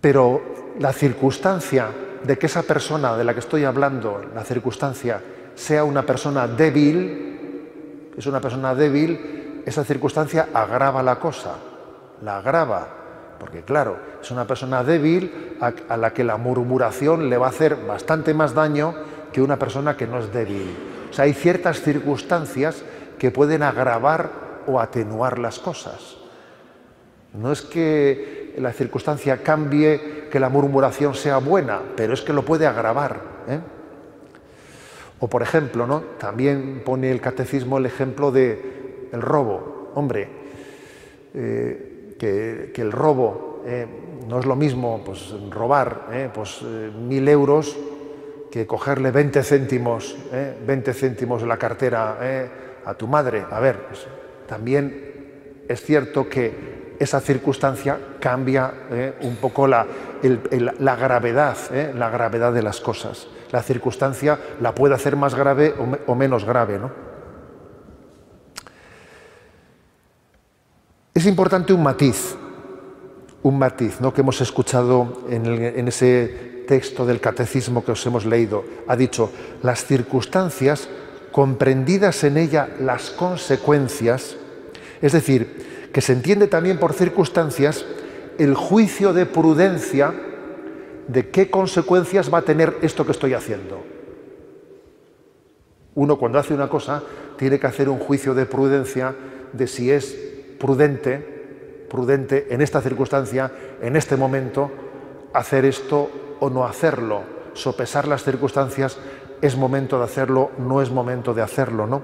Pero 0.00 0.40
la 0.78 0.92
circunstancia 0.92 1.88
de 2.22 2.38
que 2.38 2.46
esa 2.46 2.62
persona 2.62 3.16
de 3.16 3.24
la 3.24 3.34
que 3.34 3.40
estoy 3.40 3.64
hablando, 3.64 4.20
la 4.34 4.44
circunstancia, 4.44 5.20
sea 5.54 5.84
una 5.84 6.04
persona 6.04 6.46
débil, 6.46 8.12
es 8.16 8.26
una 8.26 8.40
persona 8.40 8.74
débil, 8.74 9.62
esa 9.64 9.84
circunstancia 9.84 10.48
agrava 10.52 11.02
la 11.02 11.18
cosa, 11.18 11.54
la 12.22 12.38
agrava, 12.38 12.88
porque 13.38 13.62
claro, 13.62 13.98
es 14.20 14.30
una 14.30 14.46
persona 14.46 14.82
débil 14.82 15.56
a, 15.60 15.96
la 15.96 16.12
que 16.12 16.24
la 16.24 16.36
murmuración 16.36 17.28
le 17.28 17.38
va 17.38 17.46
a 17.46 17.50
hacer 17.50 17.76
bastante 17.86 18.34
más 18.34 18.54
daño 18.54 18.94
que 19.32 19.42
una 19.42 19.58
persona 19.58 19.96
que 19.96 20.06
no 20.06 20.18
es 20.18 20.32
débil. 20.32 20.97
O 21.10 21.12
sea, 21.12 21.24
hay 21.24 21.32
ciertas 21.32 21.80
circunstancias 21.82 22.82
que 23.18 23.30
pueden 23.30 23.62
agravar 23.62 24.30
o 24.66 24.80
atenuar 24.80 25.38
las 25.38 25.58
cosas. 25.58 26.16
No 27.34 27.52
es 27.52 27.62
que 27.62 28.54
la 28.58 28.72
circunstancia 28.72 29.42
cambie, 29.42 30.28
que 30.30 30.40
la 30.40 30.48
murmuración 30.48 31.14
sea 31.14 31.38
buena, 31.38 31.80
pero 31.96 32.14
es 32.14 32.22
que 32.22 32.32
lo 32.32 32.44
puede 32.44 32.66
agravar. 32.66 33.20
¿eh? 33.48 33.60
O 35.20 35.28
por 35.28 35.42
ejemplo, 35.42 35.86
¿no? 35.86 36.00
también 36.18 36.82
pone 36.84 37.10
el 37.10 37.20
catecismo 37.20 37.78
el 37.78 37.86
ejemplo 37.86 38.30
de 38.30 39.08
el 39.12 39.22
robo. 39.22 39.90
Hombre, 39.94 40.28
eh, 41.34 42.14
que, 42.18 42.72
el 42.80 42.92
robo 42.92 43.62
eh, 43.66 43.86
no 44.28 44.38
es 44.38 44.46
lo 44.46 44.56
mismo 44.56 45.02
pues, 45.04 45.34
robar 45.50 46.30
pues, 46.34 46.62
mil 46.62 47.26
euros 47.28 47.76
que 48.50 48.66
cogerle 48.66 49.10
20 49.10 49.42
céntimos, 49.42 50.16
20 50.66 50.90
eh, 50.90 50.94
céntimos 50.94 51.42
de 51.42 51.48
la 51.48 51.56
cartera 51.56 52.18
eh, 52.20 52.48
a 52.84 52.94
tu 52.94 53.06
madre. 53.06 53.44
A 53.50 53.60
ver, 53.60 53.86
pues, 53.86 54.06
también 54.46 55.64
es 55.68 55.82
cierto 55.82 56.28
que 56.28 56.96
esa 56.98 57.20
circunstancia 57.20 57.98
cambia 58.20 58.72
eh, 58.90 59.14
un 59.22 59.36
poco 59.36 59.66
la, 59.66 59.86
la 60.78 60.96
gravedad, 60.96 61.56
la 61.94 62.10
gravedad 62.10 62.52
de 62.52 62.62
las 62.62 62.80
cosas. 62.80 63.28
La 63.50 63.62
circunstancia 63.62 64.38
la 64.60 64.74
puede 64.74 64.94
hacer 64.94 65.16
más 65.16 65.34
grave 65.34 65.74
o, 66.06 66.14
menos 66.14 66.44
grave, 66.44 66.78
¿no? 66.78 66.90
Es 71.14 71.26
importante 71.26 71.72
un 71.72 71.82
matiz, 71.82 72.36
un 73.42 73.58
matiz 73.58 74.00
¿no? 74.00 74.12
que 74.12 74.22
hemos 74.22 74.40
escuchado 74.40 75.24
en, 75.30 75.46
en 75.46 75.88
ese 75.88 76.64
texto 76.66 77.06
del 77.06 77.20
catecismo 77.20 77.84
que 77.84 77.92
os 77.92 78.06
hemos 78.06 78.26
leído. 78.26 78.64
Ha 78.86 78.96
dicho, 78.96 79.30
las 79.62 79.84
circunstancias, 79.84 80.88
comprendidas 81.32 82.24
en 82.24 82.36
ella 82.36 82.68
las 82.80 83.10
consecuencias, 83.10 84.36
es 85.00 85.12
decir, 85.12 85.88
que 85.92 86.00
se 86.00 86.12
entiende 86.12 86.46
también 86.46 86.78
por 86.78 86.92
circunstancias 86.92 87.84
el 88.38 88.54
juicio 88.54 89.12
de 89.12 89.26
prudencia 89.26 90.12
de 91.08 91.30
qué 91.30 91.50
consecuencias 91.50 92.32
va 92.32 92.38
a 92.38 92.42
tener 92.42 92.76
esto 92.82 93.04
que 93.04 93.12
estoy 93.12 93.34
haciendo. 93.34 93.82
Uno 95.94 96.18
cuando 96.18 96.38
hace 96.38 96.54
una 96.54 96.68
cosa 96.68 97.02
tiene 97.36 97.58
que 97.58 97.66
hacer 97.66 97.88
un 97.88 97.98
juicio 97.98 98.34
de 98.34 98.46
prudencia 98.46 99.14
de 99.52 99.66
si 99.66 99.90
es 99.90 100.16
prudente, 100.60 101.37
prudente 101.88 102.48
en 102.50 102.60
esta 102.60 102.80
circunstancia, 102.80 103.50
en 103.80 103.96
este 103.96 104.16
momento, 104.16 104.70
hacer 105.32 105.64
esto 105.64 106.10
o 106.40 106.50
no 106.50 106.64
hacerlo, 106.64 107.22
sopesar 107.54 108.06
las 108.06 108.22
circunstancias, 108.22 108.98
es 109.40 109.56
momento 109.56 109.98
de 109.98 110.04
hacerlo, 110.04 110.50
no 110.58 110.82
es 110.82 110.90
momento 110.90 111.34
de 111.34 111.42
hacerlo, 111.42 111.86
¿no? 111.86 112.02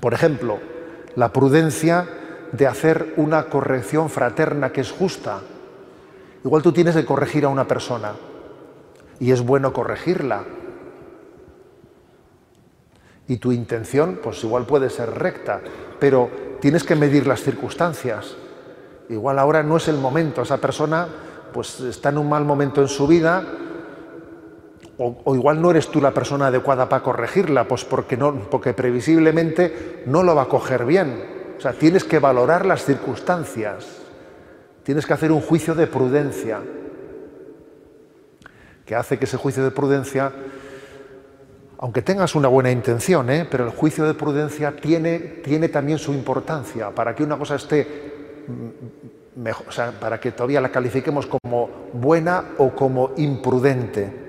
Por 0.00 0.14
ejemplo, 0.14 0.58
la 1.16 1.32
prudencia 1.32 2.08
de 2.52 2.66
hacer 2.66 3.14
una 3.16 3.44
corrección 3.44 4.10
fraterna 4.10 4.70
que 4.70 4.80
es 4.80 4.90
justa. 4.90 5.40
Igual 6.44 6.62
tú 6.62 6.72
tienes 6.72 6.94
que 6.94 7.04
corregir 7.04 7.44
a 7.44 7.48
una 7.48 7.66
persona 7.66 8.12
y 9.18 9.32
es 9.32 9.42
bueno 9.42 9.72
corregirla. 9.72 10.44
Y 13.26 13.36
tu 13.36 13.52
intención, 13.52 14.20
pues 14.22 14.42
igual 14.44 14.64
puede 14.64 14.88
ser 14.88 15.10
recta, 15.18 15.60
pero 15.98 16.30
tienes 16.60 16.84
que 16.84 16.94
medir 16.94 17.26
las 17.26 17.42
circunstancias. 17.42 18.36
Igual 19.08 19.38
ahora 19.38 19.62
no 19.62 19.76
es 19.76 19.88
el 19.88 19.96
momento, 19.96 20.42
esa 20.42 20.58
persona 20.58 21.08
pues 21.52 21.80
está 21.80 22.10
en 22.10 22.18
un 22.18 22.28
mal 22.28 22.44
momento 22.44 22.82
en 22.82 22.88
su 22.88 23.06
vida, 23.06 23.42
o, 24.98 25.34
igual 25.34 25.62
no 25.62 25.70
eres 25.70 25.88
tú 25.88 26.00
la 26.00 26.12
persona 26.12 26.48
adecuada 26.48 26.88
para 26.88 27.02
corregirla, 27.02 27.68
pues 27.68 27.84
porque, 27.84 28.16
no, 28.16 28.34
porque 28.50 28.74
previsiblemente 28.74 30.02
no 30.06 30.22
lo 30.22 30.34
va 30.34 30.42
a 30.42 30.48
coger 30.48 30.84
bien. 30.84 31.54
O 31.56 31.60
sea, 31.60 31.72
tienes 31.72 32.04
que 32.04 32.18
valorar 32.18 32.66
las 32.66 32.84
circunstancias, 32.84 33.86
tienes 34.82 35.06
que 35.06 35.12
hacer 35.12 35.32
un 35.32 35.40
juicio 35.40 35.74
de 35.74 35.86
prudencia, 35.86 36.60
que 38.84 38.94
hace 38.94 39.18
que 39.18 39.24
ese 39.24 39.36
juicio 39.36 39.62
de 39.62 39.70
prudencia, 39.70 40.32
aunque 41.78 42.02
tengas 42.02 42.34
una 42.34 42.48
buena 42.48 42.70
intención, 42.70 43.30
¿eh? 43.30 43.46
pero 43.48 43.64
el 43.64 43.70
juicio 43.70 44.04
de 44.04 44.14
prudencia 44.14 44.74
tiene, 44.74 45.18
tiene 45.18 45.68
también 45.68 45.98
su 45.98 46.12
importancia 46.12 46.90
para 46.90 47.14
que 47.14 47.22
una 47.22 47.38
cosa 47.38 47.54
esté 47.54 48.16
para 50.00 50.18
que 50.18 50.32
todavía 50.32 50.60
la 50.60 50.70
califiquemos 50.70 51.26
como 51.26 51.70
buena 51.92 52.54
o 52.58 52.70
como 52.70 53.12
imprudente. 53.16 54.26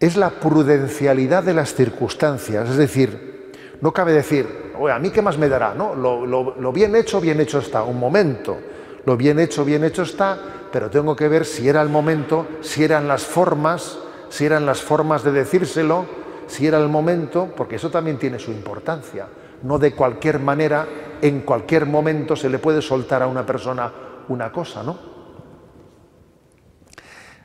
Es 0.00 0.16
la 0.16 0.30
prudencialidad 0.30 1.42
de 1.42 1.52
las 1.52 1.74
circunstancias, 1.74 2.70
es 2.70 2.76
decir, 2.76 3.52
no 3.82 3.92
cabe 3.92 4.14
decir, 4.14 4.68
Oye, 4.80 4.94
¿a 4.94 4.98
mí 4.98 5.10
qué 5.10 5.20
más 5.20 5.36
me 5.36 5.48
dará? 5.48 5.74
No, 5.74 5.94
lo, 5.94 6.24
lo 6.24 6.72
bien 6.72 6.94
hecho, 6.94 7.20
bien 7.20 7.40
hecho 7.40 7.58
está, 7.58 7.82
un 7.82 7.98
momento. 7.98 8.56
Lo 9.04 9.16
bien 9.16 9.40
hecho, 9.40 9.64
bien 9.64 9.82
hecho 9.82 10.02
está, 10.02 10.38
pero 10.72 10.90
tengo 10.90 11.16
que 11.16 11.28
ver 11.28 11.44
si 11.44 11.68
era 11.68 11.82
el 11.82 11.88
momento, 11.88 12.46
si 12.60 12.84
eran 12.84 13.08
las 13.08 13.24
formas, 13.24 13.98
si 14.28 14.44
eran 14.44 14.66
las 14.66 14.82
formas 14.82 15.24
de 15.24 15.32
decírselo, 15.32 16.06
si 16.46 16.66
era 16.66 16.78
el 16.78 16.88
momento, 16.88 17.52
porque 17.56 17.76
eso 17.76 17.90
también 17.90 18.18
tiene 18.18 18.38
su 18.38 18.50
importancia. 18.50 19.26
No 19.62 19.78
de 19.78 19.94
cualquier 19.94 20.38
manera, 20.38 20.86
en 21.20 21.40
cualquier 21.40 21.86
momento 21.86 22.36
se 22.36 22.48
le 22.48 22.58
puede 22.58 22.82
soltar 22.82 23.22
a 23.22 23.26
una 23.26 23.44
persona 23.44 23.92
una 24.28 24.52
cosa, 24.52 24.82
¿no? 24.82 24.98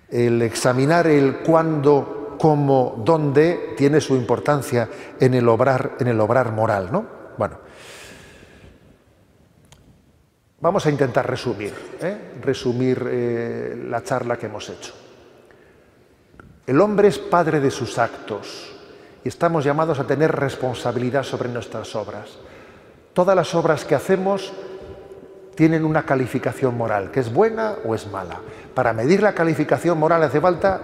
El 0.09 0.41
examinar 0.41 1.07
el 1.07 1.37
cuándo, 1.37 2.35
cómo, 2.39 3.01
dónde 3.03 3.73
tiene 3.75 3.99
su 3.99 4.15
importancia 4.15 4.89
en 5.19 5.33
el 5.33 5.47
obrar, 5.47 5.95
en 5.99 6.07
el 6.07 6.19
obrar 6.19 6.51
moral, 6.51 6.89
¿no? 6.91 7.05
Bueno, 7.37 7.57
vamos 10.63 10.85
a 10.85 10.89
intentar 10.89 11.29
resumir, 11.29 11.73
¿eh? 12.01 12.17
resumir 12.41 13.05
eh, 13.11 13.83
la 13.89 14.01
charla 14.01 14.37
que 14.37 14.45
hemos 14.45 14.69
hecho. 14.69 14.93
El 16.65 16.79
hombre 16.79 17.09
es 17.09 17.19
padre 17.19 17.59
de 17.59 17.69
sus 17.69 17.99
actos 17.99 18.73
y 19.25 19.27
estamos 19.27 19.65
llamados 19.65 19.99
a 19.99 20.07
tener 20.07 20.31
responsabilidad 20.31 21.23
sobre 21.23 21.49
nuestras 21.49 21.93
obras. 21.97 22.37
Todas 23.11 23.35
las 23.35 23.53
obras 23.53 23.83
que 23.83 23.93
hacemos 23.93 24.53
tienen 25.53 25.83
una 25.83 26.05
calificación 26.05 26.77
moral, 26.77 27.11
que 27.11 27.19
es 27.19 27.31
buena 27.31 27.75
o 27.83 27.93
es 27.93 28.07
mala. 28.07 28.39
Para 28.73 28.93
medir 28.93 29.21
la 29.21 29.33
calificación 29.33 29.99
moral 29.99 30.23
hace 30.23 30.39
falta 30.39 30.79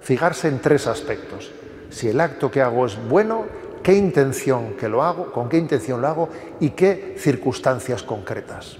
fijarse 0.00 0.46
en 0.46 0.60
tres 0.60 0.86
aspectos. 0.86 1.50
Si 1.90 2.08
el 2.08 2.20
acto 2.20 2.52
que 2.52 2.62
hago 2.62 2.86
es 2.86 2.96
bueno, 3.08 3.46
qué 3.86 3.94
intención 3.94 4.74
que 4.74 4.88
lo 4.88 5.04
hago, 5.04 5.30
con 5.30 5.48
qué 5.48 5.58
intención 5.58 6.00
lo 6.00 6.08
hago 6.08 6.28
y 6.58 6.70
qué 6.70 7.14
circunstancias 7.20 8.02
concretas. 8.02 8.78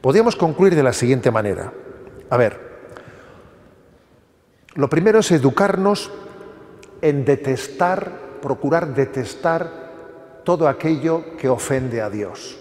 Podríamos 0.00 0.36
concluir 0.36 0.74
de 0.74 0.82
la 0.82 0.94
siguiente 0.94 1.30
manera. 1.30 1.70
A 2.30 2.36
ver, 2.38 2.58
lo 4.72 4.88
primero 4.88 5.18
es 5.18 5.30
educarnos 5.32 6.10
en 7.02 7.26
detestar, 7.26 8.10
procurar 8.40 8.94
detestar 8.94 10.40
todo 10.44 10.66
aquello 10.66 11.36
que 11.36 11.50
ofende 11.50 12.00
a 12.00 12.08
Dios. 12.08 12.56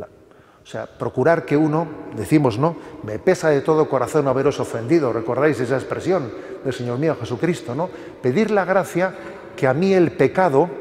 O 0.00 0.66
sea, 0.66 0.86
procurar 0.86 1.44
que 1.44 1.56
uno, 1.56 1.86
decimos, 2.16 2.58
¿no? 2.58 2.74
Me 3.04 3.20
pesa 3.20 3.50
de 3.50 3.60
todo 3.60 3.88
corazón 3.88 4.26
haberos 4.26 4.58
ofendido, 4.58 5.12
recordáis 5.12 5.60
esa 5.60 5.76
expresión 5.76 6.32
del 6.64 6.72
Señor 6.72 6.98
mío 6.98 7.16
Jesucristo, 7.20 7.76
¿no? 7.76 7.88
Pedir 8.20 8.50
la 8.50 8.64
gracia 8.64 9.14
que 9.56 9.68
a 9.68 9.74
mí 9.74 9.94
el 9.94 10.12
pecado 10.12 10.79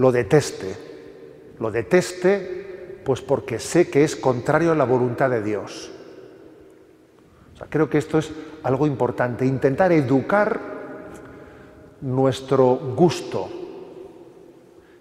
lo 0.00 0.10
deteste, 0.10 0.74
lo 1.60 1.70
deteste 1.70 3.00
pues 3.04 3.20
porque 3.20 3.58
sé 3.58 3.88
que 3.88 4.04
es 4.04 4.16
contrario 4.16 4.72
a 4.72 4.74
la 4.74 4.84
voluntad 4.84 5.30
de 5.30 5.42
Dios 5.42 5.92
creo 7.68 7.90
que 7.90 7.98
esto 7.98 8.18
es 8.18 8.30
algo 8.62 8.86
importante, 8.86 9.44
intentar 9.44 9.92
educar 9.92 10.60
nuestro 12.00 12.76
gusto, 12.96 13.48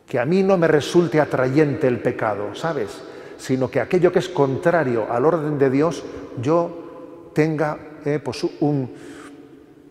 que 0.05 0.19
a 0.19 0.25
mí 0.25 0.43
no 0.43 0.57
me 0.57 0.67
resulte 0.67 1.21
atrayente 1.21 1.87
el 1.87 1.99
pecado, 1.99 2.55
¿sabes? 2.55 3.01
Sino 3.37 3.69
que 3.69 3.79
aquello 3.79 4.11
que 4.11 4.19
es 4.19 4.27
contrario 4.27 5.07
al 5.09 5.23
orden 5.23 5.57
de 5.57 5.69
Dios, 5.69 6.03
yo 6.41 7.31
tenga 7.33 7.77
eh, 8.03 8.19
pues 8.19 8.43
un, 8.59 8.91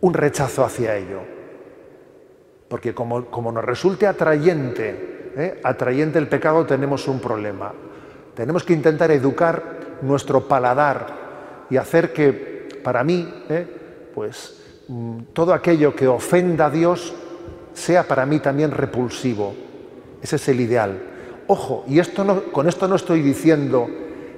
rechazo 0.01 0.63
hacia 0.63 0.95
ello. 0.95 1.21
Porque 2.69 2.93
como, 2.93 3.25
como 3.25 3.51
nos 3.51 3.65
resulte 3.65 4.07
atrayente, 4.07 5.31
eh, 5.35 5.59
atrayente 5.63 6.19
el 6.19 6.27
pecado, 6.27 6.65
tenemos 6.65 7.07
un 7.07 7.19
problema. 7.19 7.73
Tenemos 8.35 8.63
que 8.63 8.73
intentar 8.73 9.11
educar 9.11 9.79
nuestro 10.01 10.47
paladar 10.47 11.65
y 11.69 11.77
hacer 11.77 12.13
que 12.13 12.69
para 12.83 13.03
mí, 13.03 13.27
¿eh? 13.49 13.67
pues 14.13 14.61
mm, 14.87 15.19
todo 15.33 15.53
aquello 15.53 15.95
que 15.95 16.07
ofenda 16.07 16.67
a 16.67 16.69
Dios 16.69 17.13
sea 17.73 18.07
para 18.07 18.25
mí 18.25 18.39
también 18.39 18.71
repulsivo. 18.71 19.53
Ese 20.21 20.35
es 20.35 20.47
el 20.49 20.61
ideal. 20.61 21.01
Ojo, 21.47 21.83
y 21.87 21.99
esto 21.99 22.23
no, 22.23 22.43
con 22.51 22.67
esto 22.67 22.87
no 22.87 22.95
estoy 22.95 23.21
diciendo 23.21 23.89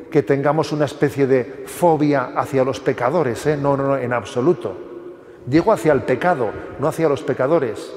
que 0.10 0.24
tengamos 0.24 0.72
una 0.72 0.86
especie 0.86 1.28
de 1.28 1.64
fobia 1.66 2.32
hacia 2.36 2.64
los 2.64 2.80
pecadores, 2.80 3.46
¿eh? 3.46 3.58
no, 3.58 3.76
no, 3.76 3.88
no, 3.88 3.98
en 3.98 4.14
absoluto. 4.14 4.76
Digo 5.46 5.72
hacia 5.72 5.94
el 5.94 6.04
pecado, 6.04 6.52
no 6.80 6.88
hacia 6.88 7.10
los 7.10 7.24
pecadores. 7.24 7.92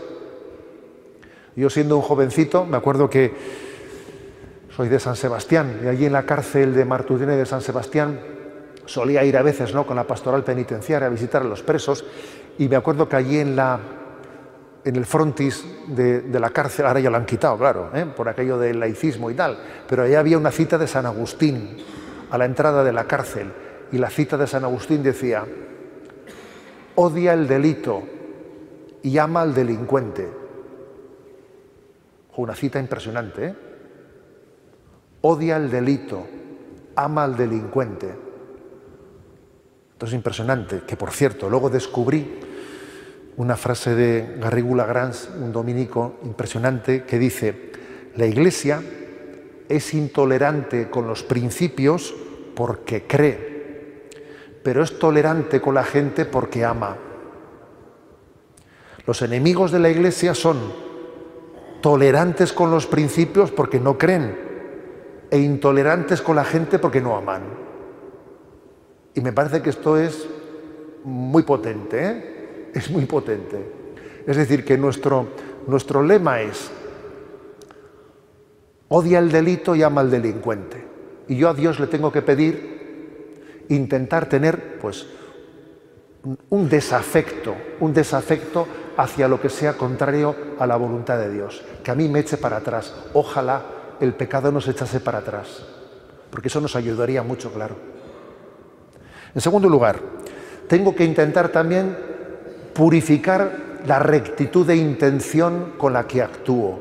Yo 1.56 1.70
siendo 1.70 1.96
un 1.96 2.02
jovencito, 2.02 2.64
me 2.64 2.76
acuerdo 2.76 3.08
que 3.08 3.32
soy 4.74 4.88
de 4.88 4.98
San 4.98 5.14
Sebastián, 5.14 5.80
y 5.84 5.86
allí 5.86 6.06
en 6.06 6.12
la 6.12 6.24
cárcel 6.24 6.74
de 6.74 6.84
Martudine 6.84 7.36
de 7.36 7.46
San 7.46 7.60
Sebastián 7.60 8.18
solía 8.86 9.24
ir 9.24 9.36
a 9.36 9.42
veces 9.42 9.72
¿no? 9.72 9.86
con 9.86 9.96
la 9.96 10.04
pastoral 10.04 10.42
penitenciaria 10.42 11.06
a 11.06 11.10
visitar 11.10 11.42
a 11.42 11.44
los 11.44 11.62
presos 11.62 12.04
y 12.58 12.68
me 12.68 12.76
acuerdo 12.76 13.08
que 13.08 13.16
allí 13.16 13.38
en, 13.38 13.56
la, 13.56 13.78
en 14.84 14.96
el 14.96 15.06
frontis 15.06 15.64
de, 15.86 16.22
la 16.38 16.50
cárcel, 16.50 16.86
ahora 16.86 17.00
ya 17.00 17.10
lo 17.10 17.16
han 17.16 17.24
quitado, 17.24 17.56
claro, 17.56 17.90
¿eh? 17.94 18.04
por 18.04 18.28
aquello 18.28 18.58
del 18.58 18.80
laicismo 18.80 19.30
y 19.30 19.34
tal, 19.34 19.58
pero 19.88 20.02
allí 20.02 20.14
había 20.14 20.38
una 20.38 20.50
cita 20.50 20.76
de 20.76 20.86
San 20.86 21.06
Agustín 21.06 21.76
a 22.30 22.38
la 22.38 22.44
entrada 22.44 22.84
de 22.84 22.92
la 22.92 23.04
cárcel 23.04 23.52
y 23.92 23.98
la 23.98 24.10
cita 24.10 24.36
de 24.36 24.46
San 24.46 24.64
Agustín 24.64 25.02
decía, 25.02 25.44
odia 26.96 27.32
el 27.32 27.46
delito 27.46 28.02
y 29.02 29.18
ama 29.18 29.42
al 29.42 29.54
delincuente. 29.54 30.43
Una 32.36 32.54
cita 32.54 32.78
impresionante. 32.80 33.46
¿eh? 33.46 33.54
Odia 35.20 35.56
el 35.56 35.70
delito, 35.70 36.26
ama 36.96 37.24
al 37.24 37.36
delincuente. 37.36 38.14
Esto 39.92 40.06
es 40.06 40.12
impresionante, 40.12 40.82
que 40.86 40.96
por 40.96 41.12
cierto, 41.12 41.48
luego 41.48 41.70
descubrí 41.70 42.40
una 43.36 43.56
frase 43.56 43.94
de 43.94 44.36
Garrigula 44.40 44.84
Grans, 44.84 45.30
un 45.40 45.52
dominico 45.52 46.16
impresionante, 46.24 47.04
que 47.04 47.18
dice, 47.18 47.72
la 48.16 48.26
Iglesia 48.26 48.82
es 49.68 49.94
intolerante 49.94 50.90
con 50.90 51.06
los 51.06 51.22
principios 51.22 52.14
porque 52.54 53.06
cree, 53.06 54.10
pero 54.62 54.82
es 54.82 54.98
tolerante 54.98 55.60
con 55.60 55.74
la 55.74 55.84
gente 55.84 56.24
porque 56.24 56.64
ama. 56.64 56.96
Los 59.06 59.22
enemigos 59.22 59.70
de 59.70 59.78
la 59.80 59.90
Iglesia 59.90 60.34
son 60.34 60.83
tolerantes 61.84 62.54
con 62.54 62.70
los 62.70 62.86
principios 62.86 63.50
porque 63.50 63.78
no 63.78 63.98
creen 63.98 64.34
e 65.30 65.38
intolerantes 65.38 66.22
con 66.22 66.34
la 66.34 66.44
gente 66.46 66.78
porque 66.78 67.02
no 67.02 67.14
aman. 67.14 67.42
Y 69.12 69.20
me 69.20 69.34
parece 69.34 69.60
que 69.60 69.68
esto 69.68 69.98
es 69.98 70.26
muy 71.04 71.42
potente, 71.42 72.06
¿eh? 72.06 72.70
es 72.72 72.90
muy 72.90 73.04
potente. 73.04 73.58
Es 74.26 74.34
decir, 74.38 74.64
que 74.64 74.78
nuestro, 74.78 75.28
nuestro 75.66 76.02
lema 76.02 76.40
es, 76.40 76.70
odia 78.88 79.18
el 79.18 79.30
delito 79.30 79.76
y 79.76 79.82
ama 79.82 80.00
al 80.00 80.10
delincuente. 80.10 80.82
Y 81.28 81.36
yo 81.36 81.50
a 81.50 81.54
Dios 81.54 81.78
le 81.80 81.88
tengo 81.88 82.10
que 82.10 82.22
pedir, 82.22 83.66
intentar 83.68 84.26
tener, 84.26 84.78
pues, 84.78 85.06
un 86.48 86.66
desafecto, 86.66 87.54
un 87.80 87.92
desafecto 87.92 88.66
hacia 88.96 89.28
lo 89.28 89.40
que 89.40 89.48
sea 89.48 89.74
contrario 89.74 90.34
a 90.58 90.66
la 90.66 90.76
voluntad 90.76 91.18
de 91.18 91.30
Dios, 91.30 91.62
que 91.82 91.90
a 91.90 91.94
mí 91.94 92.08
me 92.08 92.20
eche 92.20 92.36
para 92.36 92.58
atrás. 92.58 92.94
Ojalá 93.12 93.62
el 94.00 94.14
pecado 94.14 94.52
nos 94.52 94.68
echase 94.68 95.00
para 95.00 95.18
atrás, 95.18 95.64
porque 96.30 96.48
eso 96.48 96.60
nos 96.60 96.76
ayudaría 96.76 97.22
mucho, 97.22 97.52
claro. 97.52 97.76
En 99.34 99.40
segundo 99.40 99.68
lugar, 99.68 100.00
tengo 100.68 100.94
que 100.94 101.04
intentar 101.04 101.48
también 101.48 101.96
purificar 102.72 103.80
la 103.86 103.98
rectitud 103.98 104.66
de 104.66 104.76
intención 104.76 105.74
con 105.76 105.92
la 105.92 106.06
que 106.06 106.22
actúo. 106.22 106.80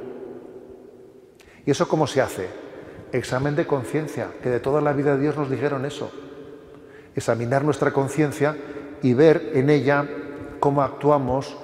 ¿Y 1.66 1.72
eso 1.72 1.88
cómo 1.88 2.08
se 2.08 2.22
hace? 2.22 2.48
Examen 3.12 3.56
de 3.56 3.68
conciencia, 3.68 4.28
que 4.42 4.50
de 4.50 4.60
toda 4.60 4.82
la 4.82 4.94
vida 4.94 5.16
de 5.16 5.22
Dios 5.22 5.38
nos 5.38 5.50
dijeron 5.50 5.86
eso. 5.86 6.12
Examinar 7.16 7.64
nuestra 7.64 7.92
conciencia 7.92 8.58
y 9.02 9.14
ver 9.14 9.52
en 9.54 9.70
ella 9.70 10.08
cómo 10.60 10.82
actuamos, 10.82 11.58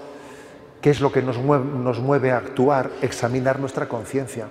qué 0.81 0.89
es 0.89 1.01
lo 1.01 1.11
que 1.11 1.21
nos 1.21 1.37
mueve, 1.37 2.31
a 2.31 2.37
actuar, 2.37 2.91
examinar 3.01 3.59
nuestra 3.59 3.87
conciencia. 3.87 4.49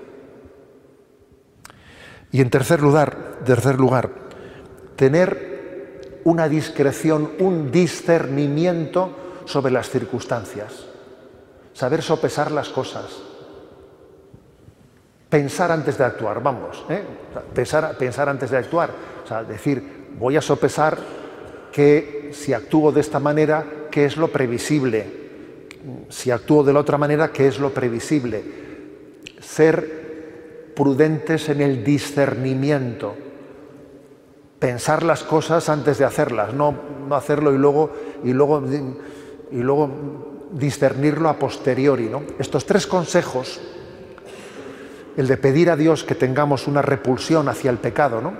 Y 2.30 2.40
en 2.40 2.50
tercer 2.50 2.80
lugar, 2.80 3.38
tercer 3.44 3.76
lugar, 3.76 4.10
tener 4.96 6.20
una 6.24 6.48
discreción, 6.48 7.32
un 7.38 7.70
discernimiento 7.70 9.42
sobre 9.46 9.72
las 9.72 9.88
circunstancias, 9.88 10.84
saber 11.72 12.02
sopesar 12.02 12.52
las 12.52 12.68
cosas, 12.68 13.22
pensar 15.30 15.72
antes 15.72 15.96
de 15.96 16.04
actuar, 16.04 16.42
vamos, 16.42 16.84
¿eh? 16.90 17.02
pensar, 17.54 17.96
pensar 17.96 18.28
antes 18.28 18.50
de 18.50 18.58
actuar, 18.58 18.90
o 19.24 19.26
sea, 19.26 19.44
decir, 19.44 20.08
voy 20.18 20.36
a 20.36 20.42
sopesar 20.42 20.98
que 21.72 22.30
si 22.34 22.52
actúo 22.52 22.92
de 22.92 23.00
esta 23.00 23.18
manera, 23.18 23.64
¿qué 23.90 24.04
es 24.04 24.18
lo 24.18 24.28
previsible? 24.28 25.17
Si 26.08 26.30
actúo 26.30 26.62
de 26.62 26.72
la 26.72 26.80
otra 26.80 26.98
manera, 26.98 27.32
¿qué 27.32 27.46
es 27.46 27.58
lo 27.58 27.72
previsible? 27.72 28.42
Ser 29.40 30.72
prudentes 30.74 31.48
en 31.48 31.60
el 31.60 31.84
discernimiento 31.84 33.14
pensar 34.58 35.02
las 35.02 35.22
cosas 35.22 35.68
antes 35.68 35.98
de 35.98 36.04
hacerlas, 36.04 36.52
no, 36.52 36.74
no 37.08 37.14
hacerlo 37.14 37.52
y 37.52 37.58
luego, 37.58 37.92
y 38.24 38.32
luego, 38.32 38.62
y 39.52 39.58
luego 39.58 39.90
discernirlo 40.52 41.28
a 41.28 41.38
posteriori. 41.38 42.08
¿no? 42.08 42.22
Estos 42.38 42.66
tres 42.66 42.86
consejos, 42.86 43.60
el 45.16 45.26
de 45.26 45.36
pedir 45.36 45.70
a 45.70 45.76
Dios 45.76 46.04
que 46.04 46.14
tengamos 46.14 46.66
una 46.66 46.82
repulsión 46.82 47.48
hacia 47.48 47.70
el 47.70 47.78
pecado, 47.78 48.20
¿no? 48.20 48.34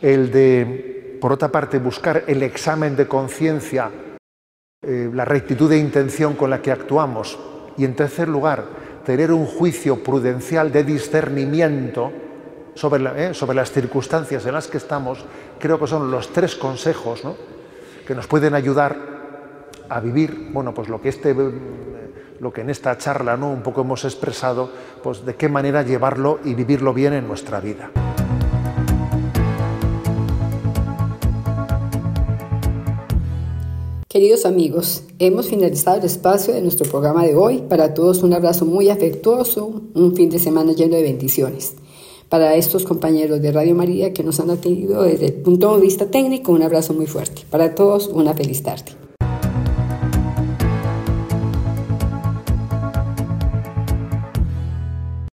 el 0.00 0.30
de, 0.32 1.18
por 1.20 1.32
otra 1.32 1.48
parte, 1.48 1.78
buscar 1.78 2.24
el 2.26 2.42
examen 2.42 2.96
de 2.96 3.06
conciencia, 3.06 3.90
eh, 4.80 5.10
la 5.12 5.24
rectitud 5.24 5.68
de 5.68 5.76
intención 5.76 6.34
con 6.34 6.50
la 6.50 6.62
que 6.62 6.70
actuamos, 6.70 7.36
y 7.76 7.84
en 7.84 7.96
tercer 7.96 8.28
lugar, 8.28 8.64
tener 9.04 9.32
un 9.32 9.44
juicio 9.44 10.02
prudencial 10.04 10.70
de 10.70 10.84
discernimiento 10.84 12.12
sobre, 12.74 13.30
eh, 13.30 13.34
sobre 13.34 13.56
las 13.56 13.72
circunstancias 13.72 14.46
en 14.46 14.54
las 14.54 14.68
que 14.68 14.76
estamos, 14.76 15.24
creo 15.58 15.80
que 15.80 15.88
son 15.88 16.12
los 16.12 16.32
tres 16.32 16.54
consejos 16.54 17.22
que 18.06 18.14
nos 18.14 18.28
pueden 18.28 18.54
ayudar 18.54 18.96
a 19.88 19.98
vivir, 19.98 20.50
bueno, 20.52 20.72
pues 20.72 20.88
lo 20.88 21.00
que 21.00 21.08
este 21.08 21.34
lo 22.40 22.52
que 22.52 22.60
en 22.60 22.70
esta 22.70 22.96
charla 22.96 23.36
¿no? 23.36 23.50
un 23.50 23.62
poco 23.62 23.80
hemos 23.80 24.04
expresado, 24.04 24.70
pues 25.02 25.24
de 25.24 25.34
qué 25.34 25.48
manera 25.48 25.82
llevarlo 25.82 26.38
y 26.44 26.54
vivirlo 26.54 26.94
bien 26.94 27.14
en 27.14 27.26
nuestra 27.26 27.58
vida. 27.58 27.90
Queridos 34.08 34.46
amigos, 34.46 35.02
hemos 35.18 35.48
finalizado 35.48 35.98
el 35.98 36.06
espacio 36.06 36.54
de 36.54 36.62
nuestro 36.62 36.88
programa 36.88 37.26
de 37.26 37.36
hoy. 37.36 37.58
Para 37.68 37.92
todos 37.92 38.22
un 38.22 38.32
abrazo 38.32 38.64
muy 38.64 38.88
afectuoso, 38.88 39.82
un 39.92 40.16
fin 40.16 40.30
de 40.30 40.38
semana 40.38 40.72
lleno 40.72 40.96
de 40.96 41.02
bendiciones. 41.02 41.74
Para 42.30 42.54
estos 42.54 42.84
compañeros 42.84 43.42
de 43.42 43.52
Radio 43.52 43.74
María 43.74 44.14
que 44.14 44.24
nos 44.24 44.40
han 44.40 44.48
atendido 44.48 45.02
desde 45.02 45.26
el 45.26 45.34
punto 45.34 45.74
de 45.76 45.82
vista 45.82 46.10
técnico, 46.10 46.52
un 46.52 46.62
abrazo 46.62 46.94
muy 46.94 47.06
fuerte. 47.06 47.42
Para 47.50 47.74
todos, 47.74 48.06
una 48.06 48.32
feliz 48.32 48.62
tarde. 48.62 49.07